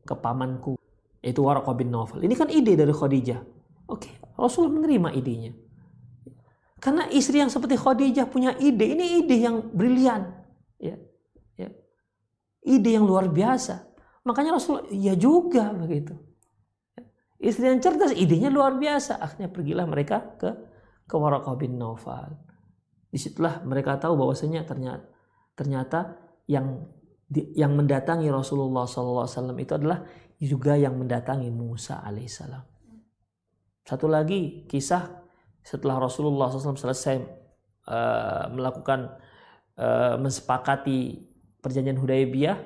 ke 0.04 0.16
pamanku? 0.18 0.76
Itu 1.22 1.46
Waraqah 1.46 1.76
bin 1.78 1.94
Nawfal. 1.94 2.24
Ini 2.24 2.34
kan 2.34 2.50
ide 2.50 2.74
dari 2.76 2.94
Khadijah. 2.94 3.42
Oke, 3.88 4.20
Rasulullah 4.36 4.84
menerima 4.84 5.10
idenya. 5.16 5.52
Karena 6.78 7.08
istri 7.10 7.40
yang 7.40 7.50
seperti 7.50 7.80
Khadijah 7.80 8.28
punya 8.28 8.54
ide, 8.60 8.86
ini 8.96 9.24
ide 9.24 9.38
yang 9.40 9.64
brilian. 9.72 10.30
Ya 10.78 11.07
ide 12.68 13.00
yang 13.00 13.08
luar 13.08 13.32
biasa. 13.32 13.88
Makanya 14.28 14.60
Rasulullah 14.60 14.92
ya 14.92 15.16
juga 15.16 15.72
begitu. 15.72 16.14
Istri 17.40 17.64
yang 17.70 17.80
cerdas 17.80 18.12
idenya 18.12 18.52
luar 18.52 18.76
biasa. 18.76 19.24
Akhirnya 19.24 19.48
pergilah 19.48 19.86
mereka 19.88 20.36
ke 20.36 20.50
ke 21.08 21.16
Waraqah 21.16 21.56
bin 21.56 21.80
Naufal. 21.80 22.36
Di 23.08 23.16
situlah 23.16 23.64
mereka 23.64 23.96
tahu 23.96 24.20
bahwasanya 24.20 24.68
ternyata 24.68 25.08
ternyata 25.56 26.20
yang 26.50 26.84
yang 27.32 27.76
mendatangi 27.76 28.28
Rasulullah 28.32 28.88
SAW 28.88 29.28
itu 29.60 29.74
adalah 29.76 30.04
juga 30.40 30.76
yang 30.76 30.96
mendatangi 30.96 31.50
Musa 31.50 32.04
alaihissalam. 32.04 32.64
Satu 33.88 34.12
lagi 34.12 34.68
kisah 34.68 35.24
setelah 35.64 36.00
Rasulullah 36.00 36.52
SAW 36.52 36.76
selesai 36.76 37.16
uh, 37.88 38.52
melakukan 38.52 39.16
uh, 39.80 40.16
mensepakati 40.20 41.28
perjanjian 41.62 42.00
Hudaybiyah 42.00 42.58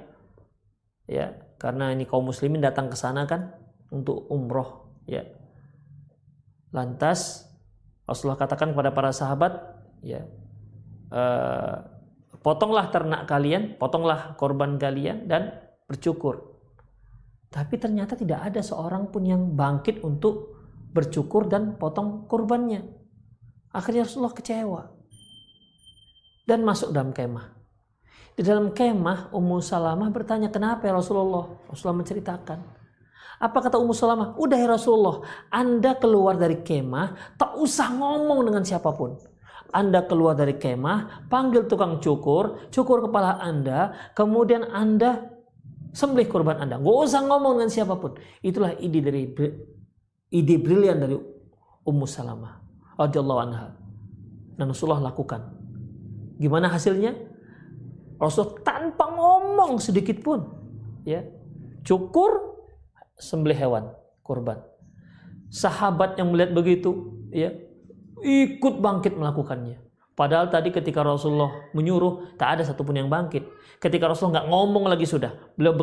ya 1.10 1.36
karena 1.58 1.94
ini 1.94 2.08
kaum 2.08 2.28
muslimin 2.28 2.62
datang 2.62 2.89
ke 2.89 2.98
sana 2.98 3.28
kan 3.30 3.54
untuk 3.94 4.26
umroh 4.32 4.98
ya. 5.06 5.26
Lantas 6.72 7.48
Rasulullah 8.08 8.39
katakan 8.39 8.72
kepada 8.72 8.96
para 8.96 9.12
sahabat 9.12 9.60
ya 10.02 10.24
eh, 11.12 11.76
potonglah 12.42 12.89
ternak 12.89 13.28
kalian 13.28 13.76
potonglah 13.76 14.34
korban 14.39 14.80
kalian 14.80 15.28
dan 15.28 15.60
bercukur. 15.86 16.50
Tapi 17.52 17.76
ternyata 17.76 18.16
tidak 18.16 18.48
ada 18.48 18.64
seorang 18.64 19.12
pun 19.12 19.28
yang 19.28 19.52
bangkit 19.60 20.00
untuk 20.08 20.56
bercukur 20.92 21.48
dan 21.48 21.80
potong 21.80 22.28
korbannya 22.28 22.84
akhirnya 23.72 24.04
Rasulullah 24.04 24.36
kecewa 24.36 24.82
dan 26.46 26.60
masuk 26.68 26.92
dalam 26.92 27.16
kemah 27.16 27.61
di 28.36 28.42
dalam 28.48 28.72
kemah 28.72 29.34
Ummu 29.36 29.60
Salamah 29.60 30.08
bertanya 30.10 30.48
kenapa 30.48 30.88
ya 30.88 30.96
Rasulullah? 30.96 31.52
Rasulullah 31.68 32.00
menceritakan. 32.00 32.60
Apa 33.42 33.58
kata 33.58 33.82
Ummu 33.82 33.92
Salamah? 33.92 34.38
Udah 34.38 34.58
ya 34.58 34.70
Rasulullah, 34.70 35.26
Anda 35.50 35.98
keluar 35.98 36.38
dari 36.38 36.62
kemah, 36.62 37.38
tak 37.42 37.58
usah 37.58 37.90
ngomong 37.90 38.46
dengan 38.48 38.62
siapa 38.62 38.94
pun. 38.94 39.18
Anda 39.72 40.04
keluar 40.06 40.36
dari 40.36 40.60
kemah, 40.60 41.28
panggil 41.32 41.66
tukang 41.66 41.98
cukur, 42.04 42.70
cukur 42.70 43.08
kepala 43.08 43.40
Anda, 43.42 44.12
kemudian 44.14 44.68
Anda 44.70 45.32
sembelih 45.96 46.28
korban 46.28 46.60
Anda. 46.60 46.80
Gak 46.80 46.98
usah 47.08 47.24
ngomong 47.24 47.60
dengan 47.60 47.72
siapa 47.72 47.96
pun. 48.00 48.16
Itulah 48.44 48.76
ide 48.80 49.00
dari 49.00 49.32
ide 50.32 50.56
brilian 50.60 51.00
dari 51.00 51.16
Ummu 51.88 52.06
Salamah 52.08 52.62
radhiyallahu 53.00 53.40
anha. 53.42 53.74
Dan 54.60 54.70
Rasulullah 54.70 55.12
lakukan. 55.12 55.42
Gimana 56.38 56.70
hasilnya? 56.70 57.31
Rasul 58.22 58.62
tanpa 58.62 59.10
ngomong 59.10 59.82
sedikit 59.82 60.22
pun 60.22 60.46
ya. 61.02 61.26
Cukur 61.82 62.62
sembelih 63.18 63.58
hewan 63.58 63.90
kurban. 64.22 64.62
Sahabat 65.50 66.22
yang 66.22 66.30
melihat 66.30 66.54
begitu 66.54 67.18
ya 67.34 67.50
ikut 68.22 68.78
bangkit 68.78 69.18
melakukannya. 69.18 69.82
Padahal 70.14 70.54
tadi 70.54 70.70
ketika 70.70 71.02
Rasulullah 71.02 71.50
menyuruh 71.74 72.38
tak 72.38 72.60
ada 72.60 72.64
satupun 72.64 72.94
yang 72.94 73.10
bangkit. 73.10 73.42
Ketika 73.82 74.06
Rasulullah 74.06 74.46
nggak 74.46 74.48
ngomong 74.54 74.86
lagi 74.86 75.10
sudah. 75.10 75.34
Beliau 75.58 75.74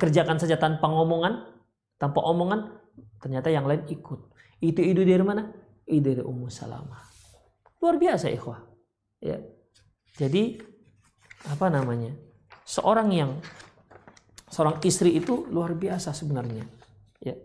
kerjakan 0.00 0.40
saja 0.40 0.56
tanpa 0.56 0.88
ngomongan 0.88 1.52
tanpa 2.00 2.24
omongan 2.24 2.72
ternyata 3.20 3.52
yang 3.52 3.68
lain 3.68 3.84
ikut. 3.92 4.20
Itu 4.64 4.80
ide 4.80 5.04
dari 5.04 5.20
mana? 5.20 5.52
Ide 5.84 6.16
dari 6.16 6.24
Ummu 6.24 6.48
Salamah. 6.48 7.04
Luar 7.84 8.00
biasa 8.00 8.32
ikhwah. 8.32 8.64
Ya. 9.20 9.44
Jadi 10.16 10.56
apa 11.48 11.66
namanya? 11.68 12.12
Seorang 12.64 13.08
yang 13.12 13.30
seorang 14.48 14.80
istri 14.86 15.12
itu 15.16 15.44
luar 15.52 15.76
biasa 15.76 16.16
sebenarnya. 16.16 16.64
Ya. 17.20 17.36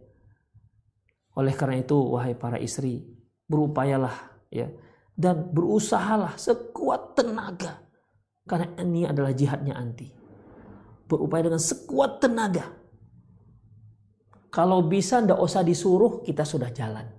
Oleh 1.35 1.51
karena 1.55 1.83
itu 1.83 1.97
wahai 1.99 2.35
para 2.35 2.55
istri 2.59 3.03
berupayalah 3.49 4.15
ya 4.53 4.71
dan 5.17 5.51
berusahalah 5.51 6.39
sekuat 6.39 7.19
tenaga. 7.19 7.83
Karena 8.47 8.71
ini 8.81 9.05
adalah 9.05 9.35
jihadnya 9.35 9.75
anti. 9.77 10.07
Berupaya 11.05 11.45
dengan 11.51 11.61
sekuat 11.61 12.23
tenaga. 12.23 12.65
Kalau 14.49 14.81
bisa 14.87 15.21
ndak 15.21 15.37
usah 15.37 15.61
disuruh 15.61 16.25
kita 16.25 16.41
sudah 16.41 16.73
jalan 16.73 17.18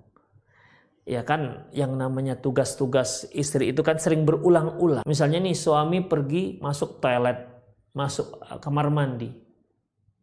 ya 1.11 1.27
kan 1.27 1.67
yang 1.75 1.99
namanya 1.99 2.39
tugas-tugas 2.39 3.27
istri 3.35 3.75
itu 3.75 3.83
kan 3.83 3.99
sering 3.99 4.23
berulang-ulang. 4.23 5.03
Misalnya 5.03 5.43
nih 5.43 5.59
suami 5.59 6.07
pergi 6.07 6.63
masuk 6.63 7.03
toilet, 7.03 7.51
masuk 7.91 8.39
uh, 8.39 8.63
kamar 8.63 8.87
mandi. 8.95 9.35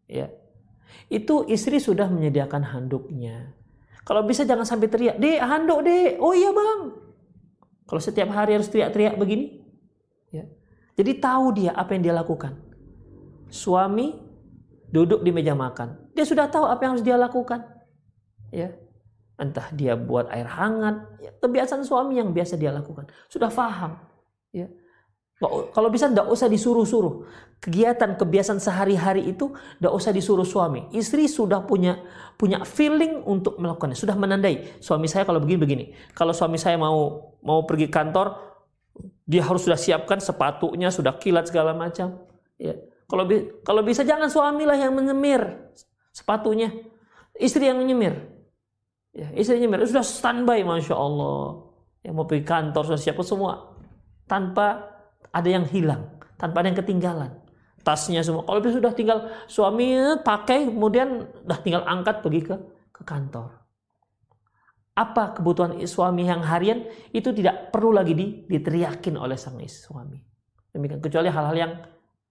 Ya. 0.08 0.32
Itu 1.12 1.44
istri 1.52 1.84
sudah 1.84 2.08
menyediakan 2.08 2.72
handuknya. 2.72 3.52
Kalau 4.08 4.24
bisa 4.24 4.48
jangan 4.48 4.64
sampai 4.64 4.88
teriak, 4.88 5.20
"Dek, 5.20 5.44
handuk, 5.44 5.84
Dek." 5.84 6.24
"Oh 6.24 6.32
iya, 6.32 6.56
Bang." 6.56 6.96
Kalau 7.84 8.00
setiap 8.00 8.32
hari 8.32 8.56
harus 8.56 8.72
teriak-teriak 8.72 9.20
begini, 9.20 9.68
ya. 10.32 10.48
Jadi 10.96 11.12
tahu 11.20 11.46
dia 11.52 11.76
apa 11.76 11.92
yang 12.00 12.08
dia 12.08 12.16
lakukan. 12.16 12.56
Suami 13.52 14.16
duduk 14.88 15.20
di 15.20 15.36
meja 15.36 15.52
makan. 15.52 16.16
Dia 16.16 16.24
sudah 16.24 16.48
tahu 16.48 16.64
apa 16.64 16.80
yang 16.88 16.92
harus 16.96 17.04
dia 17.04 17.20
lakukan. 17.20 17.68
Ya 18.52 18.87
entah 19.38 19.70
dia 19.74 19.94
buat 19.94 20.28
air 20.34 20.50
hangat, 20.50 21.22
ya, 21.22 21.32
kebiasaan 21.38 21.86
suami 21.86 22.18
yang 22.18 22.34
biasa 22.34 22.58
dia 22.58 22.74
lakukan. 22.74 23.06
Sudah 23.30 23.54
paham. 23.54 24.02
Ya. 24.50 24.68
Kalau 25.46 25.94
bisa 25.94 26.10
tidak 26.10 26.34
usah 26.34 26.50
disuruh-suruh. 26.50 27.46
Kegiatan 27.62 28.18
kebiasaan 28.18 28.58
sehari-hari 28.58 29.30
itu 29.30 29.54
tidak 29.54 29.94
usah 29.94 30.10
disuruh 30.10 30.46
suami. 30.46 30.90
Istri 30.90 31.30
sudah 31.30 31.62
punya 31.62 32.02
punya 32.38 32.66
feeling 32.66 33.22
untuk 33.22 33.62
melakukannya, 33.62 33.98
sudah 33.98 34.18
menandai. 34.18 34.82
Suami 34.82 35.06
saya 35.06 35.30
kalau 35.30 35.38
begini-begini. 35.42 35.94
Kalau 36.18 36.34
suami 36.34 36.58
saya 36.58 36.78
mau 36.82 37.34
mau 37.46 37.66
pergi 37.70 37.86
kantor, 37.86 38.34
dia 39.30 39.46
harus 39.46 39.66
sudah 39.66 39.78
siapkan 39.78 40.18
sepatunya, 40.18 40.90
sudah 40.90 41.18
kilat 41.22 41.50
segala 41.50 41.78
macam. 41.78 42.18
Ya. 42.58 42.74
Kalau 43.06 43.30
kalau 43.62 43.82
bisa 43.86 44.02
jangan 44.02 44.34
suamilah 44.34 44.78
yang 44.78 44.94
menyemir 44.98 45.70
sepatunya, 46.10 46.74
istri 47.38 47.70
yang 47.70 47.78
menyemir. 47.78 48.37
Ya, 49.18 49.34
istri 49.34 49.58
menyemir 49.58 49.82
sudah 49.90 50.06
standby, 50.06 50.62
masya 50.62 50.94
Allah. 50.94 51.66
Yang 52.06 52.14
mau 52.14 52.30
pergi 52.30 52.46
kantor 52.46 52.94
sudah 52.94 53.02
siap 53.02 53.18
semua 53.26 53.74
tanpa 54.30 54.94
ada 55.34 55.50
yang 55.50 55.66
hilang, 55.66 56.22
tanpa 56.38 56.62
ada 56.62 56.70
yang 56.70 56.78
ketinggalan. 56.78 57.34
Tasnya 57.82 58.22
semua. 58.22 58.46
Kalau 58.46 58.62
sudah 58.62 58.94
tinggal 58.94 59.32
suami 59.50 59.98
pakai, 60.22 60.70
kemudian 60.70 61.26
udah 61.50 61.60
tinggal 61.66 61.82
angkat 61.90 62.22
pergi 62.22 62.42
ke 62.46 62.56
ke 62.94 63.02
kantor. 63.02 63.58
Apa 64.98 65.34
kebutuhan 65.38 65.78
suami 65.86 66.26
yang 66.30 66.46
harian 66.46 66.86
itu 67.10 67.34
tidak 67.34 67.74
perlu 67.74 67.94
lagi 67.94 68.14
diteriakin 68.46 69.18
oleh 69.18 69.38
sang 69.38 69.58
suami. 69.66 70.22
Demikian 70.74 71.02
kecuali 71.02 71.30
hal-hal 71.30 71.58
yang 71.58 71.74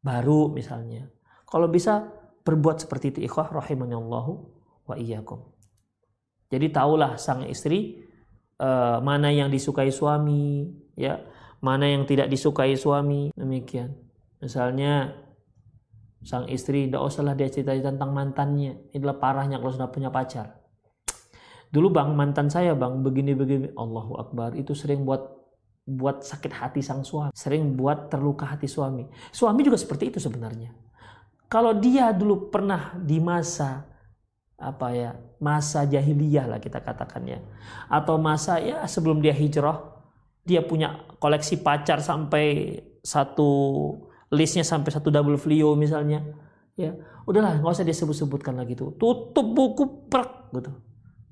baru 0.02 0.50
misalnya. 0.54 1.06
Kalau 1.46 1.66
bisa 1.66 2.10
berbuat 2.46 2.86
seperti 2.86 3.14
itu 3.14 3.18
ikhwah 3.26 3.50
rahimahullahu 3.50 4.32
wa 4.86 4.94
iyyakum. 4.94 5.55
Jadi 6.46 6.70
tahulah 6.70 7.18
sang 7.18 7.42
istri 7.50 8.06
uh, 8.62 9.02
mana 9.02 9.34
yang 9.34 9.50
disukai 9.50 9.90
suami, 9.90 10.70
ya, 10.94 11.20
mana 11.58 11.90
yang 11.90 12.06
tidak 12.06 12.30
disukai 12.30 12.74
suami. 12.78 13.34
Demikian. 13.34 13.94
Misalnya 14.38 15.16
sang 16.22 16.46
istri 16.50 16.86
tidak 16.86 17.02
usahlah 17.02 17.34
dia 17.34 17.50
cerita 17.50 17.74
tentang 17.74 18.14
mantannya. 18.14 18.90
Inilah 18.94 19.16
parahnya 19.18 19.58
kalau 19.58 19.72
sudah 19.74 19.90
punya 19.90 20.10
pacar. 20.10 20.62
Dulu 21.70 21.90
bang 21.90 22.14
mantan 22.14 22.46
saya 22.46 22.72
bang 22.78 23.02
begini 23.02 23.34
begini 23.34 23.66
Allahu 23.74 24.16
Akbar. 24.22 24.54
Itu 24.54 24.72
sering 24.72 25.02
buat 25.02 25.34
buat 25.86 26.22
sakit 26.22 26.52
hati 26.54 26.80
sang 26.82 27.02
suami. 27.02 27.34
Sering 27.34 27.74
buat 27.78 28.10
terluka 28.10 28.46
hati 28.46 28.66
suami. 28.66 29.06
Suami 29.34 29.60
juga 29.66 29.78
seperti 29.78 30.14
itu 30.14 30.18
sebenarnya. 30.22 30.74
Kalau 31.46 31.78
dia 31.78 32.10
dulu 32.10 32.50
pernah 32.50 32.98
di 32.98 33.22
masa 33.22 33.86
apa 34.56 34.88
ya 34.96 35.10
masa 35.36 35.84
jahiliyah 35.84 36.48
lah 36.48 36.56
kita 36.56 36.80
katakannya 36.80 37.44
atau 37.92 38.16
masa 38.16 38.56
ya 38.56 38.80
sebelum 38.88 39.20
dia 39.20 39.36
hijrah 39.36 39.96
dia 40.46 40.64
punya 40.64 41.04
koleksi 41.20 41.60
pacar 41.60 42.00
sampai 42.00 42.78
satu 43.02 43.50
listnya 44.30 44.62
sampai 44.62 44.90
satu 44.94 45.10
double 45.10 45.36
folio 45.36 45.74
misalnya 45.74 46.22
ya. 46.78 46.94
Udahlah 47.26 47.58
nggak 47.58 47.74
usah 47.74 47.82
disebut-sebutkan 47.82 48.54
lagi 48.54 48.78
tuh. 48.78 48.94
Tutup 48.94 49.42
buku 49.50 50.06
prak 50.06 50.54
gitu. 50.54 50.70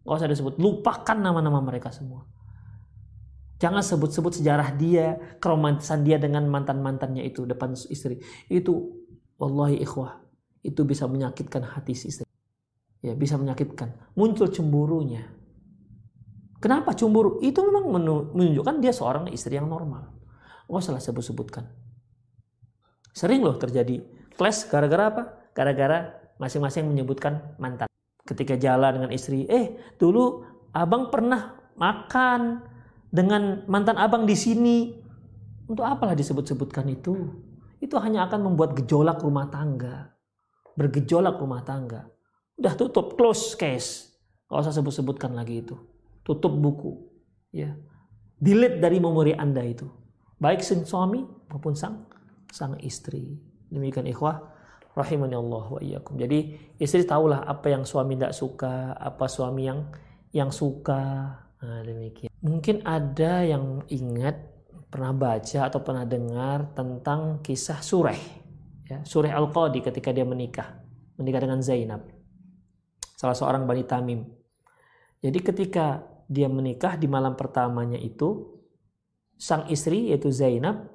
Nggak 0.03 0.17
usah 0.19 0.29
disebut 0.29 0.55
lupakan 0.59 1.15
nama-nama 1.15 1.63
mereka 1.63 1.95
semua. 1.95 2.27
Jangan 3.63 3.87
sebut-sebut 3.87 4.43
sejarah 4.43 4.75
dia 4.75 5.39
keromantisan 5.39 6.03
dia 6.03 6.19
dengan 6.19 6.51
mantan-mantannya 6.51 7.23
itu 7.23 7.47
depan 7.47 7.79
istri. 7.87 8.19
Itu 8.51 9.07
wallahi 9.39 9.79
ikhwah 9.79 10.19
itu 10.67 10.83
bisa 10.83 11.07
menyakitkan 11.07 11.63
hati 11.63 11.95
istri 11.95 12.24
ya 13.05 13.13
bisa 13.13 13.37
menyakitkan 13.37 13.93
muncul 14.17 14.49
cemburunya 14.49 15.35
Kenapa 16.65 16.97
cemburu? 16.97 17.45
Itu 17.45 17.61
memang 17.61 17.93
menunjukkan 18.33 18.81
dia 18.81 18.89
seorang 18.89 19.29
istri 19.29 19.61
yang 19.61 19.69
normal. 19.69 20.09
Oh 20.65 20.81
salah 20.81 20.97
sebut-sebutkan. 20.97 21.69
Sering 23.13 23.45
loh 23.45 23.61
terjadi 23.61 24.01
clash 24.33 24.65
gara-gara 24.73 25.13
apa? 25.13 25.23
Gara-gara 25.53 26.09
masing-masing 26.41 26.89
menyebutkan 26.89 27.53
mantan. 27.61 27.85
Ketika 28.25 28.57
jalan 28.57 28.97
dengan 28.97 29.13
istri, 29.13 29.45
eh 29.45 29.77
dulu 30.01 30.41
abang 30.73 31.13
pernah 31.13 31.53
makan 31.77 32.65
dengan 33.13 33.69
mantan 33.69 34.01
abang 34.01 34.25
di 34.25 34.33
sini. 34.33 34.97
Untuk 35.69 35.85
apalah 35.85 36.17
disebut-sebutkan 36.17 36.89
itu? 36.89 37.13
Itu 37.77 38.01
hanya 38.01 38.25
akan 38.25 38.41
membuat 38.41 38.73
gejolak 38.73 39.21
rumah 39.21 39.53
tangga. 39.53 40.17
Bergejolak 40.81 41.37
rumah 41.37 41.61
tangga. 41.61 42.09
Udah 42.61 42.75
tutup, 42.79 43.19
close 43.19 43.55
case. 43.59 44.15
Gak 44.47 44.65
usah 44.65 44.75
sebut-sebutkan 44.77 45.35
lagi 45.35 45.65
itu 45.65 45.75
tutup 46.25 46.57
buku, 46.57 47.05
ya, 47.53 47.77
delete 48.41 48.81
dari 48.81 48.97
memori 48.99 49.37
anda 49.37 49.61
itu, 49.61 49.85
baik 50.41 50.65
sang 50.65 50.89
suami 50.89 51.21
maupun 51.53 51.77
sang 51.77 52.09
sang 52.49 52.81
istri. 52.81 53.37
Demikian 53.69 54.09
ikhwah 54.09 54.41
rahimani 54.97 55.37
Allah 55.37 55.65
wa 55.69 55.81
iyyakum. 55.85 56.17
Jadi 56.17 56.57
istri 56.81 57.05
tahulah 57.05 57.45
apa 57.45 57.69
yang 57.69 57.85
suami 57.85 58.17
tidak 58.17 58.33
suka, 58.33 58.97
apa 58.97 59.29
suami 59.29 59.69
yang 59.69 59.81
yang 60.33 60.49
suka. 60.49 61.37
Nah, 61.61 61.81
demikian. 61.85 62.33
Mungkin 62.41 62.85
ada 62.85 63.45
yang 63.45 63.85
ingat 63.93 64.37
pernah 64.89 65.13
baca 65.13 65.61
atau 65.69 65.81
pernah 65.81 66.07
dengar 66.09 66.73
tentang 66.73 67.43
kisah 67.45 67.81
Sureh. 67.85 68.21
Ya, 68.85 69.01
Sureh 69.03 69.33
Al-Qadi 69.33 69.81
ketika 69.81 70.13
dia 70.13 70.29
menikah. 70.29 70.81
Menikah 71.17 71.41
dengan 71.41 71.65
Zainab. 71.65 72.14
Salah 73.15 73.39
seorang 73.39 73.65
Bani 73.65 73.85
Tamim. 73.87 74.21
Jadi 75.23 75.39
ketika 75.41 76.05
dia 76.29 76.51
menikah 76.51 76.99
di 76.99 77.07
malam 77.09 77.39
pertamanya 77.39 77.97
itu 77.97 78.55
sang 79.39 79.69
istri 79.71 80.11
yaitu 80.13 80.33
Zainab 80.33 80.95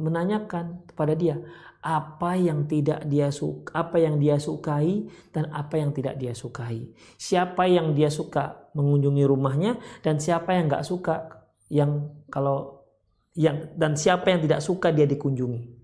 menanyakan 0.00 0.88
kepada 0.88 1.12
dia 1.14 1.36
apa 1.82 2.38
yang 2.38 2.70
tidak 2.70 3.02
dia 3.10 3.34
suka, 3.34 3.74
apa 3.74 3.98
yang 3.98 4.22
dia 4.22 4.38
sukai 4.38 5.10
dan 5.34 5.50
apa 5.50 5.82
yang 5.82 5.90
tidak 5.90 6.14
dia 6.14 6.30
sukai. 6.30 6.94
Siapa 7.18 7.66
yang 7.66 7.92
dia 7.92 8.06
suka 8.06 8.70
mengunjungi 8.78 9.24
rumahnya 9.26 9.82
dan 10.00 10.22
siapa 10.22 10.54
yang 10.54 10.70
nggak 10.70 10.86
suka 10.86 11.42
yang 11.68 12.22
kalau 12.30 12.86
yang 13.34 13.74
dan 13.74 13.98
siapa 13.98 14.30
yang 14.30 14.40
tidak 14.46 14.60
suka 14.62 14.94
dia 14.94 15.10
dikunjungi. 15.10 15.82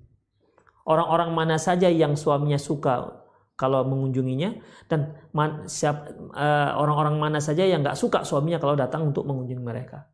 Orang-orang 0.88 1.34
mana 1.34 1.56
saja 1.60 1.90
yang 1.90 2.16
suaminya 2.16 2.56
suka 2.56 3.27
kalau 3.58 3.82
mengunjunginya 3.82 4.54
dan 4.86 5.18
siap 5.66 6.14
uh, 6.30 6.78
orang-orang 6.78 7.18
mana 7.18 7.42
saja 7.42 7.66
yang 7.66 7.82
nggak 7.82 7.98
suka 7.98 8.22
suaminya 8.22 8.62
kalau 8.62 8.78
datang 8.78 9.10
untuk 9.10 9.26
mengunjungi 9.26 9.58
mereka. 9.58 10.06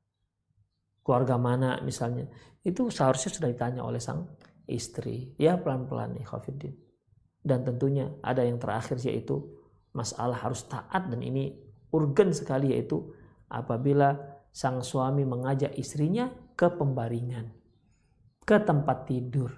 Keluarga 1.04 1.36
mana 1.36 1.84
misalnya. 1.84 2.24
Itu 2.64 2.88
seharusnya 2.88 3.36
sudah 3.36 3.52
ditanya 3.52 3.84
oleh 3.84 4.00
sang 4.00 4.32
istri. 4.64 5.36
Ya 5.36 5.60
pelan-pelan 5.60 6.16
nih 6.16 6.24
Khafiddin 6.24 6.72
dan 7.44 7.60
tentunya 7.60 8.08
ada 8.24 8.40
yang 8.40 8.56
terakhir 8.56 8.96
yaitu 9.04 9.44
masalah 9.92 10.40
harus 10.40 10.64
taat 10.64 11.12
dan 11.12 11.20
ini 11.20 11.52
urgen 11.92 12.32
sekali 12.32 12.72
yaitu 12.72 13.12
apabila 13.52 14.16
sang 14.50 14.80
suami 14.80 15.28
mengajak 15.28 15.76
istrinya 15.76 16.32
ke 16.56 16.72
pembaringan 16.72 17.52
ke 18.48 18.56
tempat 18.64 19.04
tidur. 19.04 19.52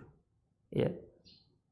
Ya 0.74 0.90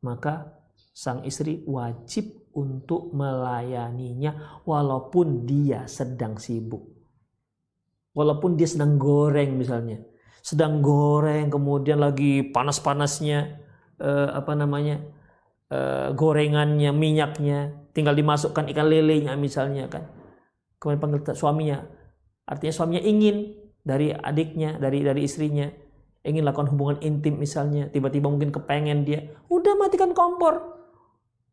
maka 0.07 0.64
sang 0.95 1.27
istri 1.27 1.67
wajib 1.67 2.47
untuk 2.55 3.11
melayaninya 3.11 4.63
walaupun 4.63 5.43
dia 5.43 5.91
sedang 5.91 6.39
sibuk. 6.39 6.87
Walaupun 8.15 8.55
dia 8.55 8.71
sedang 8.71 8.95
goreng 8.95 9.59
misalnya. 9.59 9.99
Sedang 10.39 10.79
goreng 10.79 11.51
kemudian 11.51 11.99
lagi 11.99 12.47
panas-panasnya 12.47 13.59
eh, 13.99 14.29
apa 14.31 14.55
namanya? 14.55 15.03
Eh, 15.67 16.15
gorengannya, 16.15 16.95
minyaknya, 16.95 17.91
tinggal 17.91 18.15
dimasukkan 18.15 18.71
ikan 18.71 18.87
lelenya 18.87 19.35
misalnya 19.35 19.91
kan. 19.91 20.07
Kemudian 20.79 21.03
panggil 21.03 21.35
suaminya. 21.35 21.83
Artinya 22.47 22.71
suaminya 22.71 23.03
ingin 23.03 23.59
dari 23.83 24.15
adiknya, 24.15 24.79
dari 24.79 25.03
dari 25.03 25.27
istrinya 25.27 25.67
ingin 26.25 26.43
lakukan 26.47 26.73
hubungan 26.73 26.99
intim 27.05 27.37
misalnya, 27.37 27.93
tiba-tiba 27.93 28.33
mungkin 28.33 28.49
kepengen 28.49 29.05
dia, 29.05 29.29
udah 29.53 29.77
matikan 29.77 30.17
kompor, 30.17 30.74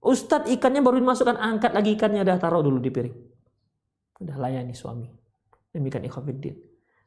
Ustadz 0.02 0.50
ikannya 0.50 0.82
baru 0.82 0.98
dimasukkan, 0.98 1.38
angkat 1.38 1.78
lagi 1.78 1.94
ikannya, 1.94 2.26
dah 2.26 2.42
taruh 2.42 2.66
dulu 2.66 2.82
di 2.82 2.90
piring. 2.90 3.16
Udah 4.22 4.38
layani 4.42 4.74
suami. 4.74 5.06
Demikian 5.70 6.06
ikhwafiddin. 6.10 6.58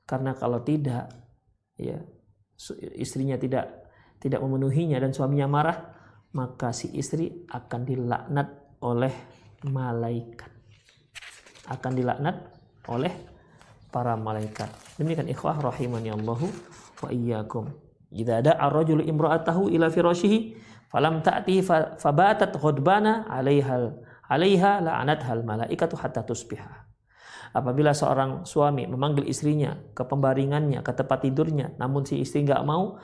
Karena 0.07 0.35
kalau 0.39 0.63
tidak, 0.63 1.11
ya 1.75 1.99
istrinya 2.95 3.35
tidak 3.35 3.91
tidak 4.23 4.41
memenuhinya 4.41 5.03
dan 5.03 5.11
suaminya 5.11 5.51
marah, 5.51 5.79
maka 6.39 6.71
si 6.71 6.95
istri 6.95 7.45
akan 7.51 7.81
dilaknat 7.83 8.79
oleh 8.81 9.15
malaikat. 9.67 10.51
Akan 11.69 11.99
dilaknat 11.99 12.47
oleh 12.89 13.13
para 13.91 14.15
malaikat. 14.15 14.71
Demikian 14.99 15.27
ikhwah 15.31 15.59
rahimani 15.59 16.15
Allahu 16.15 16.47
wa 17.03 17.09
iyyakum. 17.11 17.71
Jika 18.15 18.39
ada 18.39 18.55
ar-rajulu 18.59 19.03
imra'atahu 19.03 19.75
ila 19.75 19.91
firashihi 19.91 20.55
falam 20.89 21.21
ta'ti 21.25 21.61
fabatat 21.99 22.55
ghadbana 22.57 23.29
'alaihal 23.29 24.01
'alaiha 24.29 24.81
hal 24.81 25.41
malaikatu 25.45 25.97
hatta 26.01 26.25
tusbiha. 26.25 26.85
Apabila 27.55 27.95
seorang 27.95 28.43
suami 28.43 28.83
memanggil 28.91 29.31
istrinya 29.31 29.79
ke 29.95 30.03
pembaringannya, 30.03 30.83
ke 30.83 30.91
tempat 30.91 31.23
tidurnya, 31.23 31.79
namun 31.79 32.03
si 32.03 32.19
istri 32.19 32.43
nggak 32.43 32.67
mau, 32.67 32.99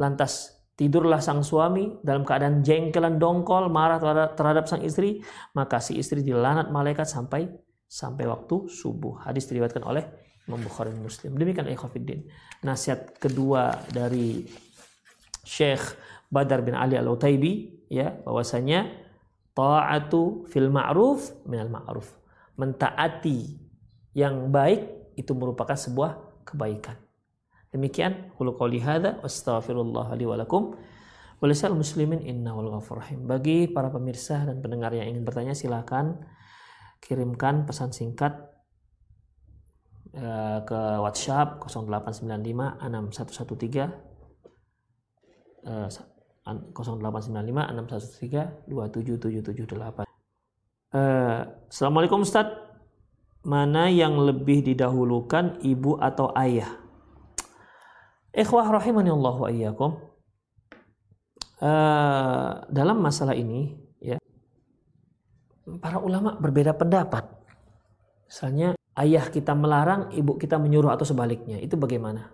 lantas 0.00 0.56
tidurlah 0.72 1.20
sang 1.20 1.44
suami 1.44 2.00
dalam 2.00 2.24
keadaan 2.24 2.64
jengkelan 2.64 3.20
dongkol, 3.20 3.68
marah 3.68 4.00
terhadap, 4.00 4.30
terhadap 4.40 4.64
sang 4.64 4.80
istri, 4.80 5.20
maka 5.52 5.84
si 5.84 6.00
istri 6.00 6.24
dilanat 6.24 6.72
malaikat 6.72 7.04
sampai 7.04 7.52
sampai 7.84 8.24
waktu 8.24 8.72
subuh. 8.72 9.20
Hadis 9.20 9.44
diriwayatkan 9.52 9.84
oleh 9.84 10.08
Imam 10.48 10.64
Bukhari 10.64 10.96
Muslim. 10.96 11.36
Demikian 11.36 11.68
ikhwatiddin. 11.68 12.24
Nasihat 12.64 13.20
kedua 13.20 13.76
dari 13.92 14.48
Syekh 15.44 15.82
Badar 16.30 16.62
bin 16.62 16.78
Ali 16.78 16.94
Al-Utaibi 16.94 17.82
ya 17.90 18.14
bahwasanya 18.22 18.86
ta'atu 19.52 20.46
fil 20.46 20.70
ma'ruf 20.70 21.34
minal 21.44 21.68
ma'ruf. 21.68 22.06
Mentaati 22.54 23.58
yang 24.14 24.54
baik 24.54 25.14
itu 25.18 25.34
merupakan 25.34 25.74
sebuah 25.74 26.42
kebaikan. 26.46 26.96
Demikian 27.70 28.34
qul 28.34 28.54
qouli 28.54 28.78
hadza 28.82 29.18
wastaghfirullah 29.22 30.14
li 30.14 30.24
wa 30.26 30.38
lakum. 30.38 30.78
Walisal 31.40 31.72
muslimin 31.72 32.20
innahul 32.20 32.68
ghafur 32.68 33.00
rahim. 33.00 33.24
Bagi 33.24 33.64
para 33.66 33.88
pemirsa 33.88 34.44
dan 34.44 34.60
pendengar 34.60 34.92
yang 34.92 35.08
ingin 35.08 35.24
bertanya 35.24 35.56
silakan 35.56 36.20
kirimkan 37.00 37.64
pesan 37.64 37.96
singkat 37.96 38.36
uh, 40.12 40.60
ke 40.68 40.80
WhatsApp 41.00 41.64
0895 41.64 42.84
6113 42.84 43.88
uh, 45.64 45.88
0895 46.50 47.70
613 47.74 48.66
27778. 48.66 50.06
Uh, 50.90 51.46
Assalamualaikum 51.70 52.26
Ustaz. 52.26 52.50
Mana 53.40 53.88
yang 53.88 54.20
lebih 54.20 54.60
didahulukan 54.60 55.64
ibu 55.64 55.96
atau 55.96 56.28
ayah? 56.36 56.76
Ikhwah 58.36 58.68
rahimani 58.68 59.08
Allah 59.08 59.34
wa 59.34 59.48
iyyakum. 59.48 59.90
Uh, 61.60 62.64
dalam 62.72 63.04
masalah 63.04 63.36
ini 63.36 63.76
ya 64.00 64.16
para 65.80 66.00
ulama 66.00 66.36
berbeda 66.36 66.76
pendapat. 66.76 67.28
Misalnya 68.28 68.78
ayah 69.00 69.24
kita 69.28 69.52
melarang, 69.56 70.12
ibu 70.14 70.36
kita 70.36 70.60
menyuruh 70.60 70.92
atau 70.92 71.08
sebaliknya. 71.08 71.58
Itu 71.58 71.80
bagaimana? 71.80 72.30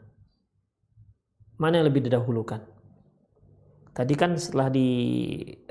Mana 1.57 1.81
yang 1.81 1.89
lebih 1.89 2.05
didahulukan? 2.05 2.76
Tadi 3.97 4.12
kan 4.12 4.36
setelah 4.36 4.68
di 4.68 4.88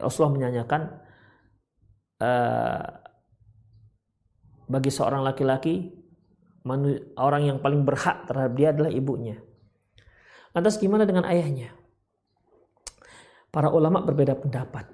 Rasulullah 0.02 0.34
menyanyikan 0.34 0.82
uh, 2.26 2.86
bagi 4.66 4.90
seorang 4.90 5.22
laki-laki 5.22 5.94
orang 7.22 7.44
yang 7.46 7.62
paling 7.62 7.86
berhak 7.86 8.26
terhadap 8.26 8.58
dia 8.58 8.74
adalah 8.74 8.90
ibunya. 8.90 9.38
Lantas 10.58 10.82
gimana 10.82 11.06
dengan 11.06 11.30
ayahnya? 11.30 11.70
Para 13.54 13.70
ulama 13.70 14.02
berbeda 14.02 14.34
pendapat 14.42 14.90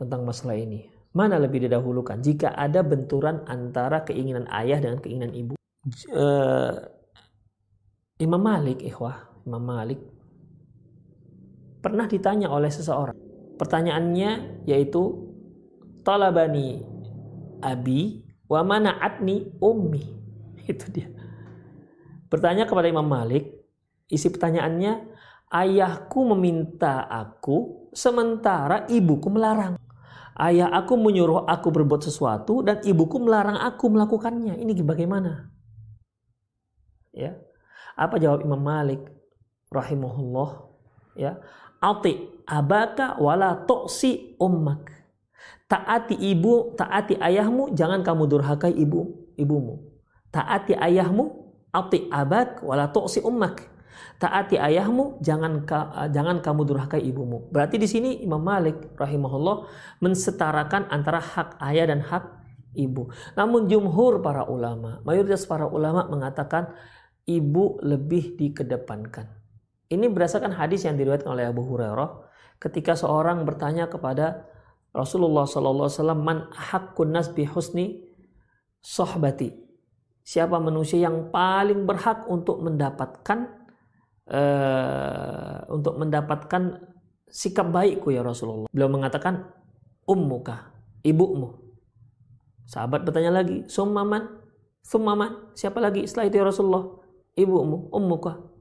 tentang 0.00 0.24
masalah 0.24 0.56
ini. 0.56 0.88
Mana 1.12 1.36
lebih 1.36 1.68
didahulukan? 1.68 2.24
Jika 2.24 2.56
ada 2.56 2.80
benturan 2.80 3.44
antara 3.44 4.08
keinginan 4.08 4.48
ayah 4.48 4.80
dengan 4.80 5.04
keinginan 5.04 5.36
ibu. 5.36 5.54
Uh, 6.08 6.80
Imam 8.16 8.40
Malik, 8.40 8.80
ikhwah, 8.80 9.44
Imam 9.44 9.60
Malik 9.60 10.13
pernah 11.84 12.08
ditanya 12.08 12.48
oleh 12.48 12.72
seseorang. 12.72 13.16
Pertanyaannya 13.60 14.64
yaitu 14.64 15.28
talabani 16.00 16.80
abi 17.60 18.24
wa 18.48 18.64
mana'atni 18.64 19.60
ummi. 19.60 20.04
Itu 20.72 20.88
dia. 20.88 21.12
Bertanya 22.32 22.64
kepada 22.64 22.88
Imam 22.88 23.04
Malik, 23.04 23.52
Isi 24.10 24.28
pertanyaannya, 24.28 24.92
ayahku 25.48 26.28
meminta 26.36 27.08
aku 27.08 27.88
sementara 27.96 28.84
ibuku 28.90 29.32
melarang. 29.32 29.80
Ayah 30.34 30.66
aku 30.74 30.98
menyuruh 30.98 31.46
aku 31.46 31.70
berbuat 31.70 32.02
sesuatu 32.02 32.60
dan 32.66 32.82
ibuku 32.82 33.22
melarang 33.22 33.54
aku 33.54 33.86
melakukannya. 33.86 34.58
Ini 34.58 34.74
bagaimana? 34.82 35.46
Ya. 37.14 37.38
Apa 37.94 38.18
jawab 38.18 38.42
Imam 38.42 38.58
Malik 38.58 38.98
rahimahullah? 39.70 40.66
Ya. 41.14 41.38
Ati 41.84 42.40
abaka 42.48 43.20
wala 43.20 43.68
toksi 43.68 44.40
ummak. 44.40 44.88
Taati 45.68 46.16
ibu, 46.16 46.72
taati 46.72 47.20
ayahmu, 47.20 47.76
jangan 47.76 48.00
kamu 48.00 48.24
durhakai 48.24 48.72
ibu, 48.72 49.28
ibumu. 49.36 49.84
Taati 50.32 50.72
ayahmu, 50.72 51.28
ati 51.68 52.08
abak 52.08 52.64
wala 52.64 52.88
toksi 52.88 53.20
ummak 53.20 53.74
taati 54.18 54.56
ayahmu, 54.56 55.18
jangan 55.20 55.66
ka, 55.66 56.08
jangan 56.10 56.40
kamu 56.40 56.62
durhakai 56.64 57.02
ibumu. 57.02 57.50
Berarti 57.50 57.76
di 57.76 57.88
sini 57.90 58.10
Imam 58.22 58.42
Malik 58.42 58.94
rahimahullah 58.96 59.68
mensetarakan 60.00 60.90
antara 60.90 61.20
hak 61.20 61.58
ayah 61.60 61.90
dan 61.90 62.00
hak 62.00 62.24
ibu. 62.78 63.10
Namun 63.38 63.66
jumhur 63.68 64.22
para 64.22 64.46
ulama, 64.46 65.02
mayoritas 65.02 65.46
para 65.46 65.66
ulama 65.66 66.06
mengatakan 66.08 66.72
ibu 67.26 67.78
lebih 67.82 68.38
dikedepankan. 68.38 69.43
Ini 69.92 70.08
berdasarkan 70.08 70.56
hadis 70.56 70.88
yang 70.88 70.96
diriwayatkan 70.96 71.28
oleh 71.28 71.48
Abu 71.48 71.62
Hurairah 71.64 72.24
ketika 72.62 72.96
seorang 72.96 73.44
bertanya 73.44 73.90
kepada 73.90 74.48
Rasulullah 74.94 75.44
SAW, 75.44 75.90
man 76.14 76.48
hakun 76.54 77.12
nas 77.12 77.28
bi 77.28 77.44
husni 77.44 78.06
sohbati. 78.78 79.50
Siapa 80.24 80.56
manusia 80.56 81.04
yang 81.04 81.28
paling 81.28 81.84
berhak 81.84 82.24
untuk 82.30 82.64
mendapatkan 82.64 83.64
uh, 84.30 85.68
untuk 85.68 86.00
mendapatkan 86.00 86.80
sikap 87.28 87.68
baikku 87.68 88.14
ya 88.14 88.24
Rasulullah. 88.24 88.70
Beliau 88.70 88.88
mengatakan 88.88 89.50
ummuka, 90.08 90.72
ibumu. 91.04 91.60
Sahabat 92.64 93.04
bertanya 93.04 93.44
lagi, 93.44 93.66
summaman, 93.68 94.40
summaman, 94.80 95.52
siapa 95.52 95.76
lagi 95.82 96.08
setelah 96.08 96.30
itu 96.30 96.36
ya 96.40 96.46
Rasulullah? 96.48 96.84
Ibumu, 97.36 97.92
ummuka. 97.92 98.53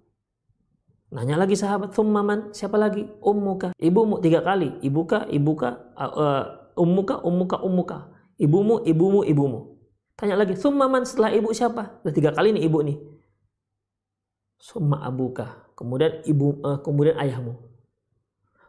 Nanya 1.13 1.37
lagi 1.37 1.53
sahabat, 1.53 1.93
summaman, 1.93 2.49
siapa 2.57 2.73
lagi? 2.73 3.05
Ummuka, 3.21 3.77
ibumu 3.77 4.17
tiga 4.17 4.41
kali, 4.41 4.81
ibuka, 4.81 5.29
ibuka, 5.29 5.93
uh, 5.93 6.73
ummuka, 6.73 7.21
ummuka, 7.21 7.61
ummuka. 7.61 7.97
Ibumu, 8.41 8.81
ibumu, 8.81 9.21
ibumu. 9.21 9.77
Tanya 10.17 10.41
lagi, 10.41 10.57
summaman 10.57 11.05
setelah 11.05 11.29
ibu 11.37 11.53
siapa? 11.53 12.01
Udah 12.01 12.13
tiga 12.13 12.33
kali 12.33 12.49
nih 12.57 12.65
ibu 12.65 12.81
nih 12.81 12.97
summa 14.63 15.03
abuka, 15.03 15.75
kemudian 15.75 16.23
ibu 16.23 16.63
uh, 16.63 16.79
kemudian 16.79 17.19
ayahmu. 17.19 17.59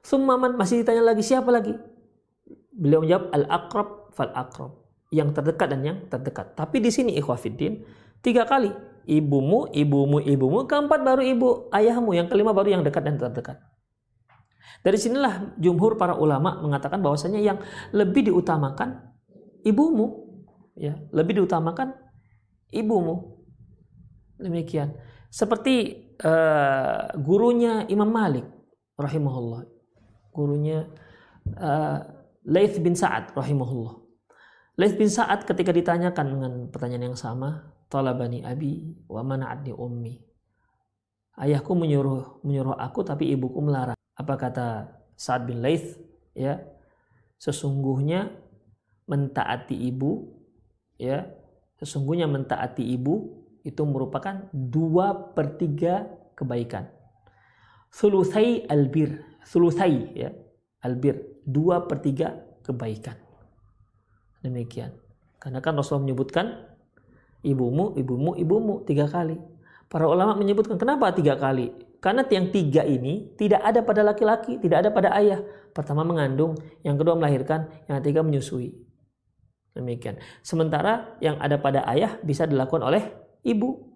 Summaman 0.02 0.58
masih 0.58 0.82
ditanya 0.82 1.14
lagi 1.14 1.22
siapa 1.22 1.54
lagi? 1.54 1.70
Beliau 2.74 3.06
menjawab 3.06 3.30
al 3.30 3.44
akrab 3.46 3.88
fal 4.10 4.34
akrab, 4.34 4.74
yang 5.14 5.30
terdekat 5.30 5.70
dan 5.70 5.80
yang 5.86 5.98
terdekat. 6.10 6.58
Tapi 6.58 6.82
di 6.82 6.90
sini 6.90 7.14
ikhwafiddin 7.14 7.86
tiga 8.18 8.42
kali 8.42 8.74
ibumu, 9.04 9.70
ibumu, 9.70 10.18
ibumu, 10.20 10.68
keempat 10.68 11.00
baru 11.04 11.22
ibu 11.22 11.48
ayahmu, 11.72 12.16
yang 12.16 12.26
kelima 12.28 12.52
baru 12.52 12.78
yang 12.78 12.82
dekat 12.82 13.04
dan 13.04 13.16
terdekat. 13.20 13.60
Dari 14.84 15.00
sinilah 15.00 15.56
jumhur 15.56 15.96
para 15.96 16.12
ulama 16.12 16.60
mengatakan 16.60 17.00
bahwasanya 17.00 17.40
yang 17.40 17.56
lebih 17.96 18.28
diutamakan 18.28 19.00
ibumu, 19.64 20.28
ya 20.76 21.00
lebih 21.08 21.40
diutamakan 21.40 21.96
ibumu. 22.68 23.40
Demikian. 24.36 24.92
Seperti 25.32 26.04
uh, 26.20 27.16
gurunya 27.16 27.88
Imam 27.88 28.12
Malik 28.12 28.44
rahimahullah. 29.00 29.64
Gurunya 30.34 30.84
uh, 31.56 31.98
Laith 32.44 32.76
bin 32.84 32.92
Sa'ad 32.92 33.32
rahimahullah. 33.32 34.04
Laith 34.76 35.00
bin 35.00 35.08
Sa'ad 35.08 35.48
ketika 35.48 35.72
ditanyakan 35.72 36.26
dengan 36.28 36.52
pertanyaan 36.68 37.14
yang 37.14 37.18
sama, 37.18 37.73
talabani 37.94 38.42
abi 38.42 38.82
wa 39.06 39.22
mana'adni 39.22 39.70
ummi. 39.70 40.18
Ayahku 41.38 41.78
menyuruh 41.78 42.42
menyuruh 42.42 42.74
aku 42.74 43.06
tapi 43.06 43.30
ibuku 43.30 43.62
melarang. 43.62 43.94
Apa 44.18 44.34
kata 44.34 44.66
Sa'ad 45.14 45.46
bin 45.46 45.62
Laith? 45.62 46.02
Ya, 46.34 46.58
sesungguhnya 47.38 48.34
mentaati 49.06 49.78
ibu, 49.78 50.34
ya, 50.98 51.30
sesungguhnya 51.78 52.26
mentaati 52.26 52.82
ibu 52.82 53.46
itu 53.62 53.82
merupakan 53.86 54.50
dua 54.50 55.14
per 55.30 55.54
tiga 55.54 56.10
kebaikan. 56.34 56.90
Sulusai 57.94 58.66
albir, 58.66 59.22
sulusai 59.46 60.18
ya, 60.18 60.34
albir 60.82 61.22
dua 61.46 61.86
per 61.86 62.02
tiga 62.02 62.34
kebaikan. 62.66 63.14
Demikian. 64.42 64.90
Karena 65.38 65.62
kan 65.62 65.78
Rasulullah 65.78 66.10
menyebutkan 66.10 66.73
ibumu, 67.44 67.92
ibumu, 67.94 68.32
ibumu 68.34 68.74
tiga 68.88 69.06
kali. 69.06 69.36
Para 69.86 70.08
ulama 70.08 70.34
menyebutkan 70.34 70.80
kenapa 70.80 71.12
tiga 71.12 71.36
kali? 71.36 71.70
Karena 72.00 72.24
yang 72.28 72.52
tiga 72.52 72.82
ini 72.84 73.32
tidak 73.36 73.64
ada 73.64 73.80
pada 73.80 74.04
laki-laki, 74.04 74.60
tidak 74.60 74.84
ada 74.84 74.90
pada 74.92 75.08
ayah. 75.16 75.40
Pertama 75.72 76.04
mengandung, 76.04 76.56
yang 76.84 76.96
kedua 77.00 77.16
melahirkan, 77.16 77.68
yang 77.88 78.00
ketiga 78.00 78.20
menyusui. 78.24 78.76
Demikian. 79.74 80.20
Sementara 80.44 81.18
yang 81.18 81.40
ada 81.42 81.58
pada 81.58 81.82
ayah 81.90 82.16
bisa 82.22 82.46
dilakukan 82.46 82.84
oleh 82.84 83.02
ibu. 83.42 83.90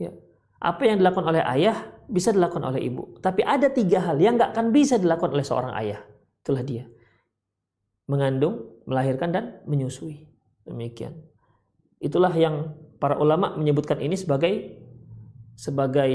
Ya. 0.00 0.14
Apa 0.60 0.88
yang 0.88 1.00
dilakukan 1.00 1.26
oleh 1.28 1.42
ayah 1.44 1.76
bisa 2.08 2.32
dilakukan 2.32 2.72
oleh 2.72 2.88
ibu. 2.88 3.16
Tapi 3.20 3.44
ada 3.44 3.68
tiga 3.68 4.00
hal 4.00 4.16
yang 4.16 4.40
nggak 4.40 4.56
akan 4.56 4.72
bisa 4.72 4.96
dilakukan 4.96 5.32
oleh 5.36 5.46
seorang 5.46 5.72
ayah. 5.76 6.00
Itulah 6.40 6.64
dia. 6.64 6.84
Mengandung, 8.08 8.80
melahirkan, 8.88 9.30
dan 9.30 9.44
menyusui. 9.68 10.26
Demikian. 10.66 11.29
Itulah 12.00 12.32
yang 12.32 12.74
para 12.96 13.20
ulama 13.20 13.54
menyebutkan 13.60 14.00
ini 14.00 14.16
sebagai 14.16 14.80
sebagai 15.52 16.08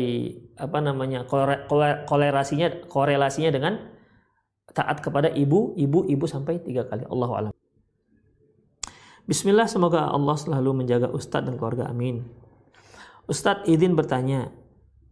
apa 0.58 0.82
namanya 0.82 1.30
korelasinya 2.10 2.90
korelasinya 2.90 3.54
dengan 3.54 3.74
taat 4.74 5.06
kepada 5.06 5.30
ibu, 5.30 5.78
ibu, 5.78 6.10
ibu 6.10 6.26
sampai 6.26 6.58
tiga 6.66 6.90
kali. 6.90 7.06
Allah 7.06 7.30
alam. 7.30 7.54
Bismillah, 9.26 9.70
semoga 9.70 10.10
Allah 10.10 10.38
selalu 10.38 10.86
menjaga 10.86 11.10
Ustadz 11.14 11.46
dan 11.46 11.58
keluarga. 11.58 11.90
Amin. 11.90 12.26
Ustadz 13.26 13.66
izin 13.66 13.98
bertanya, 13.98 14.54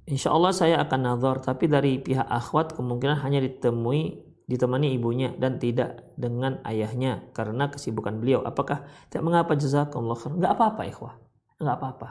Insya 0.03 0.35
Allah 0.35 0.51
saya 0.51 0.75
akan 0.83 0.99
nazar, 0.99 1.39
tapi 1.39 1.71
dari 1.71 1.95
pihak 1.95 2.27
akhwat 2.27 2.75
kemungkinan 2.75 3.23
hanya 3.23 3.39
ditemui 3.39 4.32
ditemani 4.53 4.93
ibunya 4.93 5.33
dan 5.33 5.57
tidak 5.57 6.13
dengan 6.13 6.61
ayahnya 6.63 7.25
karena 7.33 7.73
kesibukan 7.73 8.21
beliau. 8.21 8.45
Apakah 8.45 8.85
tidak 9.09 9.25
mengapa 9.25 9.57
jazakumullah 9.57 10.17
khair? 10.17 10.37
Enggak 10.37 10.53
apa-apa 10.53 10.81
ikhwah. 10.85 11.15
Enggak 11.57 11.75
apa-apa. 11.81 12.09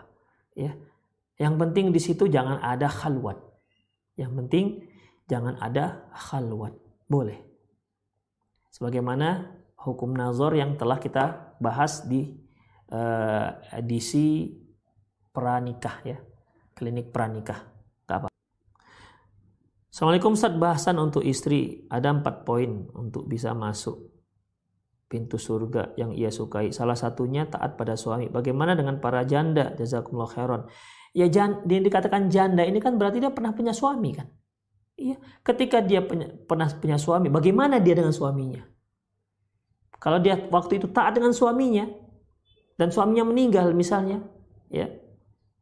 Ya. 0.58 0.74
Yang 1.38 1.54
penting 1.62 1.86
di 1.94 2.00
situ 2.02 2.26
jangan 2.26 2.58
ada 2.58 2.90
khalwat. 2.90 3.38
Yang 4.18 4.32
penting 4.42 4.64
jangan 5.30 5.54
ada 5.62 6.10
khalwat. 6.12 6.74
Boleh. 7.06 7.38
Sebagaimana 8.74 9.54
hukum 9.78 10.10
nazar 10.14 10.54
yang 10.58 10.74
telah 10.74 10.98
kita 10.98 11.56
bahas 11.62 12.06
di 12.06 12.34
uh, 12.92 13.48
edisi 13.74 14.58
pranikah 15.32 15.96
ya 16.04 16.18
klinik 16.76 17.10
pranikah 17.10 17.71
Assalamualaikum 19.92 20.32
Ustaz. 20.32 20.56
Bahasan 20.56 20.96
untuk 20.96 21.20
istri 21.20 21.84
ada 21.92 22.16
empat 22.16 22.48
poin 22.48 22.88
untuk 22.96 23.28
bisa 23.28 23.52
masuk 23.52 24.08
pintu 25.04 25.36
surga 25.36 25.92
yang 26.00 26.16
ia 26.16 26.32
sukai. 26.32 26.72
Salah 26.72 26.96
satunya 26.96 27.44
taat 27.44 27.76
pada 27.76 27.92
suami. 27.92 28.32
Bagaimana 28.32 28.72
dengan 28.72 29.04
para 29.04 29.20
janda? 29.28 29.76
Jazakumullah 29.76 30.32
khairan. 30.32 30.64
Ya 31.12 31.28
jan, 31.28 31.60
dia 31.68 31.84
dikatakan 31.84 32.32
janda 32.32 32.64
ini 32.64 32.80
kan 32.80 32.96
berarti 32.96 33.20
dia 33.20 33.28
pernah 33.36 33.52
punya 33.52 33.76
suami 33.76 34.16
kan? 34.16 34.32
Iya. 34.96 35.20
Ketika 35.44 35.84
dia 35.84 36.00
punya, 36.00 36.24
pernah 36.48 36.72
punya 36.72 36.96
suami 36.96 37.28
bagaimana 37.28 37.76
dia 37.76 37.92
dengan 37.92 38.16
suaminya? 38.16 38.64
Kalau 40.00 40.24
dia 40.24 40.40
waktu 40.48 40.80
itu 40.80 40.88
taat 40.88 41.20
dengan 41.20 41.36
suaminya 41.36 41.84
dan 42.80 42.88
suaminya 42.88 43.28
meninggal 43.28 43.76
misalnya 43.76 44.24
ya 44.72 44.88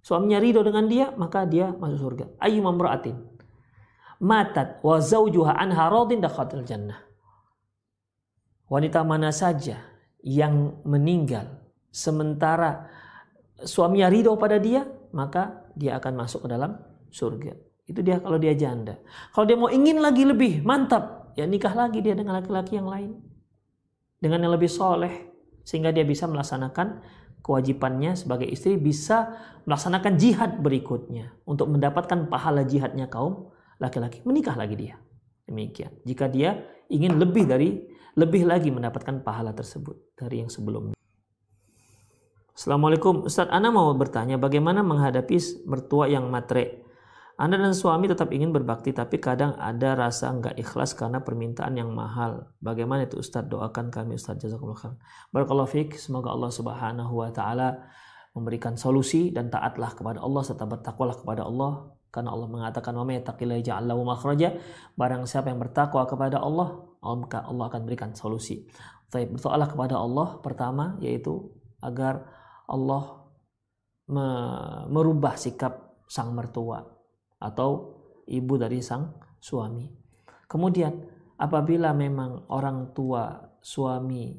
suaminya 0.07 0.39
ridho 0.39 0.63
dengan 0.63 0.87
dia, 0.87 1.11
maka 1.19 1.51
dia 1.51 1.75
masuk 1.75 1.99
surga. 1.99 2.39
Ayu 2.39 2.63
mamra'atin 2.63 3.30
matat 4.21 4.85
wa 4.85 5.01
zawjuha 5.01 5.57
anha 5.57 5.89
radin 5.89 6.21
dakhatil 6.21 6.63
jannah. 6.63 7.01
Wanita 8.71 9.03
mana 9.03 9.35
saja 9.35 9.83
yang 10.23 10.79
meninggal 10.87 11.49
sementara 11.91 12.87
suaminya 13.65 14.07
ridho 14.07 14.37
pada 14.39 14.61
dia, 14.63 14.87
maka 15.11 15.67
dia 15.75 15.99
akan 15.99 16.23
masuk 16.23 16.47
ke 16.47 16.49
dalam 16.53 16.79
surga. 17.11 17.57
Itu 17.91 18.07
dia 18.07 18.23
kalau 18.23 18.39
dia 18.39 18.55
janda. 18.55 19.01
Kalau 19.35 19.49
dia 19.49 19.59
mau 19.59 19.67
ingin 19.73 19.99
lagi 19.99 20.23
lebih 20.23 20.63
mantap, 20.63 21.35
ya 21.35 21.43
nikah 21.51 21.75
lagi 21.75 21.99
dia 21.99 22.15
dengan 22.15 22.39
laki-laki 22.39 22.79
yang 22.79 22.87
lain. 22.87 23.19
Dengan 24.23 24.47
yang 24.47 24.55
lebih 24.55 24.71
soleh. 24.71 25.33
Sehingga 25.67 25.91
dia 25.91 26.07
bisa 26.07 26.31
melaksanakan 26.31 27.03
kewajibannya 27.43 28.15
sebagai 28.15 28.47
istri 28.47 28.77
bisa 28.77 29.35
melaksanakan 29.65 30.21
jihad 30.21 30.61
berikutnya 30.61 31.33
untuk 31.49 31.73
mendapatkan 31.73 32.29
pahala 32.29 32.63
jihadnya 32.69 33.09
kaum 33.09 33.51
laki-laki 33.81 34.21
menikah 34.29 34.55
lagi 34.55 34.77
dia 34.77 34.95
demikian 35.49 35.91
jika 36.07 36.29
dia 36.29 36.61
ingin 36.93 37.17
lebih 37.17 37.49
dari 37.49 37.81
lebih 38.15 38.47
lagi 38.47 38.69
mendapatkan 38.69 39.25
pahala 39.25 39.57
tersebut 39.57 40.15
dari 40.15 40.45
yang 40.45 40.53
sebelumnya 40.53 40.95
Assalamualaikum 42.55 43.25
Ustaz 43.25 43.49
Ana 43.49 43.73
mau 43.73 43.89
bertanya 43.97 44.37
bagaimana 44.37 44.85
menghadapi 44.85 45.65
mertua 45.65 46.13
yang 46.13 46.29
matre 46.29 46.85
anda 47.41 47.57
dan 47.57 47.73
suami 47.73 48.05
tetap 48.05 48.29
ingin 48.37 48.53
berbakti 48.53 48.93
tapi 48.93 49.17
kadang 49.17 49.57
ada 49.57 49.97
rasa 49.97 50.29
nggak 50.29 50.61
ikhlas 50.61 50.93
karena 50.93 51.25
permintaan 51.25 51.73
yang 51.73 51.89
mahal. 51.89 52.53
Bagaimana 52.61 53.09
itu 53.09 53.17
Ustadz? 53.17 53.49
Doakan 53.49 53.89
kami 53.89 54.21
Ustadz 54.21 54.45
jazakumullah 54.45 54.77
khair. 54.77 55.01
Barakallahu 55.33 55.73
fiik. 55.73 55.97
Semoga 55.97 56.37
Allah 56.37 56.53
Subhanahu 56.53 57.17
wa 57.17 57.33
taala 57.33 57.89
memberikan 58.37 58.77
solusi 58.77 59.33
dan 59.33 59.49
taatlah 59.49 59.97
kepada 59.97 60.21
Allah 60.21 60.43
serta 60.45 60.69
bertakwalah 60.69 61.17
kepada 61.17 61.49
Allah 61.49 61.97
karena 62.11 62.35
Allah 62.35 62.51
mengatakan 62.51 62.93
wa 62.99 63.07
may 63.07 63.23
yattaqillaha 63.23 63.63
ja'al 63.63 63.91
makhraja. 64.03 64.59
Barang 64.99 65.25
siapa 65.31 65.55
yang 65.55 65.63
bertakwa 65.63 66.03
kepada 66.11 66.43
Allah, 66.43 66.83
maka 67.03 67.47
Allah 67.47 67.71
akan 67.71 67.81
berikan 67.87 68.11
solusi. 68.13 68.67
Baik, 69.11 69.35
berdoalah 69.35 69.67
kepada 69.71 69.99
Allah 69.99 70.39
pertama 70.39 70.95
yaitu 71.03 71.51
agar 71.83 72.27
Allah 72.71 73.27
merubah 74.91 75.39
sikap 75.39 76.03
sang 76.11 76.35
mertua 76.35 76.83
atau 77.39 78.03
ibu 78.27 78.55
dari 78.59 78.83
sang 78.83 79.15
suami. 79.39 79.87
Kemudian 80.51 80.91
apabila 81.39 81.95
memang 81.95 82.51
orang 82.51 82.91
tua 82.91 83.55
suami 83.63 84.35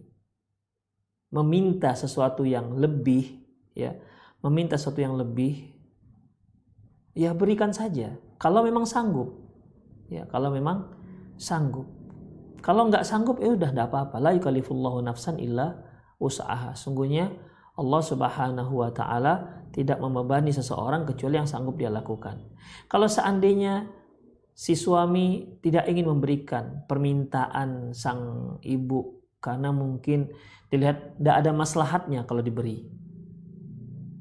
meminta 1.31 1.95
sesuatu 1.95 2.43
yang 2.43 2.75
lebih 2.75 3.39
ya, 3.71 3.95
meminta 4.43 4.75
sesuatu 4.75 4.99
yang 4.99 5.15
lebih 5.15 5.70
ya 7.17 7.35
berikan 7.35 7.75
saja 7.75 8.15
kalau 8.41 8.65
memang 8.65 8.89
sanggup. 8.89 9.37
Ya, 10.11 10.27
kalau 10.27 10.51
memang 10.51 10.91
sanggup. 11.37 11.87
Kalau 12.59 12.89
nggak 12.89 13.05
sanggup 13.05 13.37
ya 13.39 13.53
udah 13.53 13.69
tidak 13.69 13.87
apa-apa. 13.93 14.17
La 14.17 14.33
yukallifullahu 14.35 15.05
nafsan 15.05 15.37
illa 15.37 15.77
usaha. 16.17 16.73
Sungguhnya 16.73 17.31
Allah 17.77 18.01
Subhanahu 18.01 18.73
wa 18.81 18.91
taala 18.93 19.65
tidak 19.71 19.97
membebani 19.97 20.51
seseorang 20.51 21.07
kecuali 21.07 21.39
yang 21.39 21.49
sanggup 21.49 21.79
dia 21.79 21.89
lakukan. 21.89 22.37
Kalau 22.91 23.07
seandainya 23.07 23.87
si 24.51 24.75
suami 24.75 25.57
tidak 25.63 25.87
ingin 25.87 26.11
memberikan 26.11 26.85
permintaan 26.85 27.95
sang 27.95 28.57
ibu 28.61 29.21
karena 29.41 29.73
mungkin 29.73 30.29
dilihat 30.69 31.17
tidak 31.17 31.35
ada 31.45 31.51
maslahatnya 31.55 32.27
kalau 32.29 32.45
diberi. 32.45 32.85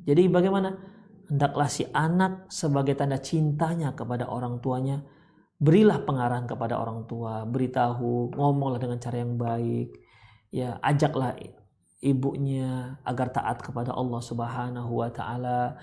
Jadi 0.09 0.29
bagaimana? 0.33 0.90
Hendaklah 1.31 1.71
si 1.71 1.87
anak 1.95 2.51
sebagai 2.51 2.99
tanda 2.99 3.23
cintanya 3.23 3.95
kepada 3.95 4.27
orang 4.27 4.59
tuanya 4.59 5.07
berilah 5.61 6.01
pengarahan 6.03 6.49
kepada 6.49 6.81
orang 6.81 7.05
tua, 7.05 7.45
beritahu, 7.45 8.33
ngomonglah 8.33 8.81
dengan 8.81 8.97
cara 8.97 9.21
yang 9.21 9.37
baik, 9.37 9.93
ya 10.49 10.81
ajaklah 10.81 11.37
ibunya 12.01 12.97
agar 13.05 13.29
taat 13.29 13.61
kepada 13.61 13.93
Allah 13.93 14.25
Subhanahu 14.25 15.05
wa 15.05 15.13
taala, 15.13 15.77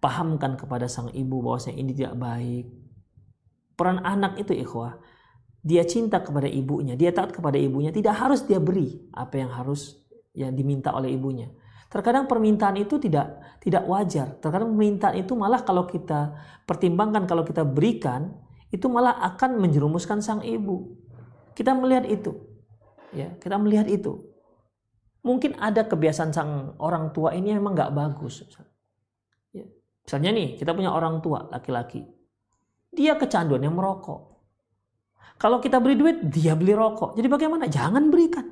pahamkan 0.00 0.56
kepada 0.56 0.88
sang 0.88 1.12
ibu 1.12 1.44
bahwasanya 1.44 1.76
ini 1.76 1.92
tidak 1.92 2.16
baik. 2.16 2.66
Peran 3.76 4.00
anak 4.00 4.40
itu 4.40 4.56
ikhwah, 4.56 4.96
dia 5.60 5.84
cinta 5.84 6.24
kepada 6.24 6.48
ibunya, 6.48 6.96
dia 6.96 7.12
taat 7.12 7.30
kepada 7.30 7.60
ibunya, 7.60 7.92
tidak 7.92 8.16
harus 8.16 8.42
dia 8.48 8.58
beri 8.58 8.96
apa 9.12 9.38
yang 9.38 9.52
harus 9.52 10.00
yang 10.32 10.56
diminta 10.56 10.90
oleh 10.96 11.12
ibunya. 11.12 11.52
Terkadang 11.88 12.28
permintaan 12.28 12.76
itu 12.76 13.00
tidak 13.00 13.58
tidak 13.64 13.84
wajar. 13.88 14.36
Terkadang 14.38 14.76
permintaan 14.76 15.16
itu 15.16 15.32
malah 15.32 15.64
kalau 15.64 15.88
kita 15.88 16.36
pertimbangkan 16.68 17.24
kalau 17.24 17.42
kita 17.42 17.64
berikan 17.64 18.36
itu 18.68 18.84
malah 18.92 19.16
akan 19.24 19.56
menjerumuskan 19.56 20.20
sang 20.20 20.44
ibu. 20.44 20.92
Kita 21.56 21.72
melihat 21.72 22.04
itu. 22.04 22.36
Ya, 23.16 23.32
kita 23.40 23.56
melihat 23.56 23.88
itu 23.88 24.28
mungkin 25.28 25.58
ada 25.58 25.84
kebiasaan 25.84 26.30
sang 26.32 26.50
orang 26.80 27.10
tua 27.12 27.34
ini 27.34 27.52
memang 27.52 27.76
nggak 27.76 27.92
bagus. 27.94 28.48
Ya. 29.52 29.68
Misalnya 30.04 30.30
nih, 30.32 30.48
kita 30.56 30.72
punya 30.72 30.94
orang 30.94 31.20
tua 31.20 31.44
laki-laki. 31.52 32.00
Dia 32.88 33.18
kecanduan 33.20 33.60
yang 33.60 33.76
merokok. 33.76 34.40
Kalau 35.38 35.62
kita 35.62 35.78
beri 35.78 35.94
duit, 35.94 36.18
dia 36.32 36.56
beli 36.58 36.74
rokok. 36.74 37.14
Jadi 37.14 37.28
bagaimana? 37.30 37.70
Jangan 37.70 38.10
berikan. 38.10 38.42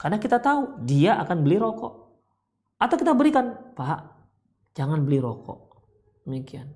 Karena 0.00 0.16
kita 0.16 0.40
tahu 0.40 0.86
dia 0.88 1.20
akan 1.20 1.44
beli 1.44 1.60
rokok. 1.60 1.99
Atau 2.80 2.96
kita 2.96 3.12
berikan, 3.12 3.76
Pak, 3.76 4.00
jangan 4.72 5.04
beli 5.04 5.20
rokok. 5.20 5.84
Demikian. 6.24 6.72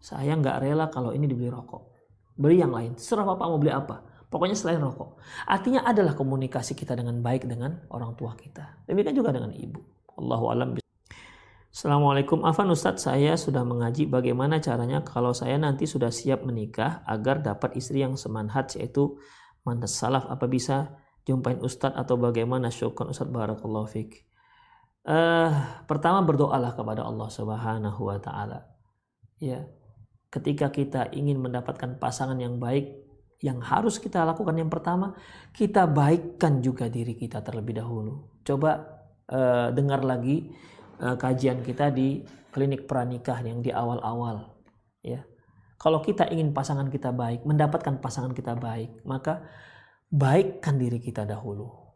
Saya 0.00 0.32
nggak 0.32 0.64
rela 0.64 0.88
kalau 0.88 1.12
ini 1.12 1.28
dibeli 1.28 1.52
rokok. 1.52 1.92
Beli 2.40 2.64
yang 2.64 2.72
lain. 2.72 2.96
Serah 2.96 3.28
Bapak 3.28 3.46
mau 3.52 3.60
beli 3.60 3.68
apa. 3.68 4.00
Pokoknya 4.32 4.56
selain 4.56 4.80
rokok. 4.80 5.20
Artinya 5.44 5.84
adalah 5.84 6.16
komunikasi 6.16 6.72
kita 6.72 6.96
dengan 6.96 7.20
baik 7.20 7.44
dengan 7.44 7.84
orang 7.92 8.16
tua 8.16 8.32
kita. 8.32 8.88
Demikian 8.88 9.12
juga 9.12 9.28
dengan 9.28 9.52
ibu. 9.52 9.80
Allahu 10.16 10.44
alam. 10.48 10.68
Assalamualaikum 11.68 12.42
Afan 12.48 12.72
Ustadz 12.72 13.06
saya 13.06 13.36
sudah 13.36 13.62
mengaji 13.62 14.08
bagaimana 14.08 14.56
caranya 14.58 15.04
kalau 15.04 15.36
saya 15.36 15.60
nanti 15.60 15.84
sudah 15.84 16.08
siap 16.08 16.42
menikah 16.42 17.04
agar 17.04 17.44
dapat 17.44 17.76
istri 17.76 18.00
yang 18.00 18.16
semanhat 18.16 18.72
yaitu 18.74 19.20
mantas 19.62 19.94
salaf 19.94 20.26
apa 20.26 20.48
bisa 20.48 20.96
jumpain 21.28 21.60
Ustadz 21.60 21.94
atau 21.94 22.16
bagaimana 22.16 22.72
syukur 22.72 23.12
Ustadz 23.12 23.30
Barakallahu 23.30 23.84
Fik 23.84 24.27
uh, 25.08 25.50
pertama 25.88 26.20
berdoalah 26.20 26.76
kepada 26.76 27.02
Allah 27.02 27.28
Subhanahu 27.32 28.00
Wa 28.04 28.18
Taala. 28.20 28.60
Ya 29.40 29.64
ketika 30.28 30.68
kita 30.68 31.08
ingin 31.16 31.40
mendapatkan 31.40 31.96
pasangan 31.96 32.36
yang 32.36 32.60
baik 32.60 32.92
yang 33.40 33.64
harus 33.64 33.96
kita 33.96 34.20
lakukan 34.28 34.52
yang 34.60 34.68
pertama 34.68 35.16
kita 35.56 35.88
baikkan 35.88 36.60
juga 36.60 36.92
diri 36.92 37.16
kita 37.16 37.40
terlebih 37.40 37.80
dahulu. 37.80 38.38
Coba 38.44 38.84
uh, 39.32 39.72
dengar 39.72 40.04
lagi 40.04 40.52
uh, 41.00 41.16
kajian 41.16 41.64
kita 41.64 41.88
di 41.88 42.20
klinik 42.52 42.84
pranikah 42.84 43.40
yang 43.40 43.64
di 43.64 43.72
awal-awal. 43.72 44.52
Ya 45.00 45.24
kalau 45.78 46.02
kita 46.02 46.26
ingin 46.28 46.50
pasangan 46.52 46.90
kita 46.90 47.14
baik 47.14 47.46
mendapatkan 47.46 48.02
pasangan 48.02 48.34
kita 48.34 48.58
baik 48.58 49.06
maka 49.06 49.46
baikkan 50.10 50.74
diri 50.76 50.98
kita 50.98 51.22
dahulu 51.24 51.87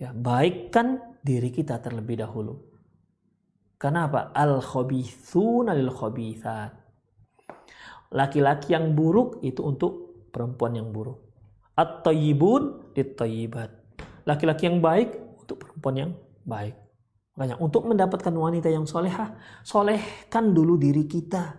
ya 0.00 0.16
baikkan 0.16 1.20
diri 1.20 1.52
kita 1.52 1.76
terlebih 1.84 2.24
dahulu 2.24 2.56
karena 3.76 4.08
apa 4.08 4.32
al 4.32 4.64
khabithuna 4.64 5.76
lil 5.76 5.92
khabithat 5.92 6.80
Laki-laki 8.10 8.74
yang 8.74 8.98
buruk 8.98 9.38
itu 9.46 9.62
untuk 9.62 10.26
perempuan 10.34 10.74
yang 10.74 10.90
buruk. 10.90 11.30
At-tayyibun 11.78 12.90
lit-tayyibat. 12.98 13.70
Laki-laki 14.26 14.66
yang 14.66 14.82
baik 14.82 15.14
untuk 15.46 15.62
perempuan 15.62 15.94
yang 15.94 16.10
baik. 16.42 16.74
Makanya 17.38 17.56
untuk 17.62 17.86
mendapatkan 17.86 18.34
wanita 18.34 18.66
yang 18.66 18.82
solehah, 18.82 19.38
solehkan 19.62 20.50
dulu 20.50 20.74
diri 20.74 21.06
kita. 21.06 21.54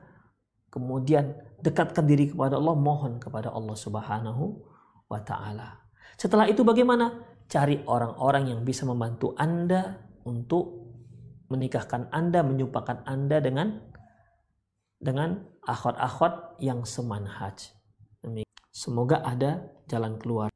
Kemudian 0.67 1.31
dekatkan 1.63 2.03
diri 2.03 2.35
kepada 2.35 2.59
Allah, 2.59 2.75
mohon 2.75 3.15
kepada 3.15 3.47
Allah 3.55 3.75
Subhanahu 3.79 4.59
wa 5.07 5.19
taala. 5.23 5.87
Setelah 6.19 6.51
itu 6.51 6.67
bagaimana? 6.67 7.30
Cari 7.51 7.83
orang-orang 7.83 8.55
yang 8.55 8.63
bisa 8.63 8.87
membantu 8.87 9.35
Anda 9.35 9.99
untuk 10.23 10.87
menikahkan 11.51 12.07
Anda, 12.07 12.47
menyupakan 12.47 13.03
Anda 13.03 13.43
dengan 13.43 13.91
dengan 14.95 15.43
akhwat-akhwat 15.67 16.63
yang 16.63 16.87
semanhaj. 16.87 17.75
Semoga 18.71 19.19
ada 19.19 19.67
jalan 19.91 20.15
keluar. 20.15 20.47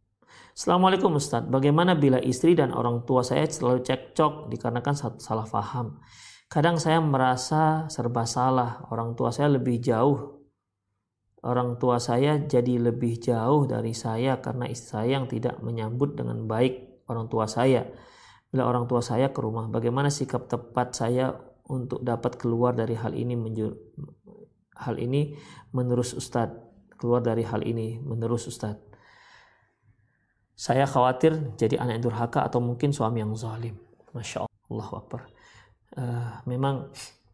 Assalamualaikum 0.55 1.19
Ustaz, 1.19 1.43
bagaimana 1.51 1.99
bila 1.99 2.15
istri 2.23 2.55
dan 2.55 2.71
orang 2.71 3.03
tua 3.03 3.27
saya 3.27 3.43
selalu 3.43 3.83
cekcok 3.83 4.47
dikarenakan 4.47 5.19
salah 5.19 5.43
faham? 5.43 5.99
Kadang 6.47 6.79
saya 6.79 7.03
merasa 7.03 7.91
serba 7.91 8.23
salah, 8.23 8.87
orang 8.87 9.19
tua 9.19 9.35
saya 9.35 9.51
lebih 9.51 9.83
jauh. 9.83 10.34
Orang 11.45 11.77
tua 11.77 12.01
saya 12.01 12.41
jadi 12.41 12.81
lebih 12.81 13.21
jauh 13.21 13.69
dari 13.69 13.93
saya 13.93 14.41
karena 14.41 14.65
istri 14.65 14.97
saya 14.97 15.21
yang 15.21 15.29
tidak 15.29 15.61
menyambut 15.61 16.17
dengan 16.17 16.49
baik 16.49 17.05
orang 17.05 17.29
tua 17.29 17.45
saya. 17.45 17.85
Bila 18.49 18.65
orang 18.65 18.89
tua 18.89 19.05
saya 19.05 19.29
ke 19.29 19.39
rumah, 19.45 19.69
bagaimana 19.69 20.09
sikap 20.09 20.49
tepat 20.49 20.97
saya 20.97 21.37
untuk 21.69 22.01
dapat 22.01 22.41
keluar 22.41 22.73
dari 22.73 22.97
hal 22.97 23.13
ini 23.13 23.37
hal 24.73 24.95
ini 24.97 25.37
menerus 25.69 26.17
Ustadz? 26.17 26.65
Keluar 26.97 27.21
dari 27.21 27.45
hal 27.45 27.61
ini 27.61 28.01
menerus 28.01 28.49
Ustadz. 28.49 28.81
Saya 30.55 30.87
khawatir 30.87 31.53
jadi 31.59 31.77
anak 31.77 31.99
yang 31.99 32.05
durhaka 32.09 32.41
atau 32.47 32.63
mungkin 32.63 32.89
suami 32.95 33.21
yang 33.21 33.35
zalim. 33.35 33.75
Masya 34.15 34.47
Allah. 34.47 34.87
Akbar. 34.97 35.21
Uh, 35.93 36.41
memang 36.47 36.89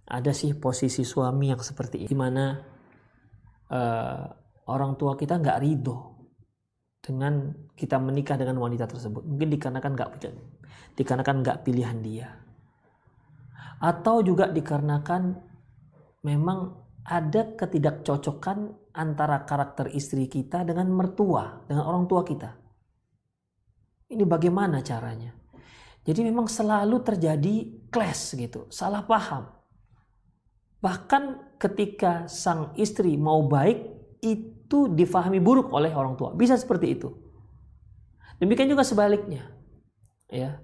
ada 0.09 0.34
sih 0.34 0.57
posisi 0.57 1.05
suami 1.05 1.53
yang 1.53 1.62
seperti 1.62 2.03
ini. 2.03 2.09
Di 2.09 2.18
mana 2.18 2.57
uh, 3.72 4.28
orang 4.67 4.99
tua 4.99 5.15
kita 5.15 5.39
nggak 5.39 5.59
ridho 5.63 5.97
dengan 7.01 7.49
kita 7.74 7.97
menikah 7.97 8.38
dengan 8.38 8.61
wanita 8.61 8.86
tersebut 8.86 9.26
mungkin 9.26 9.49
dikarenakan 9.49 9.91
nggak 9.97 10.09
dikarenakan 10.93 11.36
nggak 11.41 11.57
pilihan 11.65 11.97
dia 12.03 12.30
atau 13.82 14.22
juga 14.22 14.45
dikarenakan 14.45 15.34
memang 16.22 16.59
ada 17.01 17.57
ketidakcocokan 17.57 18.78
antara 18.93 19.41
karakter 19.41 19.89
istri 19.89 20.30
kita 20.30 20.61
dengan 20.61 20.86
mertua, 20.93 21.65
dengan 21.65 21.89
orang 21.89 22.05
tua 22.05 22.22
kita. 22.22 22.51
Ini 24.11 24.22
bagaimana 24.28 24.86
caranya? 24.86 25.34
Jadi 26.01 26.22
memang 26.26 26.45
selalu 26.45 26.97
terjadi 27.01 27.88
clash 27.89 28.38
gitu, 28.38 28.69
salah 28.69 29.01
paham. 29.01 29.49
Bahkan 30.82 31.55
ketika 31.61 32.25
sang 32.25 32.73
istri 32.73 33.13
mau 33.15 33.45
baik, 33.45 34.01
itu 34.21 34.89
difahami 34.93 35.41
buruk 35.41 35.69
oleh 35.73 35.93
orang 35.93 36.17
tua. 36.17 36.34
Bisa 36.34 36.57
seperti 36.57 36.97
itu. 36.97 37.09
Demikian 38.41 38.69
juga 38.69 38.82
sebaliknya. 38.82 39.53
Ya. 40.29 40.61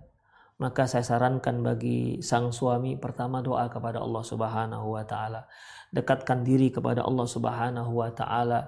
Maka 0.58 0.90
saya 0.90 1.06
sarankan 1.06 1.62
bagi 1.62 2.18
sang 2.26 2.50
suami 2.50 2.98
pertama 2.98 3.46
doa 3.46 3.70
kepada 3.70 4.02
Allah 4.02 4.26
Subhanahu 4.26 4.98
wa 4.98 5.06
taala 5.06 5.46
dekatkan 5.94 6.42
diri 6.42 6.74
kepada 6.74 7.06
Allah 7.06 7.30
Subhanahu 7.30 7.94
wa 7.94 8.10
taala 8.10 8.66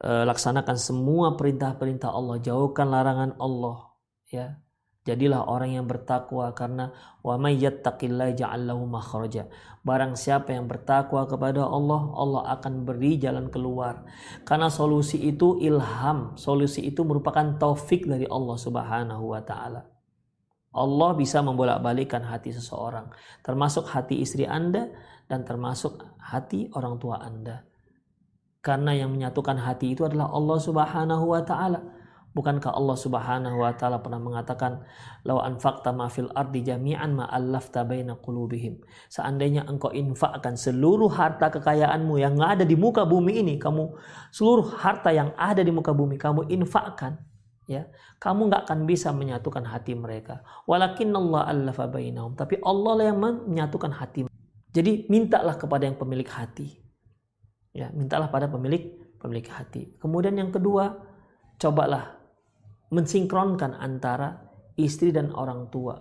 e, 0.00 0.08
laksanakan 0.24 0.80
semua 0.80 1.36
perintah-perintah 1.36 2.08
Allah 2.08 2.40
jauhkan 2.40 2.88
larangan 2.88 3.36
Allah 3.36 3.92
ya 4.32 4.56
jadilah 5.10 5.50
orang 5.50 5.74
yang 5.74 5.90
bertakwa 5.90 6.54
karena 6.54 6.94
wa 7.26 7.34
may 7.34 7.58
yattaqillaha 7.58 8.38
ja'al 8.38 8.70
lahu 8.70 8.86
makhraja. 8.86 9.50
Barang 9.82 10.14
siapa 10.14 10.54
yang 10.54 10.70
bertakwa 10.70 11.26
kepada 11.26 11.66
Allah 11.66 12.14
Allah 12.14 12.42
akan 12.54 12.86
beri 12.86 13.18
jalan 13.18 13.50
keluar. 13.50 14.06
Karena 14.46 14.70
solusi 14.70 15.18
itu 15.18 15.58
ilham. 15.58 16.38
Solusi 16.38 16.86
itu 16.86 17.02
merupakan 17.02 17.58
taufik 17.58 18.06
dari 18.06 18.30
Allah 18.30 18.56
Subhanahu 18.56 19.34
wa 19.34 19.42
taala. 19.42 19.82
Allah 20.70 21.10
bisa 21.18 21.42
membolak-balikan 21.42 22.22
hati 22.22 22.54
seseorang, 22.54 23.10
termasuk 23.42 23.90
hati 23.90 24.22
istri 24.22 24.46
Anda 24.46 24.86
dan 25.26 25.42
termasuk 25.42 26.06
hati 26.22 26.70
orang 26.78 27.02
tua 27.02 27.18
Anda. 27.18 27.66
Karena 28.62 28.94
yang 28.94 29.10
menyatukan 29.10 29.58
hati 29.58 29.98
itu 29.98 30.06
adalah 30.06 30.30
Allah 30.30 30.58
Subhanahu 30.62 31.24
wa 31.26 31.42
taala. 31.42 31.80
Bukankah 32.40 32.72
Allah 32.72 32.96
Subhanahu 32.96 33.60
wa 33.60 33.76
taala 33.76 34.00
pernah 34.00 34.16
mengatakan, 34.16 34.80
"Law 35.28 35.44
anfaqta 35.44 35.92
ma 35.92 36.08
fil 36.08 36.32
ardi 36.32 36.64
jami'an 36.64 37.12
ma 37.12 37.28
allafta 37.28 37.84
baina 37.84 38.16
qulubihim." 38.16 38.80
Seandainya 39.12 39.68
engkau 39.68 39.92
infakkan 39.92 40.56
seluruh 40.56 41.12
harta 41.12 41.52
kekayaanmu 41.52 42.16
yang 42.16 42.40
ada 42.40 42.64
di 42.64 42.80
muka 42.80 43.04
bumi 43.04 43.44
ini, 43.44 43.60
kamu 43.60 43.92
seluruh 44.32 44.72
harta 44.72 45.12
yang 45.12 45.36
ada 45.36 45.60
di 45.60 45.68
muka 45.68 45.92
bumi 45.92 46.16
kamu 46.16 46.48
infakkan, 46.48 47.20
ya 47.68 47.84
kamu 48.16 48.48
nggak 48.48 48.62
akan 48.64 48.88
bisa 48.88 49.12
menyatukan 49.12 49.68
hati 49.68 49.92
mereka. 49.92 50.40
Walakin 50.64 51.12
Allah 51.12 51.44
allafa 51.44 51.92
bainahum. 51.92 52.36
Tapi 52.36 52.56
Allah 52.64 52.92
lah 52.96 53.04
yang 53.04 53.20
menyatukan 53.20 53.92
hati. 53.96 54.24
Jadi 54.72 55.12
mintalah 55.12 55.60
kepada 55.60 55.84
yang 55.84 56.00
pemilik 56.00 56.28
hati. 56.28 56.72
Ya 57.76 57.92
mintalah 57.92 58.32
pada 58.32 58.48
pemilik 58.48 58.96
pemilik 59.20 59.44
hati. 59.52 59.92
Kemudian 60.00 60.36
yang 60.40 60.48
kedua 60.48 61.00
cobalah 61.60 62.19
mensinkronkan 62.90 63.78
antara 63.78 64.50
istri 64.74 65.14
dan 65.14 65.30
orang 65.34 65.70
tua 65.70 65.98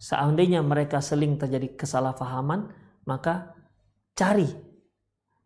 seandainya 0.00 0.64
mereka 0.64 1.04
seling 1.04 1.36
terjadi 1.36 1.76
kesalahpahaman 1.76 2.72
maka 3.04 3.52
cari 4.16 4.48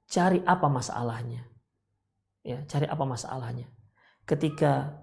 cari 0.07 0.39
apa 0.47 0.67
masalahnya 0.71 1.43
ya 2.47 2.63
cari 2.71 2.87
apa 2.87 3.03
masalahnya 3.03 3.67
ketika 4.25 5.01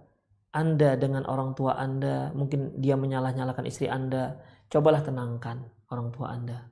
Anda 0.51 0.99
dengan 0.99 1.23
orang 1.31 1.55
tua 1.55 1.79
Anda, 1.79 2.27
mungkin 2.35 2.75
dia 2.83 2.99
menyalah-nyalakan 2.99 3.63
istri 3.71 3.87
Anda, 3.87 4.35
cobalah 4.67 4.99
tenangkan 4.99 5.63
orang 5.87 6.11
tua 6.11 6.35
Anda. 6.35 6.67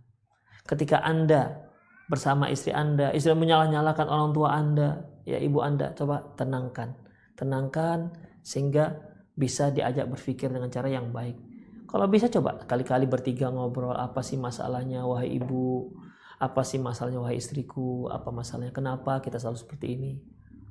Ketika 0.68 1.00
Anda 1.00 1.64
bersama 2.12 2.52
istri 2.52 2.76
Anda, 2.76 3.16
istri 3.16 3.32
menyalah-nyalakan 3.32 4.08
orang 4.12 4.30
tua 4.36 4.52
Anda, 4.52 5.08
ya 5.24 5.40
ibu 5.40 5.64
Anda, 5.64 5.96
coba 5.96 6.28
tenangkan. 6.36 6.92
Tenangkan 7.40 8.12
sehingga 8.44 9.00
bisa 9.32 9.72
diajak 9.72 10.12
berpikir 10.12 10.52
dengan 10.52 10.68
cara 10.68 10.92
yang 10.92 11.16
baik. 11.16 11.40
Kalau 11.88 12.06
bisa 12.12 12.28
coba 12.28 12.60
kali-kali 12.68 13.08
bertiga 13.08 13.48
ngobrol, 13.48 13.96
apa 13.96 14.20
sih 14.20 14.36
masalahnya 14.36 15.08
wahai 15.08 15.40
ibu? 15.40 15.96
Apa 16.44 16.68
sih 16.68 16.84
masalahnya 16.84 17.24
wahai 17.24 17.40
istriku? 17.40 18.12
Apa 18.12 18.30
masalahnya? 18.36 18.76
Kenapa 18.76 19.24
kita 19.24 19.40
selalu 19.40 19.58
seperti 19.58 19.96
ini? 19.96 20.12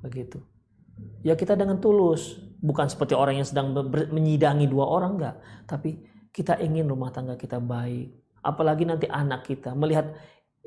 Begitu 0.05 0.39
ya 1.23 1.35
kita 1.35 1.55
dengan 1.55 1.77
tulus 1.79 2.39
bukan 2.59 2.87
seperti 2.87 3.15
orang 3.15 3.39
yang 3.39 3.47
sedang 3.47 3.75
menyidangi 4.11 4.67
dua 4.67 4.87
orang 4.87 5.19
enggak 5.19 5.35
tapi 5.67 5.99
kita 6.31 6.59
ingin 6.59 6.87
rumah 6.87 7.11
tangga 7.11 7.35
kita 7.35 7.59
baik 7.59 8.15
apalagi 8.43 8.87
nanti 8.87 9.07
anak 9.07 9.47
kita 9.47 9.75
melihat 9.75 10.15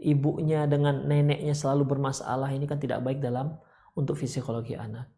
ibunya 0.01 0.69
dengan 0.69 1.05
neneknya 1.09 1.57
selalu 1.57 1.97
bermasalah 1.97 2.53
ini 2.53 2.69
kan 2.69 2.81
tidak 2.81 3.01
baik 3.01 3.21
dalam 3.23 3.57
untuk 3.97 4.17
psikologi 4.21 4.77
anak 4.77 5.09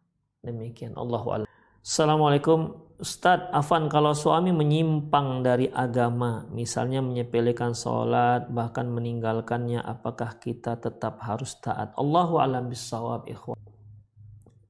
demikian. 0.45 0.93
Allahu 0.93 1.27
a'lam. 1.33 1.47
Assalamualaikum. 1.81 2.85
Ustadz 2.95 3.51
Afan 3.51 3.91
kalau 3.91 4.15
suami 4.15 4.55
menyimpang 4.55 5.43
dari 5.43 5.67
agama 5.67 6.47
misalnya 6.47 7.03
menyepelekan 7.03 7.75
sholat 7.75 8.47
bahkan 8.47 8.87
meninggalkannya 8.87 9.83
apakah 9.83 10.39
kita 10.39 10.79
tetap 10.79 11.19
harus 11.19 11.59
taat? 11.59 11.91
Allahu 11.99 12.39
alam 12.39 12.71
bisawab 12.71 13.27
ikhwan. 13.27 13.59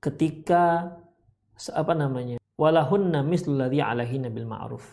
Ketika 0.01 0.89
apa 1.71 1.93
namanya 1.93 2.41
walahunna 2.57 3.21
bil 4.33 4.47
ma'ruf. 4.49 4.83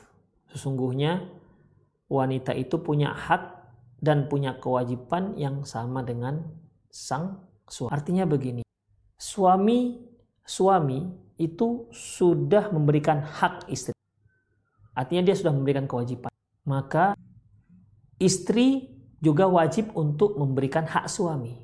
Sesungguhnya 0.53 1.25
wanita 2.13 2.53
itu 2.53 2.77
punya 2.85 3.17
hak 3.17 3.43
dan 4.03 4.29
punya 4.29 4.61
kewajiban 4.61 5.39
yang 5.41 5.65
sama 5.65 6.05
dengan 6.05 6.43
sang 6.93 7.49
suami. 7.65 7.95
Artinya 7.95 8.29
begini, 8.29 8.61
suami 9.17 10.12
suami 10.43 11.07
itu 11.39 11.89
sudah 11.91 12.71
memberikan 12.71 13.23
hak 13.23 13.67
istri. 13.71 13.97
Artinya 14.93 15.33
dia 15.33 15.37
sudah 15.39 15.55
memberikan 15.55 15.89
kewajiban. 15.89 16.31
Maka 16.69 17.17
istri 18.21 18.93
juga 19.19 19.49
wajib 19.49 19.95
untuk 19.99 20.39
memberikan 20.39 20.87
hak 20.87 21.09
suami. 21.09 21.59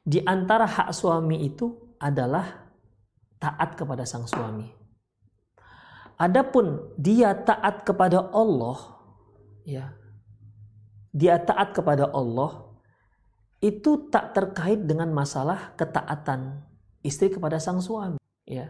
Di 0.00 0.24
antara 0.24 0.64
hak 0.64 0.96
suami 0.96 1.44
itu 1.44 1.96
adalah 2.00 2.70
taat 3.36 3.76
kepada 3.76 4.08
sang 4.08 4.24
suami. 4.24 4.68
Adapun 6.20 6.96
dia 7.00 7.32
taat 7.32 7.84
kepada 7.84 8.28
Allah, 8.32 8.76
ya, 9.64 9.96
dia 11.10 11.40
taat 11.40 11.72
kepada 11.72 12.12
Allah 12.12 12.70
itu 13.60 14.08
tak 14.08 14.32
terkait 14.32 14.84
dengan 14.84 15.12
masalah 15.12 15.76
ketaatan 15.76 16.64
istri 17.00 17.32
kepada 17.32 17.56
sang 17.56 17.80
suami, 17.80 18.20
ya, 18.44 18.68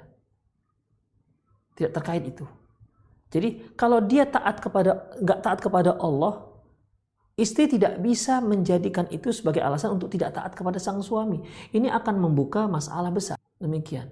tidak 1.75 1.93
terkait 1.97 2.25
itu. 2.29 2.45
Jadi 3.31 3.73
kalau 3.79 4.03
dia 4.03 4.27
taat 4.27 4.59
kepada 4.59 5.15
nggak 5.23 5.41
taat 5.41 5.59
kepada 5.63 5.95
Allah, 6.03 6.51
istri 7.39 7.71
tidak 7.71 8.03
bisa 8.03 8.43
menjadikan 8.43 9.07
itu 9.09 9.31
sebagai 9.31 9.63
alasan 9.63 9.95
untuk 9.95 10.11
tidak 10.11 10.35
taat 10.35 10.53
kepada 10.53 10.83
sang 10.83 10.99
suami. 11.01 11.41
Ini 11.71 11.89
akan 11.95 12.19
membuka 12.19 12.67
masalah 12.67 13.09
besar. 13.15 13.39
Demikian. 13.63 14.11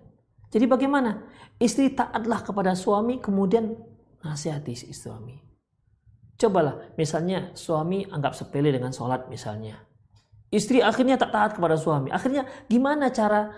Jadi 0.49 0.65
bagaimana? 0.65 1.29
Istri 1.59 1.99
taatlah 1.99 2.41
kepada 2.47 2.73
suami 2.79 3.19
kemudian 3.19 3.75
nasihati 4.23 4.73
si 4.79 4.95
suami. 4.95 5.37
Cobalah 6.39 6.95
misalnya 6.95 7.51
suami 7.59 8.07
anggap 8.07 8.33
sepele 8.33 8.71
dengan 8.71 8.95
sholat 8.95 9.27
misalnya. 9.27 9.83
Istri 10.49 10.81
akhirnya 10.81 11.19
tak 11.21 11.35
taat 11.35 11.51
kepada 11.59 11.77
suami. 11.77 12.09
Akhirnya 12.15 12.47
gimana 12.71 13.11
cara 13.13 13.53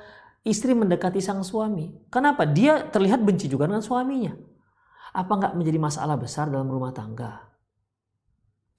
istri 0.44 0.72
mendekati 0.72 1.20
sang 1.20 1.44
suami? 1.44 2.08
Kenapa? 2.08 2.48
Dia 2.48 2.88
terlihat 2.88 3.20
benci 3.20 3.46
juga 3.48 3.68
dengan 3.68 3.84
suaminya. 3.84 4.32
Apa 5.10 5.32
nggak 5.36 5.54
menjadi 5.58 5.78
masalah 5.80 6.16
besar 6.16 6.48
dalam 6.48 6.70
rumah 6.70 6.94
tangga? 6.94 7.50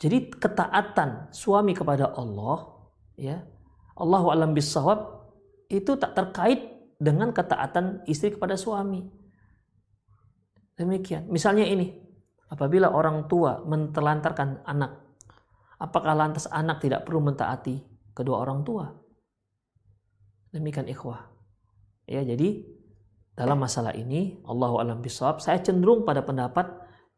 Jadi 0.02 0.34
ketaatan 0.34 1.30
suami 1.30 1.78
kepada 1.78 2.10
Allah, 2.18 2.90
ya 3.14 3.46
Allah 3.94 4.24
alam 4.34 4.58
bisawab 4.58 5.30
itu 5.70 5.94
tak 6.00 6.18
terkait 6.18 6.74
dengan 6.98 7.30
ketaatan 7.30 8.02
istri 8.10 8.34
kepada 8.34 8.58
suami. 8.58 9.06
Demikian. 10.74 11.30
Misalnya 11.30 11.70
ini, 11.70 11.94
apabila 12.50 12.90
orang 12.90 13.30
tua 13.30 13.62
mentelantarkan 13.62 14.66
anak, 14.66 14.98
apakah 15.78 16.18
lantas 16.18 16.50
anak 16.50 16.82
tidak 16.82 17.06
perlu 17.06 17.22
mentaati 17.22 17.78
kedua 18.18 18.42
orang 18.42 18.66
tua? 18.66 18.90
Demikian 20.50 20.90
ikhwah. 20.90 21.41
Ya, 22.12 22.28
jadi 22.28 22.68
dalam 23.40 23.64
masalah 23.64 23.96
ini 23.96 24.44
Allah 24.44 24.76
alam 24.84 25.00
bisawab, 25.00 25.40
saya 25.40 25.64
cenderung 25.64 26.04
pada 26.04 26.20
pendapat 26.20 26.68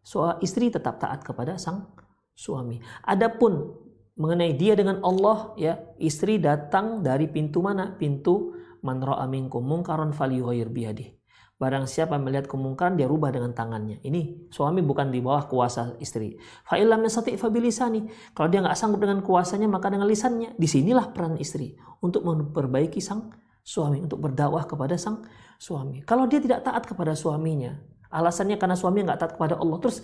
soal 0.06 0.38
istri 0.46 0.70
tetap 0.70 1.02
taat 1.02 1.26
kepada 1.26 1.58
sang 1.58 1.90
suami. 2.38 2.78
Adapun 3.02 3.74
mengenai 4.14 4.54
dia 4.54 4.78
dengan 4.78 5.02
Allah 5.02 5.58
ya 5.58 5.82
istri 5.98 6.38
datang 6.38 7.02
dari 7.02 7.26
pintu 7.26 7.66
mana 7.66 7.98
pintu 7.98 8.54
man 8.86 9.02
ra'a 9.02 9.26
minkum 9.26 9.66
mungkaron 9.66 10.14
falyughayyir 10.14 10.70
biyadih. 10.70 11.18
Barang 11.58 11.88
siapa 11.88 12.20
melihat 12.20 12.46
kemungkaran 12.46 13.00
dia 13.00 13.08
rubah 13.08 13.32
dengan 13.32 13.56
tangannya. 13.56 14.04
Ini 14.04 14.52
suami 14.52 14.84
bukan 14.84 15.10
di 15.10 15.24
bawah 15.24 15.48
kuasa 15.48 15.96
istri. 16.04 16.36
Fa 16.68 16.76
illam 16.76 17.02
yastati 17.08 17.40
fa 17.40 17.48
bilisani. 17.48 18.04
Kalau 18.36 18.52
dia 18.52 18.60
nggak 18.60 18.76
sanggup 18.76 19.00
dengan 19.00 19.24
kuasanya 19.24 19.72
maka 19.72 19.88
dengan 19.88 20.06
lisannya. 20.06 20.60
Di 20.60 20.68
sinilah 20.68 21.16
peran 21.16 21.40
istri 21.40 21.80
untuk 22.04 22.28
memperbaiki 22.28 23.00
sang 23.00 23.32
suami, 23.64 24.04
untuk 24.04 24.20
berdakwah 24.20 24.68
kepada 24.68 25.00
sang 25.00 25.24
suami. 25.56 26.04
Kalau 26.04 26.28
dia 26.28 26.44
tidak 26.44 26.68
taat 26.68 26.84
kepada 26.84 27.16
suaminya, 27.16 27.72
alasannya 28.12 28.60
karena 28.60 28.76
suami 28.76 29.08
nggak 29.08 29.20
taat 29.20 29.34
kepada 29.40 29.56
Allah. 29.58 29.80
Terus 29.80 30.04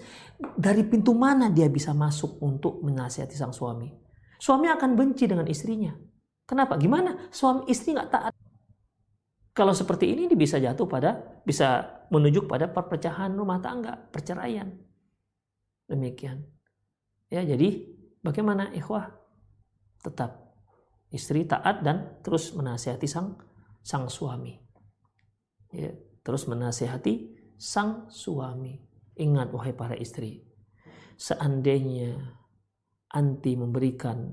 dari 0.55 0.81
pintu 0.87 1.11
mana 1.11 1.51
dia 1.51 1.67
bisa 1.67 1.91
masuk 1.91 2.39
untuk 2.39 2.79
menasihati 2.81 3.35
sang 3.35 3.51
suami? 3.51 3.91
Suami 4.39 4.71
akan 4.71 4.95
benci 4.95 5.27
dengan 5.27 5.45
istrinya. 5.45 5.91
Kenapa? 6.47 6.79
Gimana? 6.79 7.29
Suami 7.29 7.67
istri 7.69 7.93
nggak 7.93 8.09
taat. 8.09 8.33
Kalau 9.51 9.75
seperti 9.75 10.15
ini 10.15 10.31
bisa 10.33 10.55
jatuh 10.55 10.87
pada 10.87 11.43
bisa 11.43 11.99
menuju 12.07 12.47
pada 12.47 12.71
perpecahan 12.71 13.35
rumah 13.35 13.59
tangga, 13.59 13.99
perceraian. 14.09 14.71
Demikian. 15.85 16.47
Ya, 17.27 17.43
jadi 17.43 17.83
bagaimana 18.23 18.71
ikhwah? 18.71 19.11
Tetap 19.99 20.49
istri 21.11 21.43
taat 21.43 21.83
dan 21.83 22.23
terus 22.23 22.55
menasihati 22.55 23.03
sang 23.03 23.35
sang 23.83 24.07
suami. 24.11 24.57
Ya, 25.73 25.93
terus 26.25 26.45
menasihati 26.49 27.35
sang 27.57 28.09
suami. 28.09 28.79
Ingat 29.19 29.51
wahai 29.51 29.75
para 29.75 29.99
istri, 29.99 30.47
seandainya 31.19 32.15
anti 33.11 33.59
memberikan 33.59 34.31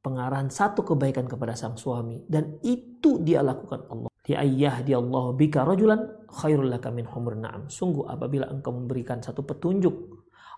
pengarahan 0.00 0.48
satu 0.48 0.86
kebaikan 0.86 1.26
kepada 1.26 1.58
sang 1.58 1.74
suami 1.74 2.22
dan 2.30 2.62
itu 2.62 3.18
dia 3.26 3.42
lakukan 3.42 3.90
Allah 3.90 4.10
Ya 4.28 4.46
ayah 4.46 4.78
dia 4.86 5.00
Allah 5.00 5.34
bika 5.34 5.66
rajulan 5.66 5.98
khairul 6.28 6.70
laka 6.70 6.92
min 6.94 7.02
humur 7.08 7.34
na'am. 7.34 7.66
Sungguh 7.66 8.06
apabila 8.06 8.46
engkau 8.46 8.70
memberikan 8.70 9.18
satu 9.18 9.42
petunjuk, 9.42 9.90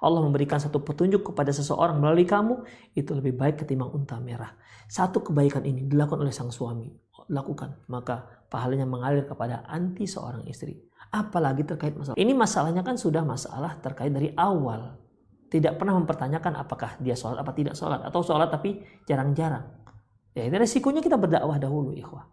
Allah 0.05 0.21
memberikan 0.21 0.61
satu 0.61 0.85
petunjuk 0.85 1.33
kepada 1.33 1.55
seseorang 1.55 1.97
melalui 1.97 2.29
kamu, 2.29 2.67
itu 2.93 3.17
lebih 3.17 3.33
baik 3.33 3.65
ketimbang 3.65 3.89
unta 3.95 4.21
merah. 4.21 4.53
Satu 4.91 5.25
kebaikan 5.25 5.65
ini 5.65 5.89
dilakukan 5.89 6.21
oleh 6.21 6.35
sang 6.35 6.53
suami. 6.53 6.91
Lakukan, 7.31 7.87
maka 7.87 8.47
pahalanya 8.51 8.85
mengalir 8.89 9.25
kepada 9.25 9.63
anti 9.69 10.05
seorang 10.05 10.45
istri. 10.51 10.81
Apalagi 11.13 11.63
terkait 11.69 11.93
masalah. 11.93 12.17
Ini 12.17 12.33
masalahnya 12.33 12.83
kan 12.83 12.97
sudah 12.97 13.21
masalah 13.23 13.77
terkait 13.85 14.11
dari 14.11 14.33
awal. 14.35 14.97
Tidak 15.53 15.77
pernah 15.77 15.93
mempertanyakan 16.01 16.57
apakah 16.57 16.97
dia 17.05 17.13
sholat 17.13 17.45
apa 17.45 17.53
tidak 17.53 17.77
sholat. 17.77 18.01
Atau 18.01 18.25
sholat 18.25 18.49
tapi 18.49 18.81
jarang-jarang. 19.05 19.69
Ya 20.33 20.49
ini 20.49 20.57
resikonya 20.57 21.05
kita 21.05 21.21
berdakwah 21.21 21.61
dahulu 21.61 21.93
ikhwah. 21.93 22.25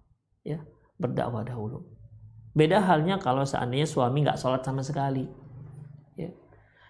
Ya, 0.47 0.63
berdakwah 0.95 1.43
dahulu. 1.43 1.83
Beda 2.55 2.79
halnya 2.79 3.19
kalau 3.19 3.43
seandainya 3.43 3.83
suami 3.83 4.23
nggak 4.23 4.39
sholat 4.39 4.63
sama 4.63 4.79
sekali. 4.79 5.27
Ya. 6.15 6.31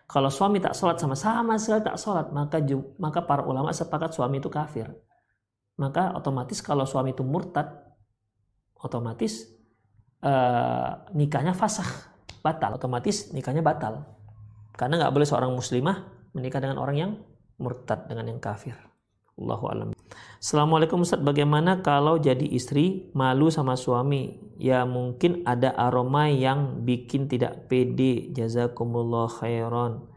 Kalau 0.06 0.30
suami 0.30 0.62
tak 0.62 0.78
sholat 0.78 1.02
sama 1.02 1.18
sama 1.18 1.58
sekali 1.58 1.82
tak 1.82 1.98
sholat, 1.98 2.30
maka 2.30 2.62
maka 3.02 3.26
para 3.26 3.42
ulama 3.46 3.74
sepakat 3.74 4.14
suami 4.14 4.38
itu 4.38 4.54
kafir. 4.54 4.94
Maka 5.82 6.14
otomatis 6.14 6.62
kalau 6.62 6.86
suami 6.86 7.18
itu 7.18 7.26
murtad, 7.26 7.89
otomatis 8.80 9.48
uh, 10.24 11.08
nikahnya 11.16 11.56
fasah, 11.56 11.88
batal. 12.44 12.80
Otomatis 12.80 13.32
nikahnya 13.36 13.64
batal. 13.64 14.08
Karena 14.76 15.00
nggak 15.06 15.14
boleh 15.14 15.28
seorang 15.28 15.52
muslimah 15.52 16.08
menikah 16.32 16.64
dengan 16.64 16.80
orang 16.80 16.96
yang 16.96 17.12
murtad 17.60 18.08
dengan 18.08 18.32
yang 18.32 18.40
kafir. 18.40 18.76
Allahu 19.40 19.66
alam. 19.72 19.88
Assalamualaikum 20.40 21.04
Ustaz, 21.04 21.20
bagaimana 21.20 21.80
kalau 21.84 22.20
jadi 22.20 22.44
istri 22.44 23.12
malu 23.16 23.52
sama 23.52 23.76
suami? 23.76 24.40
Ya 24.60 24.84
mungkin 24.84 25.44
ada 25.48 25.72
aroma 25.76 26.28
yang 26.28 26.84
bikin 26.84 27.28
tidak 27.32 27.68
pede. 27.72 28.32
Jazakumullah 28.36 29.32
khairan. 29.32 30.08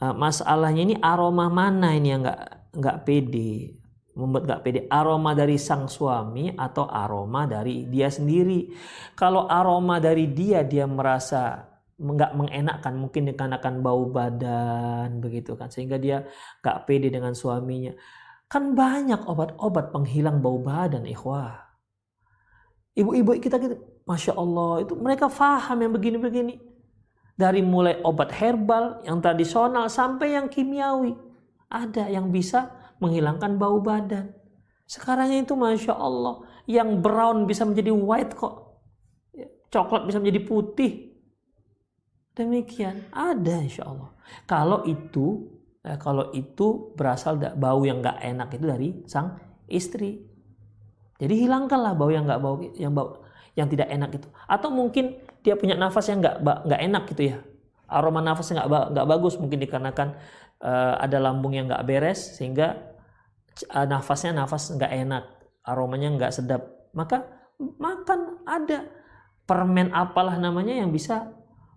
Uh, 0.00 0.12
masalahnya 0.16 0.82
ini 0.84 0.96
aroma 1.00 1.48
mana 1.52 1.96
ini 1.96 2.12
yang 2.12 2.24
nggak 2.24 2.72
nggak 2.76 2.98
pede? 3.04 3.81
Membuat 4.12 4.44
nggak 4.44 4.62
pede. 4.62 4.80
Aroma 4.92 5.32
dari 5.32 5.56
sang 5.56 5.88
suami 5.88 6.52
atau 6.52 6.84
aroma 6.84 7.48
dari 7.48 7.88
dia 7.88 8.12
sendiri? 8.12 8.68
Kalau 9.16 9.48
aroma 9.48 9.96
dari 10.00 10.28
dia 10.30 10.60
dia 10.64 10.84
merasa 10.84 11.68
nggak 11.96 12.32
mengenakkan 12.34 12.98
mungkin 12.98 13.30
dikarenakan 13.30 13.78
bau 13.78 14.10
badan 14.10 15.22
begitu 15.22 15.54
kan 15.54 15.70
sehingga 15.70 16.02
dia 16.02 16.26
nggak 16.58 16.82
pede 16.82 17.14
dengan 17.14 17.30
suaminya 17.30 17.94
Kan 18.52 18.76
banyak 18.76 19.24
obat-obat 19.24 19.96
penghilang 19.96 20.44
bau 20.44 20.60
badan, 20.60 21.08
ikhwah. 21.08 21.72
Ibu-ibu 22.92 23.40
kita, 23.40 23.56
kita, 23.56 23.80
Masya 24.04 24.36
Allah, 24.36 24.84
itu 24.84 24.92
mereka 24.92 25.32
faham 25.32 25.80
yang 25.80 25.88
begini-begini. 25.96 26.60
Dari 27.32 27.64
mulai 27.64 28.04
obat 28.04 28.28
herbal, 28.36 29.00
yang 29.08 29.24
tradisional, 29.24 29.88
sampai 29.88 30.36
yang 30.36 30.52
kimiawi. 30.52 31.16
Ada 31.72 32.12
yang 32.12 32.28
bisa 32.28 32.68
menghilangkan 33.02 33.58
bau 33.58 33.82
badan. 33.82 34.30
Sekarang 34.86 35.34
itu 35.34 35.58
Masya 35.58 35.98
Allah, 35.98 36.46
yang 36.70 37.02
brown 37.02 37.50
bisa 37.50 37.66
menjadi 37.66 37.90
white 37.90 38.38
kok. 38.38 38.78
Coklat 39.74 40.06
bisa 40.06 40.22
menjadi 40.22 40.40
putih. 40.46 40.92
Demikian, 42.32 43.10
ada 43.10 43.60
insya 43.60 43.88
Allah. 43.90 44.14
Kalau 44.46 44.86
itu 44.86 45.52
Nah, 45.82 45.98
kalau 45.98 46.30
itu 46.30 46.94
berasal 46.94 47.42
dari 47.42 47.58
bau 47.58 47.82
yang 47.82 47.98
nggak 47.98 48.18
enak 48.22 48.48
itu 48.54 48.64
dari 48.64 48.88
sang 49.10 49.34
istri. 49.66 50.22
Jadi 51.18 51.34
hilangkanlah 51.46 51.98
bau 51.98 52.10
yang 52.10 52.22
nggak 52.26 52.40
bau 52.42 52.56
yang 52.78 52.94
bau 52.94 53.26
yang 53.58 53.66
tidak 53.66 53.90
enak 53.90 54.10
itu. 54.14 54.28
Atau 54.46 54.70
mungkin 54.70 55.18
dia 55.42 55.58
punya 55.58 55.74
nafas 55.74 56.06
yang 56.06 56.22
nggak 56.22 56.38
nggak 56.42 56.80
enak 56.86 57.02
gitu 57.10 57.22
ya. 57.34 57.36
Aroma 57.90 58.22
nafasnya 58.22 58.62
nggak 58.62 58.94
nggak 58.94 59.06
bagus 59.10 59.34
mungkin 59.42 59.58
dikarenakan 59.58 60.08
uh, 60.62 60.94
ada 61.02 61.18
lambung 61.18 61.52
yang 61.52 61.66
nggak 61.66 61.82
beres 61.82 62.38
sehingga 62.38 62.91
uh, 63.72 63.86
nafasnya 63.86 64.32
nafas 64.36 64.72
nggak 64.72 64.92
enak, 64.92 65.24
aromanya 65.66 66.08
nggak 66.14 66.32
sedap, 66.32 66.90
maka 66.96 67.28
makan 67.58 68.42
ada 68.48 68.88
permen 69.46 69.90
apalah 69.92 70.38
namanya 70.38 70.72
yang 70.72 70.90
bisa 70.90 71.30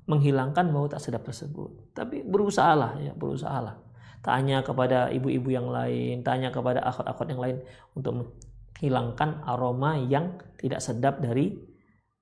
menghilangkan 0.06 0.69
bau 0.69 0.85
tak 0.85 1.02
sedap 1.02 1.26
tersebut. 1.26 1.93
Tapi 1.97 2.22
berusahalah 2.26 3.02
ya, 3.02 3.14
berusahalah. 3.18 3.81
Tanya 4.22 4.65
kepada 4.65 5.14
ibu-ibu 5.14 5.53
yang 5.53 5.69
lain, 5.69 6.26
tanya 6.26 6.49
kepada 6.49 6.81
akhwat-akhwat 6.81 7.27
yang 7.30 7.41
lain 7.41 7.57
untuk 7.93 8.14
menghilangkan 8.18 9.45
aroma 9.45 10.02
yang 10.02 10.41
tidak 10.57 10.81
sedap 10.81 11.22
dari 11.22 11.53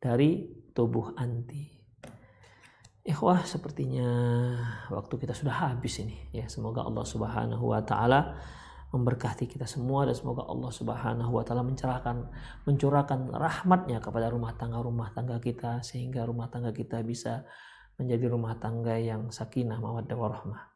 dari 0.04 0.44
tubuh 0.76 1.16
anti. 1.16 1.74
Ikhwah 3.04 3.44
sepertinya 3.44 4.08
waktu 4.88 5.16
kita 5.20 5.36
sudah 5.36 5.68
habis 5.68 6.00
ini 6.00 6.32
ya 6.32 6.48
semoga 6.48 6.88
Allah 6.88 7.04
Subhanahu 7.04 7.76
wa 7.76 7.84
taala 7.84 8.40
memberkati 8.94 9.50
kita 9.50 9.66
semua 9.66 10.06
dan 10.06 10.14
semoga 10.14 10.46
Allah 10.46 10.70
Subhanahu 10.70 11.34
wa 11.34 11.42
taala 11.42 11.66
mencerahkan 11.66 12.30
mencurahkan 12.70 13.34
rahmatnya 13.34 13.98
kepada 13.98 14.30
rumah 14.30 14.54
tangga 14.54 14.78
rumah 14.86 15.10
tangga 15.10 15.42
kita 15.42 15.82
sehingga 15.82 16.30
rumah 16.30 16.54
tangga 16.54 16.70
kita 16.70 17.02
bisa 17.02 17.42
menjadi 17.98 18.30
rumah 18.30 18.54
tangga 18.62 18.94
yang 19.02 19.34
sakinah 19.34 19.82
mawaddah 19.82 20.14
warahmah 20.14 20.74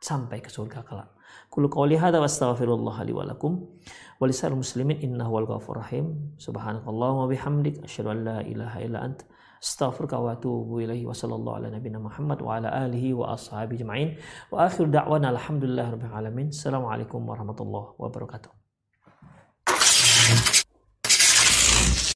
sampai 0.00 0.40
ke 0.40 0.48
surga 0.48 0.80
kelak. 0.82 1.12
Qul 1.52 1.68
qawli 1.68 2.00
hadza 2.00 2.18
wastaghfirullah 2.18 2.96
li 3.04 3.12
wa 3.12 3.26
lakum 3.28 3.68
wa 4.18 4.26
muslimin 4.56 4.98
innahu 5.04 5.30
wal 5.36 5.46
ghafurur 5.46 5.84
rahim. 5.84 6.34
Subhanakallahumma 6.40 7.28
bihamdik 7.28 7.84
asyhadu 7.84 8.16
an 8.16 8.18
la 8.24 8.38
ilaha 8.40 8.78
illa 8.80 8.98
anta 9.04 9.28
wa 11.04 11.12
Muhammad 12.00 12.40
wa 12.40 12.56
ala 12.56 12.68
alihi 12.72 13.12
wa 13.12 13.36
ashabi 13.36 13.76
assalamualaikum 16.48 17.20
warahmatullahi 17.28 17.92
wabarakatuh 18.00 18.59